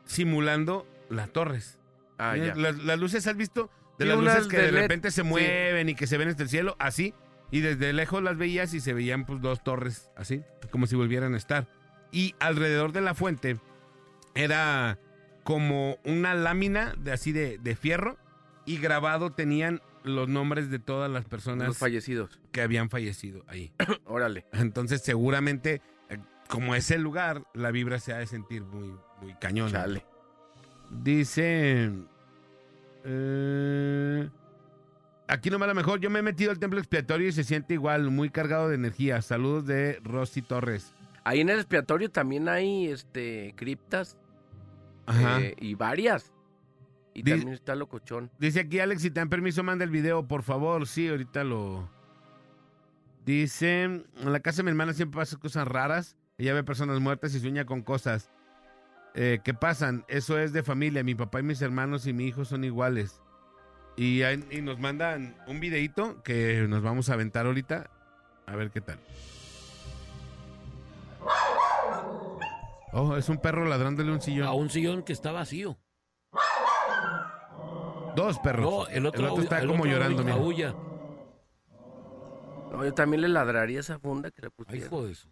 [0.05, 1.79] simulando las torres.
[2.19, 2.55] Ah, ya.
[2.55, 3.71] Las, las luces, ¿has visto?
[3.99, 5.29] De Sí, las luces que de LED, repente se sí.
[5.29, 7.15] mueven y que se ven hasta el cielo, así.
[7.51, 11.35] Y desde lejos las veías y se veían pues dos torres, así, como si volvieran
[11.35, 11.69] a estar.
[12.11, 13.59] Y alrededor de la fuente
[14.35, 14.99] era
[15.45, 18.17] como una lámina de así de, de fierro
[18.65, 22.41] y grabado tenían los nombres de todas las personas Los fallecidos.
[22.53, 23.73] que habían fallecido ahí.
[24.07, 24.47] Órale.
[24.53, 26.19] Entonces seguramente, eh,
[26.49, 29.71] como es el lugar, la vibra se ha de sentir muy, muy cañón.
[29.71, 30.05] Chale.
[30.91, 31.91] Dice...
[33.05, 34.29] eh,
[35.29, 38.11] aquí nomás la mejor, yo me he metido al templo expiatorio y se siente igual,
[38.11, 39.21] muy cargado de energía.
[39.23, 40.93] Saludos de Rosy Torres.
[41.25, 44.17] Ahí en el expiatorio también hay este criptas
[45.07, 45.41] Ajá.
[45.41, 46.33] eh, y varias.
[47.19, 48.31] Y Di- también está locochón.
[48.39, 50.87] Dice aquí Alex, si te dan permiso, manda el video, por favor.
[50.87, 51.89] Sí, ahorita lo...
[53.25, 56.15] Dice, en la casa de mi hermana siempre pasa cosas raras.
[56.37, 58.31] Ella ve personas muertas y sueña con cosas.
[59.15, 60.05] Eh, ¿Qué pasan?
[60.09, 61.03] Eso es de familia.
[61.03, 63.23] Mi papá y mis hermanos y mi hijo son iguales.
[63.97, 64.21] Y
[64.63, 67.89] nos mandan un videito que nos vamos a aventar ahorita.
[68.45, 68.99] A ver qué tal.
[72.93, 74.47] Oh, es un perro ladrándole un sillón.
[74.47, 75.79] A un sillón que está vacío.
[78.17, 78.65] Dos perros.
[78.65, 80.25] No, el otro, au- está el como otro llorando.
[80.25, 80.35] mira.
[80.37, 80.75] aúlla.
[82.73, 84.87] No, yo también le ladraría esa funda que le Ay, pusieron.
[84.87, 85.29] hijo de eso.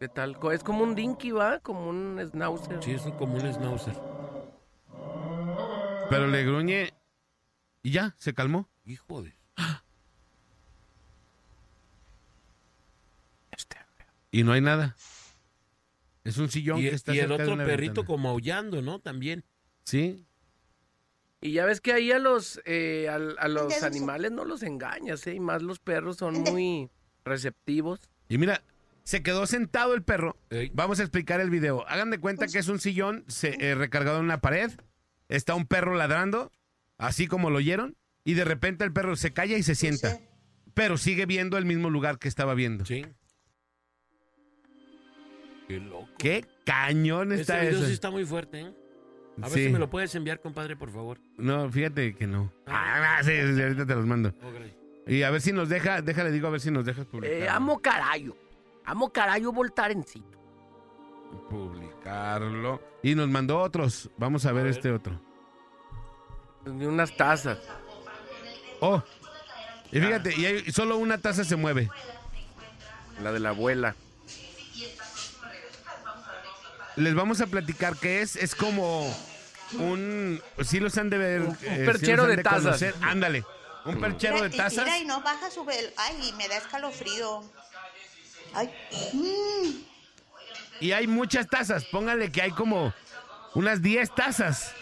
[0.00, 0.36] ¿Qué tal?
[0.52, 1.58] Es como un dinky, ¿va?
[1.60, 2.82] Como un schnauzer.
[2.82, 3.94] Sí, es un- como un schnauzer.
[6.10, 6.92] Pero le gruñe
[7.82, 8.68] y ya, se calmó.
[8.86, 9.34] Hijo de...
[14.30, 14.94] Y no hay nada.
[16.24, 18.06] Es un sillón Y, que está y el cerca de otro una perrito ventana.
[18.06, 18.98] como aullando, ¿no?
[19.00, 19.44] También.
[19.84, 20.26] Sí.
[21.40, 25.34] Y ya ves que ahí a los, eh, a, los animales no los engañas, ¿eh?
[25.34, 26.90] Y más los perros son muy
[27.24, 28.00] receptivos.
[28.28, 28.62] Y mira,
[29.04, 30.36] se quedó sentado el perro.
[30.72, 31.86] Vamos a explicar el video.
[31.88, 34.72] Hagan de cuenta que es un sillón se- eh, recargado en una pared.
[35.28, 36.50] Está un perro ladrando,
[36.96, 37.96] así como lo oyeron.
[38.24, 40.18] Y de repente el perro se calla y se sienta.
[40.74, 42.84] Pero sigue viendo el mismo lugar que estaba viendo.
[42.84, 43.06] Sí.
[45.68, 46.08] Qué loco.
[46.18, 47.86] Qué cañón está video eso.
[47.86, 48.72] sí está muy fuerte, ¿eh?
[49.40, 49.66] A ver Sí.
[49.66, 51.18] si me lo puedes enviar, compadre, por favor.
[51.36, 52.52] No, fíjate que no.
[52.66, 54.32] Ah, sí, sí, ahorita te los mando.
[55.06, 57.36] Y a ver si nos deja, déjale digo a ver si nos dejas publicar.
[57.36, 58.36] Eh, amo carayo.
[58.84, 60.38] Amo carayo voltarencito.
[61.48, 62.80] Publicarlo.
[63.02, 64.10] Y nos mandó otros.
[64.16, 65.20] Vamos a ver, este otro.
[66.66, 67.58] Unas tazas.
[68.80, 69.02] Oh.
[69.92, 71.88] Y fíjate, y hay- solo una taza se mueve.
[73.22, 73.94] La de la abuela.
[76.98, 78.36] Les vamos a platicar qué es.
[78.36, 79.06] Es como
[79.78, 80.42] un.
[80.64, 81.42] Sí los han de ver.
[81.42, 82.62] eh, sí los perchero de tazas.
[82.62, 82.94] conocer.
[83.02, 83.44] Ándale.
[83.84, 84.84] Un perchero de y- tazas.
[84.84, 87.42] Mira, y no baja su vel- Ay, me da escalofrío.
[88.54, 88.72] Ay,
[89.12, 89.84] mm.
[90.80, 91.84] Y hay muchas tazas.
[91.84, 92.92] Póngale que hay como
[93.54, 94.72] unas 10 tazas.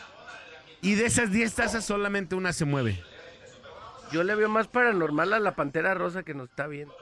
[0.83, 3.03] Y de esas 10 tazas solamente una se mueve.
[4.13, 6.95] Yo le veo más paranormal a la pantera rosa que nos está viendo.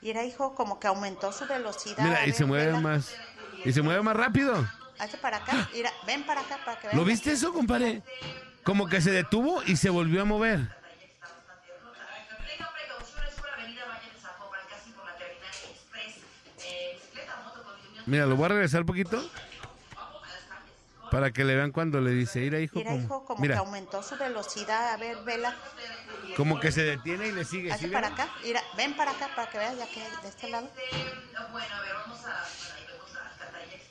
[0.00, 2.02] Mira, hijo, como que aumentó su velocidad.
[2.02, 2.80] Mira, y ver, se mueve vela.
[2.80, 3.14] más.
[3.64, 4.66] Y se mueve más rápido.
[4.98, 5.68] Hazte para acá.
[5.72, 6.96] Mira, ven para acá para que veas.
[6.96, 8.02] ¿Lo viste eso, compadre?
[8.64, 10.60] Como que se detuvo y se volvió a mover.
[18.06, 19.22] Mira, lo voy a regresar un poquito.
[21.10, 22.76] Para que le vean cuando le dice, mira, hijo.
[22.78, 24.94] Mira, como- hijo, como que mira, aumentó su velocidad.
[24.94, 25.54] A ver, vela.
[26.36, 27.70] como que se detiene y le sigue.
[27.70, 28.20] Hazte ¿sí para ven?
[28.20, 28.32] acá.
[28.42, 30.68] Mira, ven para acá para que veas ya que de este lado.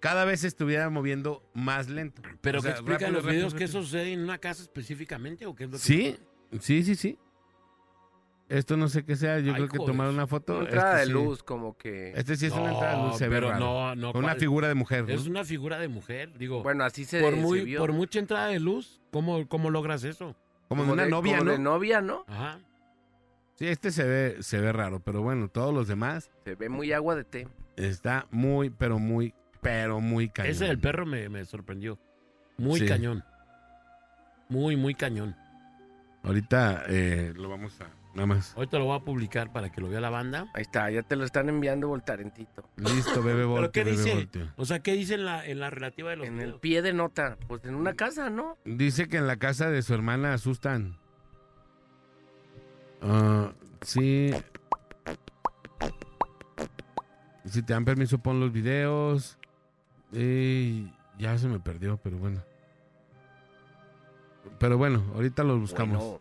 [0.00, 2.22] cada vez se estuviera moviendo más lento.
[2.40, 5.54] Pero O que explican los rápido, videos que eso sucede en una casa específicamente o
[5.54, 6.16] qué es lo que Sí,
[6.60, 7.18] sí, sí, sí.
[8.48, 9.92] Esto no sé qué sea, yo Ay, creo que joder.
[9.92, 10.54] tomaron una foto.
[10.58, 11.12] Una entrada Este de sí.
[11.24, 12.12] luz, como que.
[12.14, 13.58] Este sí es una entrada de luz, se ve pero raro.
[13.64, 14.10] no, no.
[14.12, 14.38] Una ¿cuál?
[14.38, 15.04] figura de mujer.
[15.08, 15.12] ¿no?
[15.12, 16.62] Es una figura de mujer, digo.
[16.62, 17.80] Bueno, así se, por se muy, vio.
[17.80, 20.36] por mucha entrada de luz, ¿cómo, cómo logras eso?
[20.68, 21.52] Como de una novia, como ¿no?
[21.52, 22.24] de novia, ¿no?
[22.28, 22.60] Ajá.
[23.56, 26.92] Sí, este se ve, se ve raro, pero bueno, todos los demás Se ve muy
[26.92, 27.48] agua de té.
[27.76, 29.34] está muy, pero muy,
[29.66, 30.52] pero muy cañón.
[30.52, 31.98] Ese del perro me, me sorprendió.
[32.56, 32.86] Muy Sí.
[32.86, 33.24] cañón.
[34.48, 35.34] Muy, muy cañón.
[36.22, 38.54] Ahorita eh, lo vamos a, nada más.
[38.56, 40.46] Ahorita lo voy a publicar para que lo vea la banda.
[40.54, 42.68] Ahí está, ya te lo están enviando voltarentito.
[42.76, 44.48] Listo, bebé ¿Pero volteo, qué bebé dice?
[44.56, 46.92] O sea, ¿qué dice en la, en la relativa de los En el pie de
[46.92, 47.36] nota.
[47.48, 48.56] Pues en una casa, ¿no?
[48.64, 50.96] Dice que en la casa de su hermana asustan.
[53.02, 53.52] Ah,
[53.82, 54.30] sí.
[57.46, 59.38] Si te dan permiso, pon los videos.
[60.12, 62.42] Y ya se me perdió, pero bueno.
[64.58, 65.98] Pero bueno, ahorita los buscamos.
[65.98, 66.20] Bueno.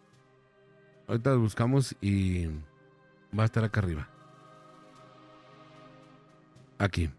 [1.07, 2.47] Ahorita los buscamos y
[3.37, 4.09] va a estar acá arriba.
[6.77, 7.09] Aquí.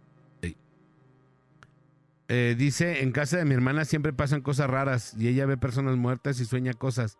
[2.29, 5.97] Eh, dice, en casa de mi hermana siempre pasan cosas raras y ella ve personas
[5.97, 7.19] muertas y sueña cosas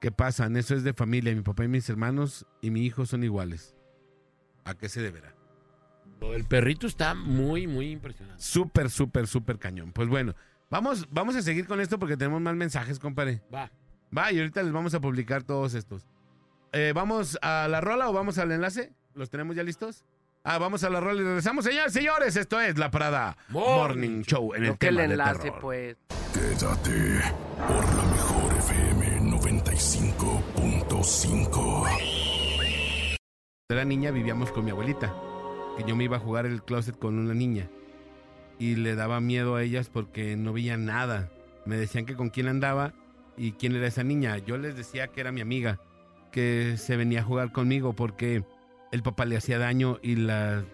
[0.00, 0.56] que pasan.
[0.56, 1.34] Eso es de familia.
[1.34, 3.76] Mi papá y mis hermanos y mi hijo son iguales.
[4.64, 5.37] ¿A qué se deberá?
[6.20, 8.42] Lo del perrito está muy, muy impresionante.
[8.42, 9.92] Súper, súper, súper cañón.
[9.92, 10.34] Pues bueno,
[10.70, 13.42] vamos, vamos a seguir con esto porque tenemos más mensajes, compadre.
[13.54, 13.70] Va.
[14.16, 16.06] Va, y ahorita les vamos a publicar todos estos.
[16.72, 18.92] Eh, ¿Vamos a la rola o vamos al enlace?
[19.14, 20.04] ¿Los tenemos ya listos?
[20.44, 21.64] Ah, vamos a la rola y regresamos.
[21.64, 25.60] Señores, señores, esto es La Parada Morning, Show en el el tema de enlace, terror.
[25.60, 25.96] pues.
[26.32, 27.20] Quédate
[27.66, 31.88] por la mejor FM 95.5.
[33.68, 35.12] De la niña vivíamos con mi abuelita,
[35.78, 37.70] que yo me iba a jugar el closet con una niña
[38.58, 41.30] y le daba miedo a ellas porque no veían nada.
[41.66, 42.94] Me decían que con quién andaba
[43.36, 44.38] y quién era esa niña.
[44.38, 45.78] Yo les decía que era mi amiga,
[46.32, 48.42] que se venía a jugar conmigo porque
[48.90, 50.64] el papá le hacía daño y la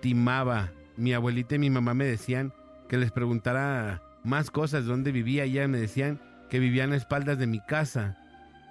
[0.00, 0.72] timaba.
[0.96, 2.54] Mi abuelita y mi mamá me decían
[2.88, 5.44] que les preguntara más cosas, dónde vivía.
[5.44, 6.18] Y ellas me decían
[6.48, 8.16] que vivían a espaldas de mi casa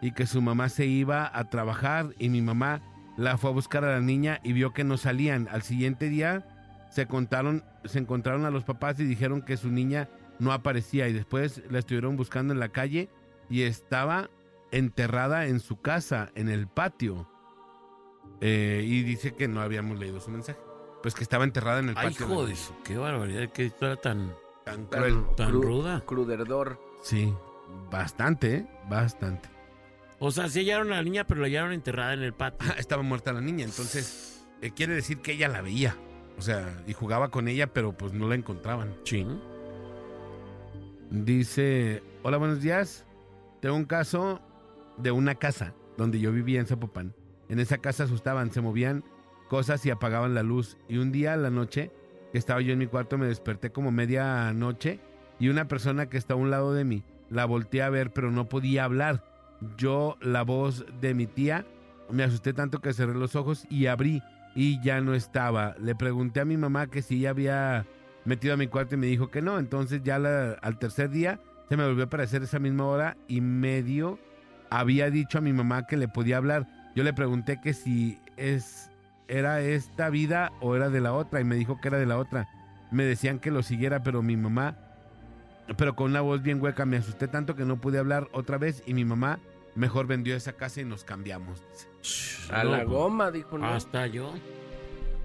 [0.01, 2.81] y que su mamá se iba a trabajar y mi mamá
[3.19, 5.47] la fue a buscar a la niña y vio que no salían.
[5.51, 10.09] Al siguiente día se contaron, se encontraron a los papás y dijeron que su niña
[10.39, 13.09] no aparecía y después la estuvieron buscando en la calle
[13.49, 14.29] y estaba
[14.71, 17.27] enterrada en su casa, en el patio.
[18.41, 20.57] eh, y dice que no habíamos leído su mensaje.
[21.01, 22.25] Pues que estaba enterrada en el Ay, patio.
[22.25, 22.55] hijo de
[22.85, 24.33] qué barbaridad, qué historia tan,
[24.65, 25.25] Tan cruel.
[25.35, 26.03] tan cru- ruda.
[26.05, 26.79] Cruderdor.
[27.03, 27.33] Sí,
[27.91, 28.67] bastante, ¿eh?
[28.89, 29.49] Bastante.
[30.19, 32.69] O sea, sí hallaron a la niña, pero la hallaron enterrada en el patio.
[32.69, 35.95] Ah, Estaba muerta la niña, entonces eh, quiere decir que ella la veía.
[36.37, 38.95] O sea, y jugaba con ella, pero pues no la encontraban.
[39.03, 39.39] Ching.
[41.09, 43.05] Dice, hola, buenos días.
[43.61, 44.41] Tengo un caso
[44.97, 47.13] de una casa donde yo vivía en Zapopan.
[47.49, 49.03] En esa casa asustaban, se movían
[49.49, 50.77] cosas y apagaban la luz.
[50.87, 51.91] Y un día a la noche,
[52.31, 54.99] que estaba yo en mi cuarto, me desperté como media noche
[55.39, 58.31] y una persona que está a un lado de mí la volteé a ver, pero
[58.31, 59.28] no podía hablar.
[59.77, 61.65] Yo, la voz de mi tía,
[62.10, 64.23] me asusté tanto que cerré los ojos y abrí
[64.56, 65.76] y ya no estaba.
[65.80, 67.86] Le pregunté a mi mamá que si ella había
[68.26, 69.60] metido a mi cuarto y me dijo que no.
[69.60, 74.19] Entonces ya al tercer día se me volvió a aparecer esa misma hora y medio
[74.69, 76.68] había dicho a mi mamá que le podía hablar.
[76.95, 78.90] Yo le pregunté que si es
[79.27, 82.18] era esta vida o era de la otra y me dijo que era de la
[82.18, 82.48] otra.
[82.91, 84.76] Me decían que lo siguiera, pero mi mamá,
[85.77, 88.83] pero con una voz bien hueca, me asusté tanto que no pude hablar otra vez
[88.85, 89.39] y mi mamá
[89.75, 91.63] mejor vendió esa casa y nos cambiamos.
[92.51, 93.67] A la goma, dijo, ¿no?
[93.67, 94.33] Hasta yo.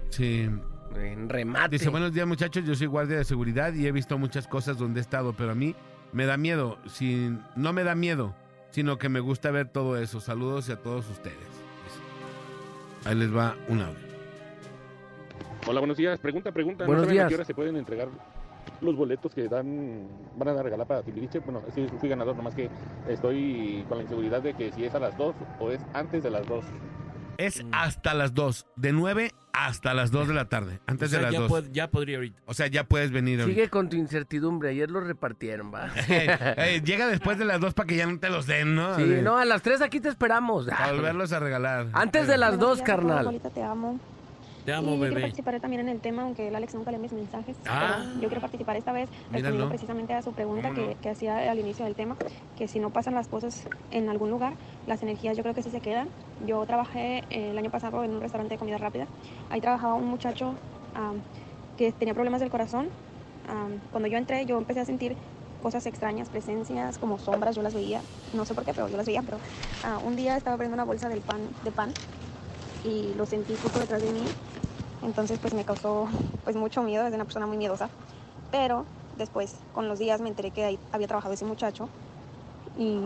[0.09, 0.49] Sí.
[0.95, 1.77] En remate.
[1.77, 4.99] Dice, buenos días muchachos, yo soy guardia de seguridad y he visto muchas cosas donde
[4.99, 5.75] he estado, pero a mí
[6.13, 8.33] me da miedo, si, no me da miedo,
[8.69, 10.21] sino que me gusta ver todo eso.
[10.21, 11.35] Saludos a todos ustedes.
[13.03, 14.05] Ahí les va un audio.
[15.67, 16.19] Hola, buenos días.
[16.19, 16.85] Pregunta, pregunta.
[16.85, 17.29] Buenos ¿No saben a días.
[17.29, 18.07] qué hora se pueden entregar
[18.81, 20.07] los boletos que dan,
[20.37, 21.39] van a regalar para Timbiriche?
[21.39, 22.69] Bueno, sí, fui ganador, nomás que
[23.07, 26.29] estoy con la inseguridad de que si es a las 2 o es antes de
[26.29, 26.63] las 2.
[27.37, 31.19] Es hasta las 2, de 9 hasta las 2 de la tarde, antes O sea,
[31.19, 31.51] de las ya 2.
[31.51, 32.41] pod- ya podría ahorita.
[32.45, 33.55] O sea, ya puedes venir ahorita.
[33.55, 34.69] Sigue con tu incertidumbre.
[34.69, 35.89] Ayer lo repartieron, va.
[36.07, 38.95] Eh, llega después de las 2 para que ya no te los den, ¿no?
[38.95, 40.65] Sí, no, a las 3 aquí te esperamos.
[40.67, 41.87] Para volverlos a regalar.
[41.93, 43.53] Antes de las 2, Buenos días a todos, carnal.
[43.53, 43.99] Te amo.
[44.65, 45.21] Te y amo, yo quiero bebé.
[45.21, 47.55] participar también en el tema, aunque el Alex nunca lee mis mensajes.
[47.67, 47.99] Ah.
[47.99, 51.59] pero yo quiero participar esta vez respondiendo precisamente a su pregunta que, que hacía al
[51.59, 52.17] inicio del tema,
[52.57, 54.53] que si no pasan las cosas en algún lugar,
[54.87, 56.09] las energías yo creo que sí se quedan.
[56.45, 59.07] Yo trabajé eh, el año pasado en un restaurante de comida rápida.
[59.49, 60.55] Ahí trabajaba un muchacho
[60.95, 61.21] am,
[61.77, 62.89] que tenía problemas del corazón.
[63.47, 65.15] Am, cuando yo entré, yo empecé a sentir
[65.61, 68.01] cosas extrañas, presencias, como sombras, yo las veía.
[68.33, 69.21] No sé por qué, pero yo las veía.
[69.21, 69.37] Pero
[69.83, 71.91] ah, un día estaba abriendo una bolsa del pan, de pan
[72.83, 74.21] y lo sentí justo detrás de mí.
[75.05, 76.09] Entonces pues me causó
[76.43, 77.89] pues mucho miedo, es una persona muy miedosa.
[78.51, 78.85] Pero
[79.17, 81.87] después con los días me enteré que ahí había trabajado ese muchacho
[82.77, 82.99] y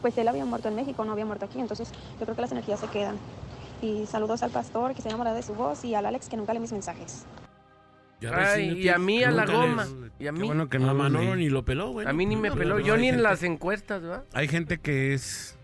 [0.00, 1.60] pues él había muerto en México, no había muerto aquí.
[1.60, 3.16] Entonces yo creo que las energías se quedan.
[3.82, 6.52] Y saludos al pastor que se enamora de su voz y al Alex que nunca
[6.54, 7.24] lee mis mensajes.
[8.30, 9.84] Ay, y a mí a la goma.
[9.86, 10.46] les- Y a Qué mí.
[10.46, 11.44] bueno que A no Manolo leí.
[11.44, 12.06] ni lo peló, güey.
[12.06, 12.78] A mí ni me peló.
[12.78, 14.24] no, Yo ni en las encuestas, ¿verdad?
[14.34, 15.56] Hay gente que es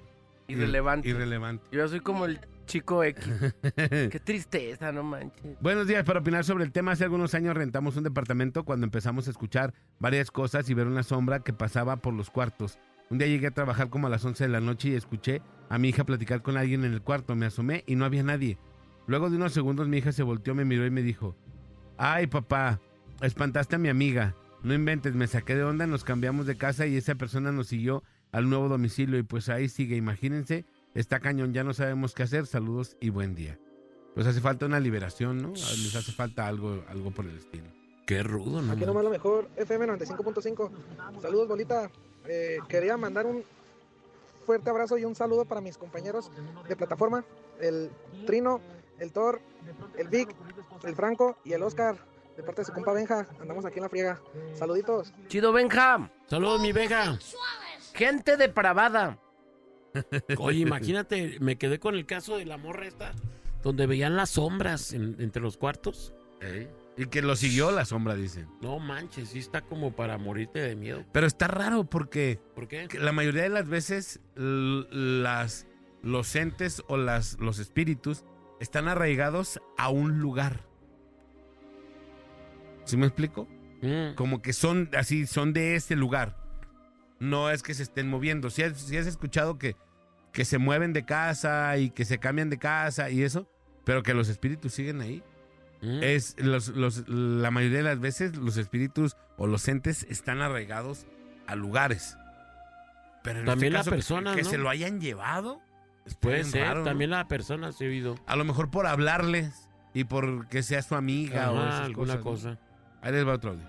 [0.49, 1.09] Irrelevante.
[1.11, 1.65] irrelevante.
[1.71, 3.25] Yo soy como el chico X.
[3.77, 5.57] Qué tristeza, no manches.
[5.61, 9.27] Buenos días, para opinar sobre el tema, hace algunos años rentamos un departamento cuando empezamos
[9.27, 12.79] a escuchar varias cosas y ver una sombra que pasaba por los cuartos.
[13.09, 15.79] Un día llegué a trabajar como a las 11 de la noche y escuché a
[15.79, 17.37] mi hija platicar con alguien en el cuarto.
[17.37, 18.59] Me asomé y no había nadie.
[19.07, 21.37] Luego de unos segundos mi hija se volteó, me miró y me dijo,
[21.97, 22.81] ay papá,
[23.23, 24.35] espantaste a mi amiga.
[24.65, 28.03] No inventes, me saqué de onda, nos cambiamos de casa y esa persona nos siguió
[28.33, 30.67] al nuevo domicilio y pues ahí sigue, imagínense,
[30.97, 33.59] está cañón, ya no sabemos qué hacer, saludos y buen día.
[34.15, 35.51] Pues hace falta una liberación, ¿no?
[35.51, 37.67] Les hace falta algo, algo por el estilo.
[38.07, 38.73] Qué rudo, ¿no?
[38.73, 40.71] Aquí nomás lo mejor, FM 95.5.
[41.21, 41.91] Saludos, bolita.
[42.27, 43.45] Eh, quería mandar un
[44.47, 46.31] fuerte abrazo y un saludo para mis compañeros
[46.69, 47.25] de plataforma,
[47.61, 47.91] el
[48.27, 48.61] Trino,
[48.99, 49.41] el Thor,
[49.99, 50.35] el Vic,
[50.85, 51.99] el Franco y el Oscar,
[52.37, 53.27] de parte de su compa Benja.
[53.41, 54.21] Andamos aquí en la friega.
[54.55, 55.13] Saluditos.
[55.29, 56.11] Chido Benja.
[56.27, 57.19] Saludos, mi Benja.
[57.93, 59.19] Gente depravada.
[60.39, 63.13] Oye, imagínate, me quedé con el caso de la morra esta,
[63.63, 66.13] donde veían las sombras en- entre los cuartos.
[66.99, 68.47] Y que lo siguió la sombra, dicen.
[68.61, 71.05] No manches, sí está como para morirte de miedo.
[71.13, 72.89] Pero está raro porque ¿Por qué?
[72.99, 75.67] la mayoría de las veces l- las,
[76.03, 78.25] los entes o las, los espíritus
[78.61, 80.61] están arraigados a un lugar.
[82.85, 83.49] ¿Sí me explico?
[83.83, 84.15] Mm.
[84.15, 86.37] Como que son así, son de este lugar.
[87.19, 88.51] No es que se estén moviendo.
[88.51, 89.75] Si has, sí has escuchado que,
[90.37, 93.49] que se mueven de casa y que se cambian de casa y eso,
[93.85, 95.23] pero que los espíritus siguen ahí.
[95.81, 96.03] Mm.
[96.03, 101.07] Es los, los- la mayoría de las veces los espíritus o los entes están arraigados
[101.47, 102.19] a lugares.
[103.23, 104.51] Pero en También este caso, que- persona, que, ¿no?
[104.51, 105.63] se lo hayan llevado.
[106.21, 106.85] Puede ser, raro, ¿no?
[106.85, 108.17] también la persona se ha oído.
[108.27, 112.51] A lo mejor por hablarles y por que sea su amiga o Ajá, alguna cosas,
[112.51, 112.57] ¿no?
[112.57, 112.59] cosa.
[113.01, 113.65] Ahí les va otro audio.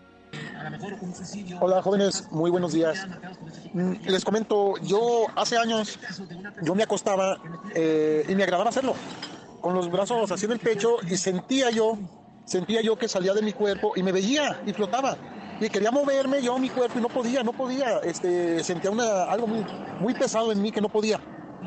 [1.60, 3.08] Hola jóvenes, muy buenos días.
[3.74, 6.00] Mm, Les comento, yo hace años,
[6.62, 7.38] yo me acostaba
[7.76, 8.94] eh, y me agradaba hacerlo.
[9.62, 11.98] con los brazos así en el pecho y sentía yo,
[12.46, 15.18] sentía yo que salía de mi cuerpo y me veía y flotaba.
[15.60, 17.98] Y quería moverme yo mi cuerpo y no podía, no podía.
[18.00, 19.66] Este, sentía una, algo muy,
[20.14, 21.20] pesado en mí que no podía.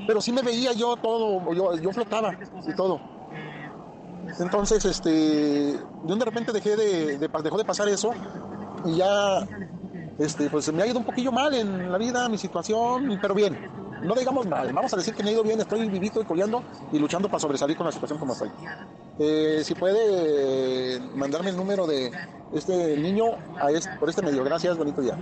[0.06, 3.00] Pero sí me veía yo todo, yo, yo flotaba y todo.
[4.38, 8.12] Entonces, este, un de repente dejé de, de- dejó de pasar eso
[8.84, 9.46] y ya,
[10.18, 13.56] este, pues me ha ido un poquillo mal en la vida, mi situación, pero bien.
[14.02, 16.62] No digamos mal, vamos a decir que me ha ido bien, estoy vivito y coleando
[16.90, 18.50] y luchando para sobresalir con la situación como estoy.
[19.18, 22.10] Eh, si puede eh, mandarme el número de
[22.54, 23.26] este niño
[23.60, 24.42] a este, por este medio.
[24.42, 25.18] Gracias, bonito día.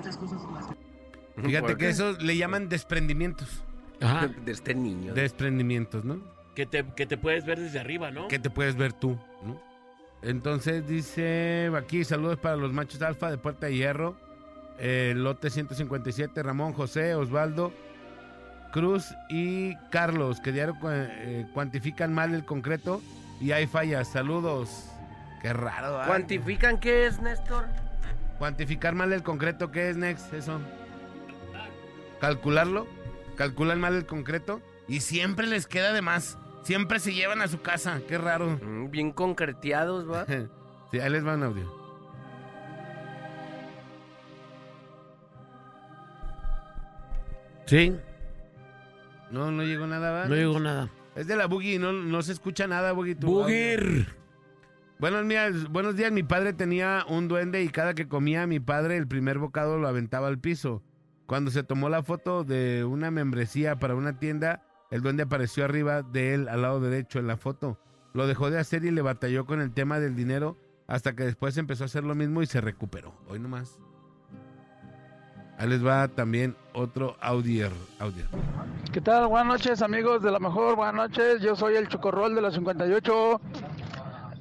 [1.37, 3.65] Fíjate ¿Por que eso le llaman desprendimientos.
[4.01, 4.29] Ajá.
[4.29, 5.13] De este niño.
[5.13, 6.21] Desprendimientos, ¿no?
[6.55, 8.29] Que te, que te puedes ver desde arriba, ¿no?
[8.29, 9.19] que te puedes ver tú.
[10.23, 14.17] Entonces dice aquí, saludos para los machos alfa de Puerta de Hierro,
[14.79, 17.73] eh, lote 157, Ramón, José, Osvaldo,
[18.73, 23.01] Cruz y Carlos, que diario eh, cuantifican mal el concreto
[23.41, 24.09] y hay fallas.
[24.09, 24.87] Saludos.
[25.41, 26.01] Qué raro.
[26.01, 26.07] ¿ah?
[26.07, 27.67] ¿Cuantifican qué es, Néstor?
[28.39, 30.33] Cuantificar mal el concreto, ¿qué es, Next?
[30.33, 30.61] Eso.
[32.21, 32.87] Calcularlo.
[33.37, 36.39] Calculan mal el concreto y siempre les queda de más.
[36.63, 38.01] Siempre se llevan a su casa.
[38.07, 38.59] Qué raro.
[38.63, 40.27] Mm, Bien concreteados, ¿va?
[40.91, 41.79] sí, ahí les va un audio.
[47.67, 47.95] Sí.
[49.31, 50.25] No, no llegó nada, ¿va?
[50.27, 50.89] No llegó nada.
[51.15, 53.15] Es de la Boogie, no, no se escucha nada, Boogie.
[53.15, 54.07] Boogie.
[54.99, 56.11] Buenos días, buenos días.
[56.11, 59.87] Mi padre tenía un duende y cada que comía mi padre el primer bocado lo
[59.87, 60.83] aventaba al piso.
[61.27, 66.03] Cuando se tomó la foto de una membresía para una tienda, el duende apareció arriba
[66.03, 67.79] de él al lado derecho en la foto.
[68.15, 70.57] Lo dejó de hacer y le batalló con el tema del dinero
[70.87, 73.13] hasta que después empezó a hacer lo mismo y se recuperó.
[73.29, 73.79] Hoy nomás.
[75.59, 77.69] Ahí les va también otro audio.
[77.99, 78.25] audio.
[78.93, 79.27] ¿Qué tal?
[79.27, 80.77] Buenas noches, amigos de la mejor.
[80.77, 81.43] Buenas noches.
[81.43, 83.41] Yo soy el Chocorrol de la 58.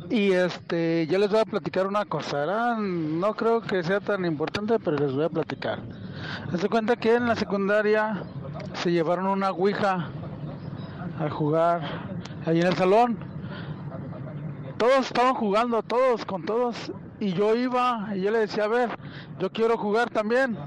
[0.10, 2.78] Y este, yo les voy a platicar una cosa.
[2.78, 5.80] No creo que sea tan importante, pero les voy a platicar.
[6.58, 8.24] Se cuenta que en la secundaria
[8.76, 10.10] se llevaron una ouija
[11.20, 11.82] a jugar
[12.46, 13.18] ahí en el salón.
[14.78, 16.92] Todos estaban jugando, todos con todos.
[17.20, 18.90] Y yo iba y yo le decía, a ver,
[19.40, 20.58] yo quiero jugar también.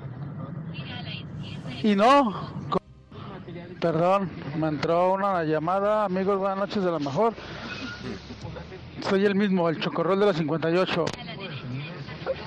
[1.82, 2.50] Y no,
[3.80, 6.04] Perdón, me entró una llamada.
[6.04, 7.32] Amigos, buenas noches de la mejor.
[9.08, 11.06] Soy el mismo, el chocorrol de la 58.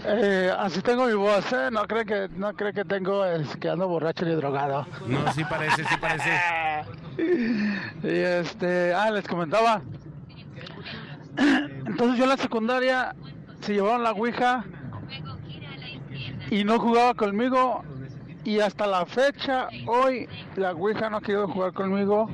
[0.05, 1.69] Eh, así tengo mi voz, ¿eh?
[1.71, 4.85] No cree que, no cree que tengo, es que ando borracho ni drogado.
[5.07, 6.31] No, sí parece, sí parece.
[8.03, 9.81] Y este, ah, les comentaba.
[11.37, 13.15] Entonces yo en la secundaria
[13.61, 14.65] se llevaron la Ouija
[16.49, 17.83] y no jugaba conmigo.
[18.43, 20.27] Y hasta la fecha, hoy,
[20.57, 22.29] la Ouija no ha querido jugar conmigo.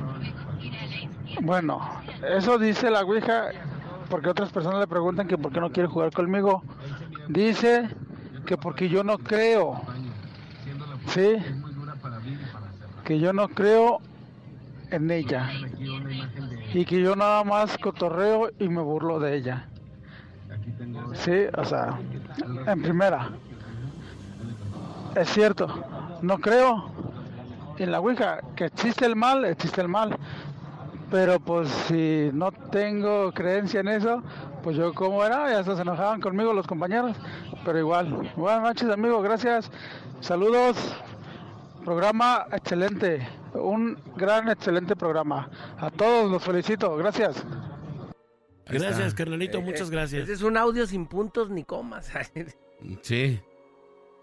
[1.42, 1.82] Bueno,
[2.28, 3.52] eso dice la Ouija
[4.10, 6.64] porque otras personas le preguntan que por qué no quiere jugar conmigo.
[7.30, 7.88] Dice
[8.46, 9.80] que porque yo no creo.
[11.08, 11.36] ¿Sí?
[13.06, 14.02] Que yo no creo
[14.90, 15.50] en ella.
[16.74, 19.68] Y que yo nada más cotorreo y me burlo de ella.
[21.14, 22.00] Sí, o sea,
[22.66, 23.30] en primera.
[25.16, 25.68] Es cierto,
[26.24, 26.90] no creo
[27.78, 30.18] en la Ouija, que existe el mal, existe el mal.
[31.12, 34.24] Pero pues si no tengo creencia en eso,
[34.64, 37.16] pues yo como era, ya se enojaban conmigo los compañeros.
[37.66, 39.72] Pero igual, buenas noches amigos, gracias.
[40.22, 40.96] Saludos.
[41.84, 45.50] Programa excelente, un gran excelente programa.
[45.78, 47.44] A todos los felicito, gracias.
[48.68, 50.24] Gracias, carnalito, muchas gracias.
[50.24, 52.12] Ese es un audio sin puntos ni comas.
[53.02, 53.42] Sí.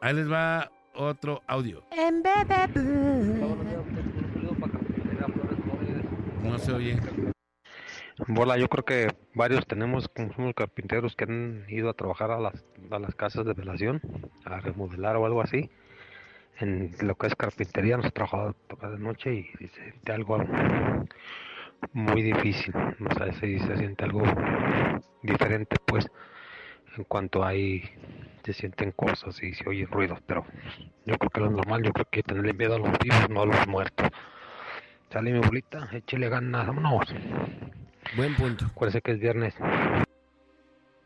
[0.00, 1.82] Ahí les va otro audio.
[1.90, 2.22] En
[6.42, 6.98] No se oye.
[8.18, 12.40] Bola, yo creo que varios tenemos, como somos carpinteros, que han ido a trabajar a
[12.40, 14.00] las, a las casas de velación,
[14.46, 15.68] a remodelar o algo así.
[16.58, 20.38] En lo que es carpintería, nos trabajado tocar de noche y, se siente algo
[21.92, 22.74] muy difícil.
[22.74, 24.22] O sea, se, se siente algo
[25.22, 26.08] diferente, pues,
[26.96, 27.82] en cuanto hay,
[28.44, 30.20] se sienten cosas y se oyen ruidos.
[30.26, 30.46] Pero
[31.04, 33.46] yo creo que lo normal, yo creo que tenerle miedo a los vivos, no a
[33.46, 34.08] los muertos.
[35.10, 37.14] Sale mi bolita, échale ganas, vámonos.
[38.16, 38.66] Buen punto.
[38.66, 39.54] Acuérdese que es viernes.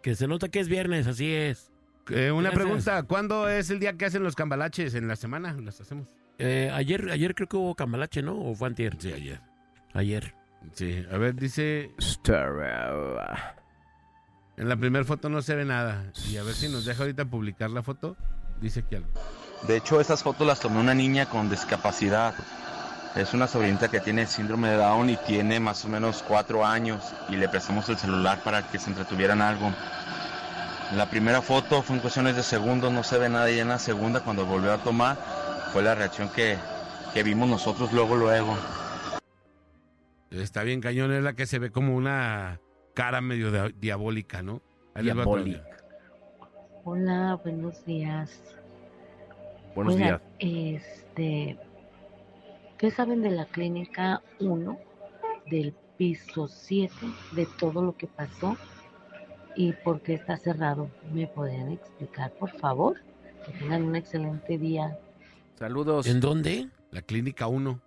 [0.03, 1.71] Que se nota que es viernes, así es.
[2.11, 2.55] Eh, una Gracias.
[2.65, 4.95] pregunta, ¿cuándo es el día que hacen los cambalaches?
[4.95, 6.09] ¿En la semana las hacemos?
[6.39, 8.39] Eh, ayer, ayer creo que hubo cambalache, ¿no?
[8.41, 8.97] ¿O fue antier?
[8.99, 9.41] Sí, ayer.
[9.93, 10.35] Ayer.
[10.73, 11.91] Sí, a ver, dice...
[14.57, 16.13] En la primera foto no se ve nada.
[16.29, 18.17] Y a ver si nos deja ahorita publicar la foto.
[18.61, 19.09] Dice que algo.
[19.67, 22.35] De hecho, esas fotos las tomó una niña con discapacidad.
[23.17, 27.13] Es una sobrinita que tiene síndrome de Down y tiene más o menos cuatro años
[27.29, 29.71] y le prestamos el celular para que se entretuvieran algo.
[30.97, 33.79] La primera foto fue en cuestiones de segundos, no se ve nada y en la
[33.79, 35.17] segunda cuando volvió a tomar
[35.73, 36.57] fue la reacción que,
[37.13, 38.57] que vimos nosotros luego luego.
[40.31, 42.61] Está bien cañón, es la que se ve como una
[42.95, 44.63] cara medio dia- diabólica, ¿no?
[44.95, 45.61] Ahí vez.
[46.85, 48.31] Hola, buenos días.
[49.75, 50.21] Buenos días.
[50.39, 51.57] Este,
[52.81, 54.79] ¿qué saben de la clínica 1
[55.51, 56.95] del piso 7
[57.33, 58.57] de todo lo que pasó
[59.55, 60.91] y por qué está cerrado?
[61.13, 62.97] ¿Me podrían explicar, por favor?
[63.45, 64.99] Que tengan un excelente día.
[65.57, 66.07] Saludos.
[66.07, 66.71] ¿En dónde?
[66.91, 67.79] La clínica 1.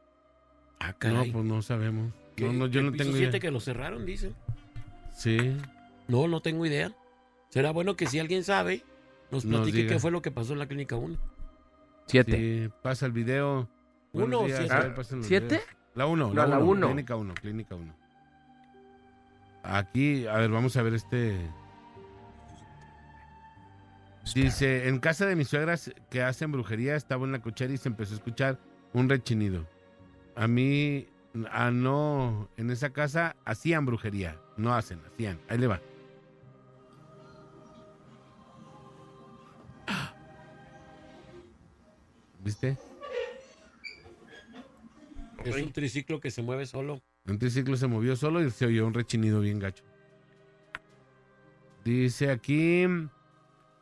[0.80, 2.14] Ah, No, pues no sabemos.
[2.36, 2.46] ¿Qué?
[2.46, 3.40] No, no, yo ¿El no piso tengo siete idea.
[3.40, 4.36] que lo cerraron, dicen.
[5.12, 5.58] Sí.
[6.08, 6.92] No, no tengo idea.
[7.50, 8.84] Será bueno que si alguien sabe,
[9.32, 11.18] nos platique qué fue lo que pasó en la clínica 1.
[12.06, 12.38] Siete.
[12.68, 13.68] Sí, pasa el video.
[14.14, 14.72] ¿Uno o siete?
[14.74, 15.62] a ver, pasen los ¿Siete?
[15.96, 16.68] La 1, No, la la 1.
[16.70, 16.88] uno.
[16.88, 17.94] Clínica 1, clínica 1.
[19.64, 21.38] Aquí, a ver, vamos a ver este.
[24.36, 27.90] Dice, en casa de mis suegras que hacen brujería, estaba en la cochera y se
[27.90, 28.60] empezó a escuchar
[28.94, 29.68] un rechinido.
[30.36, 31.08] A mí,
[31.52, 35.40] a no, en esa casa hacían brujería, no hacen, hacían.
[35.50, 35.82] Ahí le va.
[42.44, 42.78] ¿Viste?
[45.46, 47.02] Es un triciclo que se mueve solo.
[47.26, 49.84] Un triciclo se movió solo y se oyó un rechinido bien gacho.
[51.84, 52.86] Dice aquí,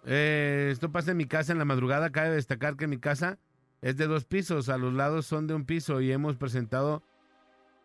[0.06, 2.12] eh, esto pasa en mi casa en la madrugada.
[2.12, 3.38] Cabe destacar que mi casa
[3.82, 7.04] es de dos pisos, a los lados son de un piso y hemos presentado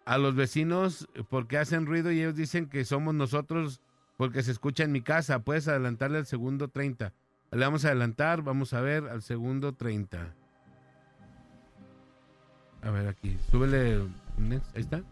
[0.07, 3.81] a los vecinos porque hacen ruido y ellos dicen que somos nosotros
[4.17, 5.41] porque se escucha en mi casa.
[5.41, 7.13] Puedes adelantarle al segundo 30.
[7.51, 10.35] Le vamos a adelantar, vamos a ver al segundo 30.
[12.87, 14.09] A ver aquí, súbele.
[14.39, 15.03] next, Ahí está.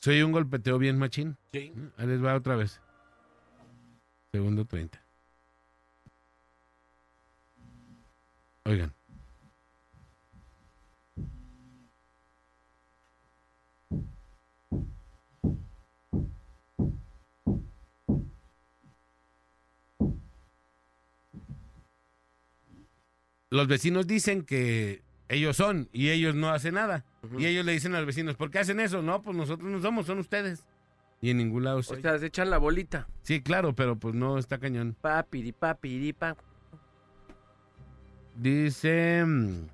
[0.00, 1.38] Soy un golpeteo bien machín.
[1.52, 1.72] Sí.
[1.96, 2.80] Ahí les va otra vez.
[4.32, 5.00] Segundo 30.
[8.64, 8.94] Oigan.
[23.52, 27.04] Los vecinos dicen que ellos son y ellos no hacen nada.
[27.36, 29.02] Y ellos le dicen a los vecinos, ¿por qué hacen eso?
[29.02, 30.64] No, pues nosotros no somos, son ustedes.
[31.20, 33.06] Y en ningún lado se O sea, se echan la bolita.
[33.22, 34.96] Sí, claro, pero pues no está cañón.
[35.00, 36.36] Papiri, papiri, pa.
[38.36, 39.66] Dice mm,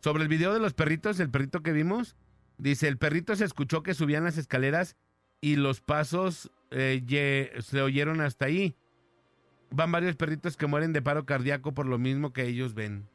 [0.00, 2.16] sobre el video de los perritos, el perrito que vimos,
[2.58, 4.96] dice, el perrito se escuchó que subían las escaleras
[5.40, 8.76] y los pasos eh, ye- se oyeron hasta ahí.
[9.70, 13.08] Van varios perritos que mueren de paro cardíaco por lo mismo que ellos ven.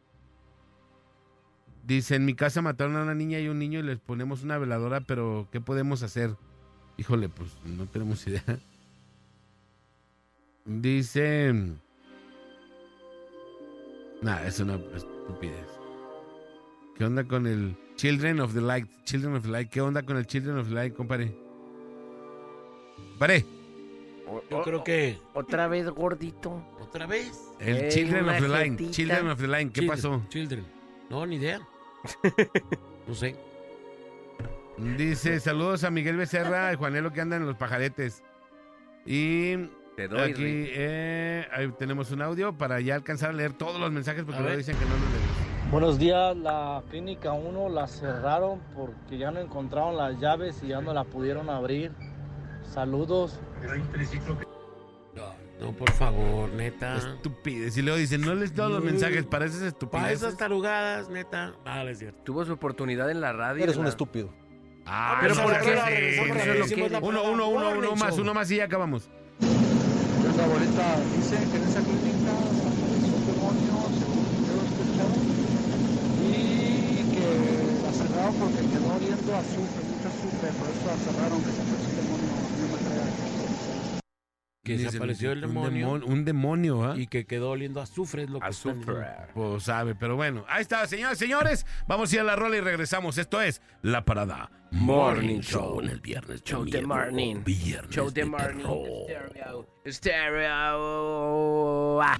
[1.85, 4.57] Dice, en mi casa mataron a una niña y un niño y les ponemos una
[4.57, 6.35] veladora, pero ¿qué podemos hacer?
[6.97, 8.43] Híjole, pues no tenemos idea.
[10.65, 11.53] Dice...
[14.21, 15.67] Nah, es una estupidez.
[16.97, 18.87] ¿Qué onda con el Children of the Light?
[19.05, 19.69] Children of the Light.
[19.69, 21.35] ¿Qué onda con el Children of the Light, compadre?
[23.19, 23.45] Pare.
[24.49, 25.19] Yo creo que.
[25.33, 26.63] Otra vez gordito.
[26.81, 27.31] ¿Otra vez?
[27.59, 28.91] El Ey, Children of the Line.
[28.91, 29.71] Children of the Line.
[29.71, 30.25] ¿Qué Children, pasó?
[30.29, 30.65] Children.
[31.09, 31.61] No, ni idea.
[33.07, 33.37] No sé.
[34.77, 38.23] Dice, saludos a Miguel Becerra y Juanelo que andan en los pajaretes.
[39.05, 39.55] Y
[39.95, 43.91] Te doy, aquí eh, ahí tenemos un audio para ya alcanzar a leer todos los
[43.91, 45.71] mensajes porque luego dicen que no los leemos.
[45.71, 50.79] Buenos días, la clínica 1 la cerraron porque ya no encontraron las llaves y ya
[50.81, 51.91] no la pudieron abrir.
[52.61, 53.39] Saludos.
[55.59, 56.97] No, por favor, neta.
[56.97, 57.75] Estupidez.
[57.77, 60.01] Y luego dicen, no les todos los mensajes, para esas estupideces.
[60.03, 61.55] Para esas tarugadas, neta.
[61.65, 62.21] Vale, es cierto.
[62.23, 63.63] Tuvo su oportunidad en la radio.
[63.63, 64.31] Eres un la- estúpido.
[64.89, 65.73] Ah, Pero ¿por ¿por qué?
[65.73, 66.27] Eso es
[66.59, 69.09] lo que- es Uno, uno, uno, uno más, uno más y ya acabamos.
[70.37, 75.15] La abuelita dice que en esa clínica apareció un demonio, según yo he escuchado,
[76.23, 77.27] y que
[77.83, 81.61] la cerraron porque quedó oliendo a azufre, mucho azufre, por eso la cerraron, que se
[81.61, 82.31] apareció el demonio,
[82.61, 83.11] no me crean.
[84.67, 85.87] Que desapareció el un demonio.
[85.87, 86.93] demon- un demonio, ¿ah?
[86.97, 88.85] Y que quedó oliendo a azufre, es lo que diciendo.
[89.33, 90.45] Pues sabe, pero bueno.
[90.47, 91.65] Ahí está, señoras y señores.
[91.87, 93.17] Vamos a ir a la rola y regresamos.
[93.17, 96.43] Esto es La Parada Morning Show en el viernes.
[96.43, 97.43] Show de morning.
[97.43, 98.63] Viernes Show de morning.
[99.87, 102.01] Stereo.
[102.01, 102.17] Ah.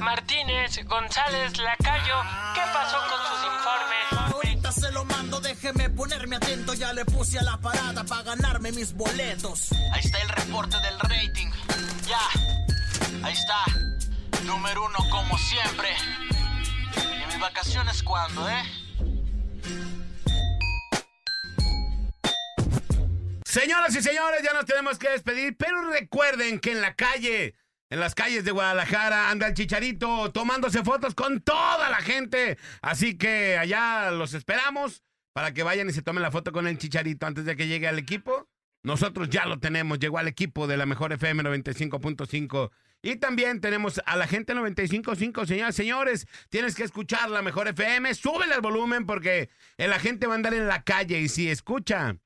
[0.00, 2.14] Martínez, González, Lacayo,
[2.54, 4.06] ¿qué pasó con sus informes?
[4.34, 6.47] Ahorita se lo mando, déjeme ponerme atento.
[6.88, 9.72] Ya le puse a la parada para ganarme mis boletos.
[9.92, 11.50] Ahí está el reporte del rating.
[12.06, 12.18] Ya,
[13.22, 13.62] ahí está.
[14.46, 15.88] Número uno como siempre.
[16.96, 18.62] ¿Y mis vacaciones cuándo, eh?
[23.44, 27.54] Señoras y señores, ya nos tenemos que despedir, pero recuerden que en la calle,
[27.90, 32.56] en las calles de Guadalajara, anda el chicharito tomándose fotos con toda la gente.
[32.80, 35.02] Así que allá los esperamos
[35.38, 37.86] para que vayan y se tomen la foto con el chicharito antes de que llegue
[37.86, 38.48] al equipo.
[38.82, 42.72] Nosotros ya lo tenemos, llegó al equipo de la mejor FM 95.5.
[43.02, 46.26] Y también tenemos a la gente 95.5, señoras señores.
[46.48, 50.54] Tienes que escuchar la mejor FM, súbele al volumen porque la gente va a andar
[50.54, 52.16] en la calle y si escucha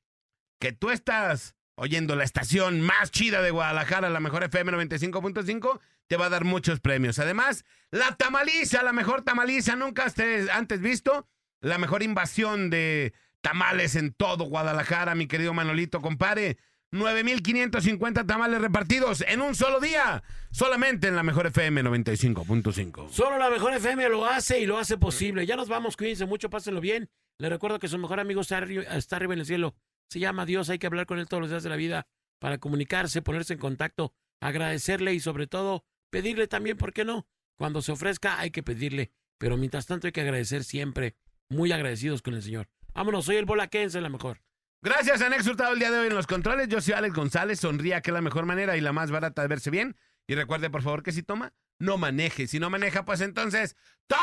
[0.59, 6.17] que tú estás oyendo la estación más chida de Guadalajara, la mejor FM 95.5, te
[6.17, 7.19] va a dar muchos premios.
[7.19, 10.11] Además, la tamaliza, la mejor tamaliza, nunca
[10.51, 11.27] antes visto,
[11.63, 16.57] la mejor invasión de tamales en todo Guadalajara, mi querido Manolito, compare.
[16.91, 20.21] 9.550 tamales repartidos en un solo día,
[20.51, 23.09] solamente en la mejor FM 95.5.
[23.09, 25.47] Solo la mejor FM lo hace y lo hace posible.
[25.47, 27.09] Ya nos vamos, cuídense mucho, pásenlo bien.
[27.39, 29.75] Les recuerdo que su mejor amigo está arriba, está arriba en el cielo.
[30.07, 32.05] Se llama Dios, hay que hablar con él todos los días de la vida
[32.37, 37.25] para comunicarse, ponerse en contacto, agradecerle y sobre todo pedirle también, ¿por qué no?
[37.55, 41.15] Cuando se ofrezca hay que pedirle, pero mientras tanto hay que agradecer siempre,
[41.53, 42.67] muy agradecidos con el Señor.
[42.93, 44.39] Vámonos, soy el Bolaquense, la mejor.
[44.81, 46.67] Gracias, han exhortado el día de hoy en los controles.
[46.67, 47.59] Yo soy Alex González.
[47.59, 49.95] Sonría que es la mejor manera y la más barata de verse bien.
[50.27, 52.47] Y recuerde, por favor, que si toma, no maneje.
[52.47, 53.77] Si no maneja, pues entonces,
[54.07, 54.19] ¡tome!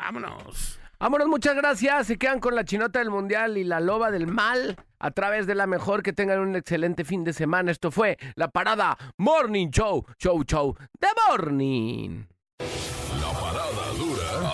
[0.00, 0.80] ¡Vámonos!
[0.98, 2.06] Vámonos, muchas gracias.
[2.06, 5.54] Se quedan con la chinota del mundial y la loba del mal a través de
[5.54, 6.02] la mejor.
[6.02, 7.70] Que tengan un excelente fin de semana.
[7.70, 12.24] Esto fue la parada Morning Show, Show Show de Morning.